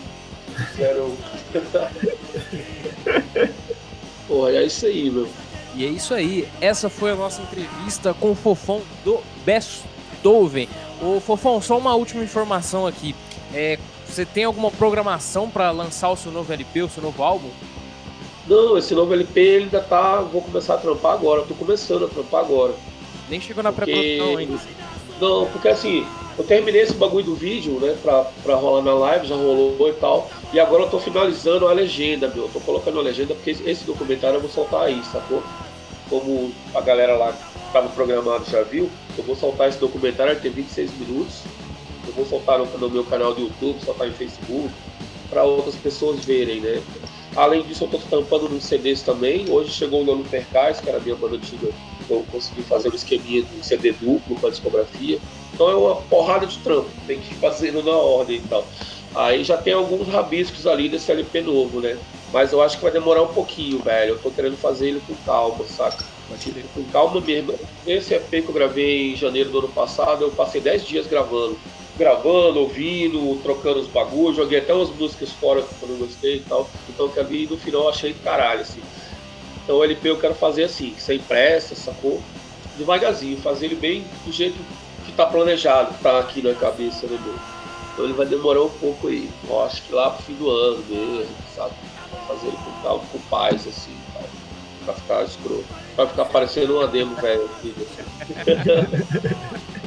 Quero. 0.76 1.16
Porra, 4.28 4.52
é 4.52 4.66
isso 4.66 4.86
aí, 4.86 5.10
meu. 5.10 5.28
E 5.76 5.86
é 5.86 5.88
isso 5.88 6.14
aí, 6.14 6.48
essa 6.60 6.90
foi 6.90 7.12
a 7.12 7.16
nossa 7.16 7.42
entrevista 7.42 8.14
com 8.14 8.32
o 8.32 8.36
Fofão 8.36 8.82
do 9.06 9.22
Beethoven. 9.46 10.68
Ô 11.02 11.20
Fofão, 11.20 11.62
só 11.62 11.78
uma 11.78 11.96
última 11.96 12.24
informação 12.24 12.86
aqui. 12.86 13.16
É, 13.54 13.80
você 14.12 14.26
tem 14.26 14.44
alguma 14.44 14.70
programação 14.72 15.50
para 15.50 15.72
lançar 15.72 16.10
o 16.10 16.16
seu 16.18 16.32
novo 16.32 16.52
LP, 16.52 16.82
o 16.84 16.90
seu 16.90 17.02
novo 17.02 17.24
álbum? 17.24 17.50
Não, 18.48 18.78
esse 18.78 18.94
novo 18.94 19.14
LP 19.14 19.40
ele 19.40 19.64
ainda 19.66 19.80
tá. 19.82 20.20
Vou 20.22 20.42
começar 20.42 20.76
a 20.76 20.78
trampar 20.78 21.14
agora, 21.14 21.44
tô 21.44 21.54
começando 21.54 22.06
a 22.06 22.08
trampar 22.08 22.42
agora. 22.42 22.74
Nem 23.30 23.40
chegou 23.40 23.64
na 23.64 23.72
Porque- 23.72 23.92
pré-produção 23.92 24.38
ainda. 24.38 24.60
Não, 25.22 25.46
porque 25.48 25.68
assim, 25.68 26.06
eu 26.38 26.44
terminei 26.44 26.82
esse 26.82 26.94
bagulho 26.96 27.24
do 27.26 27.36
vídeo, 27.36 27.74
né, 27.80 27.96
pra, 28.02 28.24
pra 28.44 28.56
rolar 28.56 28.82
na 28.82 28.94
live, 28.96 29.28
já 29.28 29.36
rolou 29.36 29.88
e 29.88 29.94
tal. 29.94 30.30
E 30.52 30.60
agora 30.60 30.84
eu 30.84 30.90
tô 30.90 31.00
finalizando 31.00 31.68
a 31.68 31.72
legenda, 31.74 32.28
meu. 32.28 32.46
Eu 32.46 32.50
tô 32.50 32.60
colocando 32.60 33.00
a 33.00 33.04
legenda 33.04 33.36
porque 33.36 33.52
esse- 33.52 33.70
esse 33.70 33.84
documentário 33.86 34.38
eu 34.38 34.42
vou 34.42 34.50
soltar 34.50 34.82
aí, 34.84 35.02
sacou? 35.12 35.44
Como 36.10 36.52
a 36.74 36.82
galera 36.82 37.16
lá 37.16 37.32
que 37.32 37.72
tava 37.72 37.88
programado 37.90 38.44
já 38.50 38.64
viu, 38.64 38.90
eu 39.18 39.24
vou 39.24 39.36
soltar 39.36 39.70
esse 39.70 39.78
documentário, 39.78 40.34
ele 40.34 40.42
tem 40.42 40.52
26 40.52 40.92
minutos. 41.00 41.44
Eu 42.12 42.16
vou 42.16 42.26
soltar 42.26 42.60
no, 42.60 42.78
no 42.78 42.92
meu 42.92 43.06
canal 43.06 43.34
do 43.34 43.42
YouTube, 43.42 43.82
soltar 43.82 44.08
em 44.08 44.14
Facebook, 44.14 44.74
para 45.30 45.46
outras 45.46 45.78
pessoas 45.78 46.26
verem, 46.26 46.60
né? 46.60 46.84
Além 47.34 47.64
disso, 47.64 47.86
eu 47.86 47.88
tô 47.88 47.98
tampando 48.00 48.50
nos 48.50 48.66
CDs 48.68 49.02
também. 49.02 49.50
Hoje 49.50 49.72
chegou 49.72 50.02
o 50.02 50.04
Lolo 50.04 50.26
Percais, 50.26 50.82
que 50.82 50.90
era 50.90 50.98
a 50.98 51.02
minha 51.02 51.16
banda 51.16 51.38
antiga. 51.38 51.70
Eu 52.10 52.26
consegui 52.30 52.64
fazer 52.64 52.90
um 52.90 52.96
esqueminha 52.96 53.42
de 53.44 53.66
CD 53.66 53.94
duplo 53.94 54.36
com 54.38 54.48
a 54.48 54.50
discografia. 54.50 55.18
Então 55.54 55.70
é 55.70 55.76
uma 55.76 55.96
porrada 56.02 56.46
de 56.46 56.60
trampo, 56.60 56.92
tem 57.08 57.20
que 57.22 57.34
ir 57.34 57.38
fazendo 57.38 57.82
na 57.82 57.96
ordem 57.96 58.38
e 58.38 58.42
tal. 58.42 58.70
Aí 59.16 59.44
já 59.44 59.58
tem 59.58 59.74
alguns 59.74 60.08
rabiscos 60.10 60.68
ali 60.68 60.90
desse 60.90 61.10
LP 61.12 61.42
novo, 61.42 61.80
né? 61.80 61.98
Mas 62.34 62.52
eu 62.52 62.62
acho 62.62 62.78
que 62.78 62.84
vai 62.84 62.92
demorar 62.92 63.22
um 63.24 63.34
pouquinho, 63.34 63.82
velho. 63.82 64.16
Eu 64.16 64.22
tô 64.22 64.32
querendo 64.32 64.58
fazer 64.58 64.90
ele 64.90 65.02
com 65.02 65.16
calma, 65.16 65.66
saca? 65.66 65.98
Com 66.74 66.90
calma 66.90 67.22
mesmo. 67.22 67.54
Esse 67.86 68.14
EP 68.14 68.30
que 68.30 68.50
eu 68.50 68.54
gravei 68.54 69.14
em 69.14 69.16
janeiro 69.16 69.52
do 69.52 69.60
ano 69.60 69.74
passado, 69.74 70.24
eu 70.24 70.32
passei 70.36 70.62
10 70.62 70.86
dias 70.86 71.08
gravando. 71.08 71.62
Gravando, 71.98 72.62
ouvindo, 72.62 73.38
trocando 73.42 73.80
os 73.80 73.88
bagulhos, 73.88 74.38
joguei 74.38 74.60
até 74.60 74.74
umas 74.74 74.90
músicas 74.92 75.32
fora 75.34 75.62
que 75.62 75.84
eu 75.84 75.90
não 75.90 75.98
gostei 75.98 76.38
e 76.38 76.40
tal. 76.42 76.70
Então 76.90 77.10
quero 77.10 77.34
ir 77.34 77.50
no 77.50 77.58
final 77.58 77.84
eu 77.84 77.90
achei 77.90 78.14
do 78.14 78.22
caralho, 78.22 78.62
assim. 78.62 78.82
Então 79.64 79.78
o 79.78 79.84
LP 79.84 80.10
eu 80.10 80.20
quero 80.20 80.34
fazer 80.34 80.64
assim, 80.64 80.96
sem 80.98 81.20
pressa, 81.20 81.76
sacou? 81.76 82.22
Devagarzinho, 82.78 83.38
fazer 83.38 83.68
ele 83.68 83.76
bem 83.76 84.06
do 84.26 84.32
jeito 84.32 84.58
que 85.06 85.12
tá 85.12 85.26
planejado, 85.26 86.02
tá 86.02 86.20
aqui 86.20 86.42
na 86.42 86.54
cabeça, 86.56 87.08
né, 87.08 87.20
meu? 87.22 87.36
Então 87.94 88.06
ele 88.06 88.14
vai 88.14 88.26
demorar 88.26 88.64
um 88.64 88.70
pouco 88.70 89.08
aí. 89.08 89.30
Eu 89.48 89.62
acho 89.62 89.86
que 89.86 89.94
lá 89.94 90.12
pro 90.12 90.24
fim 90.24 90.36
do 90.36 90.50
ano 90.50 90.84
mesmo, 90.88 91.36
sabe? 91.46 91.76
Fazer 92.28 92.48
ele 92.48 92.58
com 92.58 92.72
calma, 92.82 93.04
com 93.06 93.20
paz, 93.30 93.68
assim, 93.68 93.96
tal. 94.14 94.24
Pra 94.86 94.96
ficar 94.96 95.24
escroto. 95.24 95.66
Pra 95.96 96.08
ficar 96.08 96.26
parecendo 96.26 96.78
uma 96.78 96.88
demo, 96.88 97.16
velho. 97.16 97.50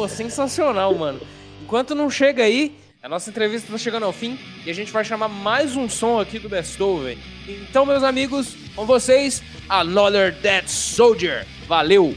Pô, 0.00 0.08
sensacional, 0.08 0.94
mano. 0.94 1.20
Enquanto 1.62 1.94
não 1.94 2.08
chega 2.08 2.42
aí, 2.42 2.74
a 3.02 3.08
nossa 3.08 3.28
entrevista 3.28 3.70
tá 3.70 3.76
chegando 3.76 4.06
ao 4.06 4.14
fim 4.14 4.38
e 4.64 4.70
a 4.70 4.72
gente 4.72 4.90
vai 4.90 5.04
chamar 5.04 5.28
mais 5.28 5.76
um 5.76 5.90
som 5.90 6.18
aqui 6.18 6.38
do 6.38 6.48
Beethoven. 6.48 7.18
Então, 7.46 7.84
meus 7.84 8.02
amigos, 8.02 8.56
com 8.74 8.86
vocês, 8.86 9.42
Another 9.68 10.32
Dead 10.32 10.66
Soldier. 10.68 11.46
Valeu! 11.68 12.16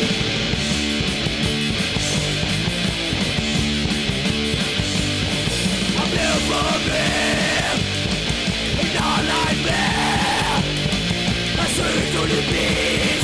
Dans 8.93 9.19
la 9.29 9.43
mer, 9.63 10.61
à 11.57 11.65
ceux 11.75 11.99
de 12.11 12.21
l'oubli 12.27 13.20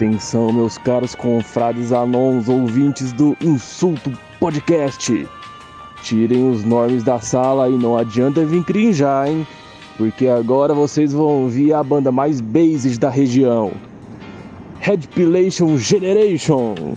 Atenção, 0.00 0.50
meus 0.50 0.78
caros 0.78 1.14
confrades 1.14 1.92
anons 1.92 2.48
ouvintes 2.48 3.12
do 3.12 3.36
Insulto 3.38 4.10
Podcast. 4.38 5.28
Tirem 6.02 6.50
os 6.50 6.64
nomes 6.64 7.02
da 7.02 7.20
sala 7.20 7.68
e 7.68 7.72
não 7.72 7.98
adianta 7.98 8.42
vir 8.46 8.64
crinjar, 8.64 9.28
hein? 9.28 9.46
Porque 9.98 10.26
agora 10.26 10.72
vocês 10.72 11.12
vão 11.12 11.42
ouvir 11.42 11.74
a 11.74 11.84
banda 11.84 12.10
mais 12.10 12.40
bases 12.40 12.96
da 12.96 13.10
região. 13.10 13.74
Red 14.80 15.00
Pilation 15.14 15.76
Generation. 15.76 16.96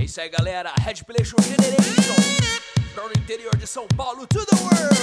É 0.00 0.04
isso 0.04 0.18
aí, 0.18 0.30
galera. 0.30 0.72
Red 0.78 1.04
Pilation 1.06 1.36
Generation. 1.42 2.14
From 2.94 3.08
o 3.08 3.12
interior 3.14 3.54
de 3.58 3.66
São 3.66 3.86
Paulo 3.88 4.26
to 4.26 4.42
the 4.46 4.56
world. 4.56 4.96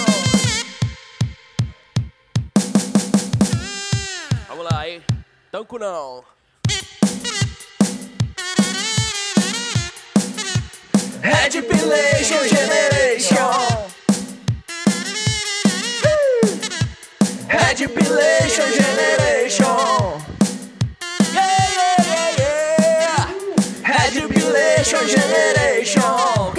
Vamos 4.48 4.66
lá, 4.72 4.90
hein? 4.90 5.00
Tanco 5.54 5.78
não. 5.78 6.24
Red 11.22 11.62
Pilation 11.62 12.48
Generation. 12.48 13.38
Red 17.48 17.88
Pilation 17.94 18.72
Generation. 18.74 19.68
Yeah, 21.36 21.70
yeah, 21.78 22.02
yeah, 22.10 22.38
yeah. 22.40 23.30
Red 23.88 24.28
Pilation 24.34 25.08
Generation. 25.08 26.53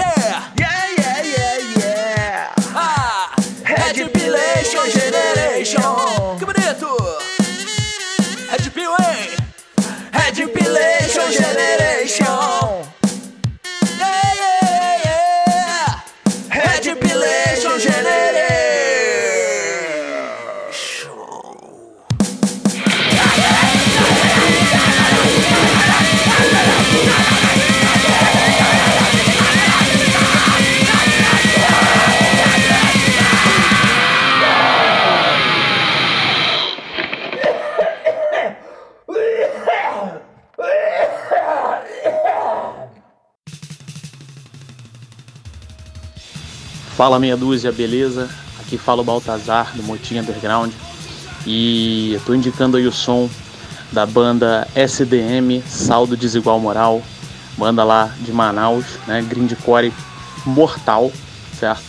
Generation. 11.35 12.54
Fala 46.97 47.19
meia 47.19 47.37
dúzia, 47.37 47.73
beleza? 47.73 48.31
Aqui 48.61 48.79
fala 48.79 49.03
o 49.03 49.05
Baltazar 49.05 49.73
do 49.75 49.83
Motinha 49.83 50.23
Underground 50.23 50.73
e 51.45 52.13
eu 52.15 52.21
tô 52.21 52.33
indicando 52.33 52.77
aí 52.77 52.87
o 52.87 52.93
som 52.93 53.29
da 53.91 54.07
banda 54.07 54.69
SDM 54.77 55.61
Saldo 55.67 56.17
Desigual 56.17 56.61
Moral, 56.61 57.03
banda 57.59 57.83
lá 57.83 58.15
de 58.21 58.33
Manaus, 58.33 58.85
né? 59.09 59.21
Grindcore 59.23 59.93
mortal, 60.47 61.11
certo? 61.59 61.83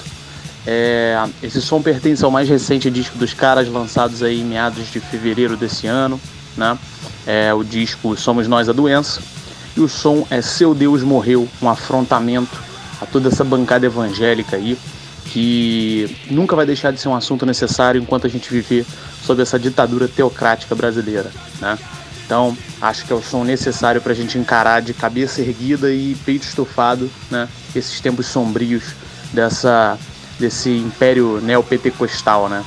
É, 0.66 1.24
esse 1.44 1.62
som 1.62 1.84
pertence 1.84 2.26
ao 2.26 2.32
mais 2.32 2.50
recente 2.50 2.90
disco 2.90 3.16
dos 3.16 3.32
caras, 3.32 3.68
lançados 3.68 4.24
aí 4.24 4.42
em 4.42 4.44
meados 4.44 4.92
de 4.92 5.00
fevereiro 5.00 5.56
desse 5.56 5.86
ano, 5.86 6.20
né? 6.58 6.76
É 7.28 7.54
o 7.54 7.64
disco 7.64 8.18
Somos 8.18 8.48
Nós 8.48 8.68
a 8.68 8.74
Doença. 8.74 9.22
E 9.78 9.82
o 9.82 9.88
som 9.88 10.26
é 10.32 10.42
Seu 10.42 10.74
Deus 10.74 11.04
Morreu, 11.04 11.48
um 11.62 11.70
afrontamento 11.70 12.58
a 13.00 13.06
toda 13.06 13.28
essa 13.28 13.44
bancada 13.44 13.86
evangélica 13.86 14.56
aí, 14.56 14.76
que 15.26 16.16
nunca 16.30 16.56
vai 16.56 16.66
deixar 16.66 16.92
de 16.92 17.00
ser 17.00 17.08
um 17.08 17.16
assunto 17.16 17.46
necessário 17.46 18.02
enquanto 18.02 18.28
a 18.28 18.30
gente 18.30 18.50
viver 18.50 18.86
sob 19.24 19.42
essa 19.42 19.60
ditadura 19.60 20.08
teocrática 20.08 20.76
brasileira, 20.76 21.32
né? 21.60 21.78
Então, 22.26 22.58
acho 22.82 23.06
que 23.06 23.14
é 23.14 23.16
o 23.16 23.22
som 23.22 23.44
necessário 23.44 24.02
para 24.02 24.12
a 24.12 24.16
gente 24.16 24.38
encarar 24.38 24.82
de 24.82 24.94
cabeça 24.94 25.42
erguida 25.42 25.92
e 25.92 26.16
peito 26.26 26.44
estufado, 26.44 27.10
né? 27.30 27.48
Esses 27.76 28.00
tempos 28.00 28.26
sombrios 28.26 28.96
dessa 29.34 29.98
desse 30.40 30.70
império 30.70 31.40
neopentecostal, 31.42 32.50
né? 32.50 32.64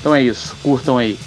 Então 0.00 0.14
é 0.14 0.22
isso, 0.22 0.56
curtam 0.62 0.96
aí. 0.98 1.18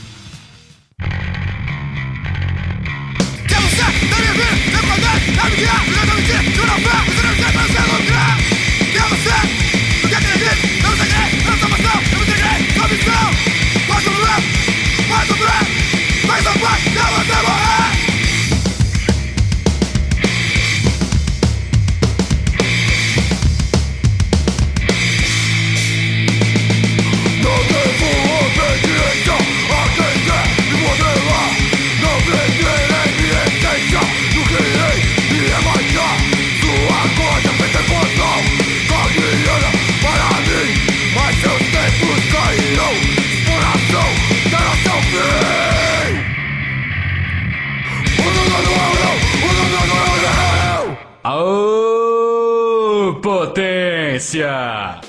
Potência! 53.49 55.01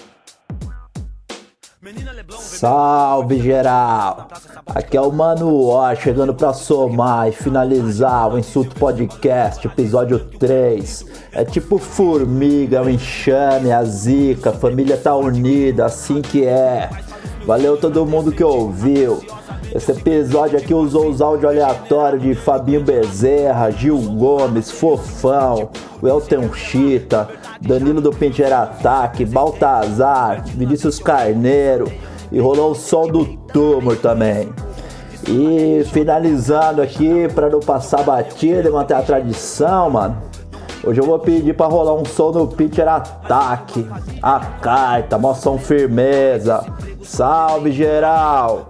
Salve 2.39 3.41
geral! 3.41 4.29
Aqui 4.67 4.97
é 4.97 5.01
o 5.01 5.13
Mano 5.13 5.67
Ó, 5.67 5.95
chegando 5.95 6.35
pra 6.35 6.53
somar 6.53 7.29
e 7.29 7.33
finalizar 7.33 8.33
o 8.33 8.39
Insulto 8.39 8.75
Podcast, 8.77 9.67
episódio 9.67 10.19
3. 10.19 11.07
É 11.33 11.45
tipo 11.45 11.79
formiga, 11.79 12.83
o 12.83 12.89
enxame, 12.89 13.73
a 13.73 13.85
zica, 13.85 14.51
a 14.51 14.55
família 14.55 14.97
tá 14.97 15.15
unida, 15.15 15.87
assim 15.87 16.23
que 16.23 16.47
é. 16.47 16.89
Valeu 17.45 17.77
todo 17.77 18.07
mundo 18.07 18.33
que 18.33 18.45
ouviu. 18.45 19.21
Esse 19.75 19.93
episódio 19.93 20.59
aqui 20.59 20.75
usou 20.75 21.09
os 21.09 21.21
áudios 21.23 21.51
aleatórios 21.51 22.23
de 22.23 22.35
Fabinho 22.35 22.83
Bezerra, 22.83 23.71
Gil 23.71 23.99
Gomes, 23.99 24.71
Fofão, 24.71 25.71
o 26.03 26.09
Elton 26.09 26.53
Chita, 26.53 27.29
Danilo 27.61 28.01
do 28.01 28.11
Pinteiro 28.11 28.55
Ataque, 28.55 29.25
Baltazar, 29.25 30.45
Vinícius 30.47 30.99
Carneiro 30.99 31.91
e 32.33 32.41
rolou 32.41 32.73
o 32.73 32.75
som 32.75 33.07
do 33.07 33.25
Tumor 33.53 33.97
também. 33.97 34.53
E 35.29 35.85
finalizando 35.93 36.83
aqui, 36.83 37.29
para 37.35 37.49
não 37.49 37.61
passar 37.61 38.03
batida 38.03 38.69
e 38.69 38.73
manter 38.73 38.95
a 38.95 39.03
tradição, 39.03 39.91
mano. 39.91 40.31
Hoje 40.83 40.99
eu 40.99 41.05
vou 41.05 41.19
pedir 41.19 41.55
para 41.55 41.67
rolar 41.67 41.95
um 41.95 42.07
som 42.07 42.33
do 42.33 42.49
Pitcher 42.49 42.89
Ataque. 42.89 43.87
A 44.23 44.41
carta, 44.41 45.21
som 45.35 45.59
firmeza. 45.59 46.65
Salve 47.03 47.71
geral! 47.71 48.70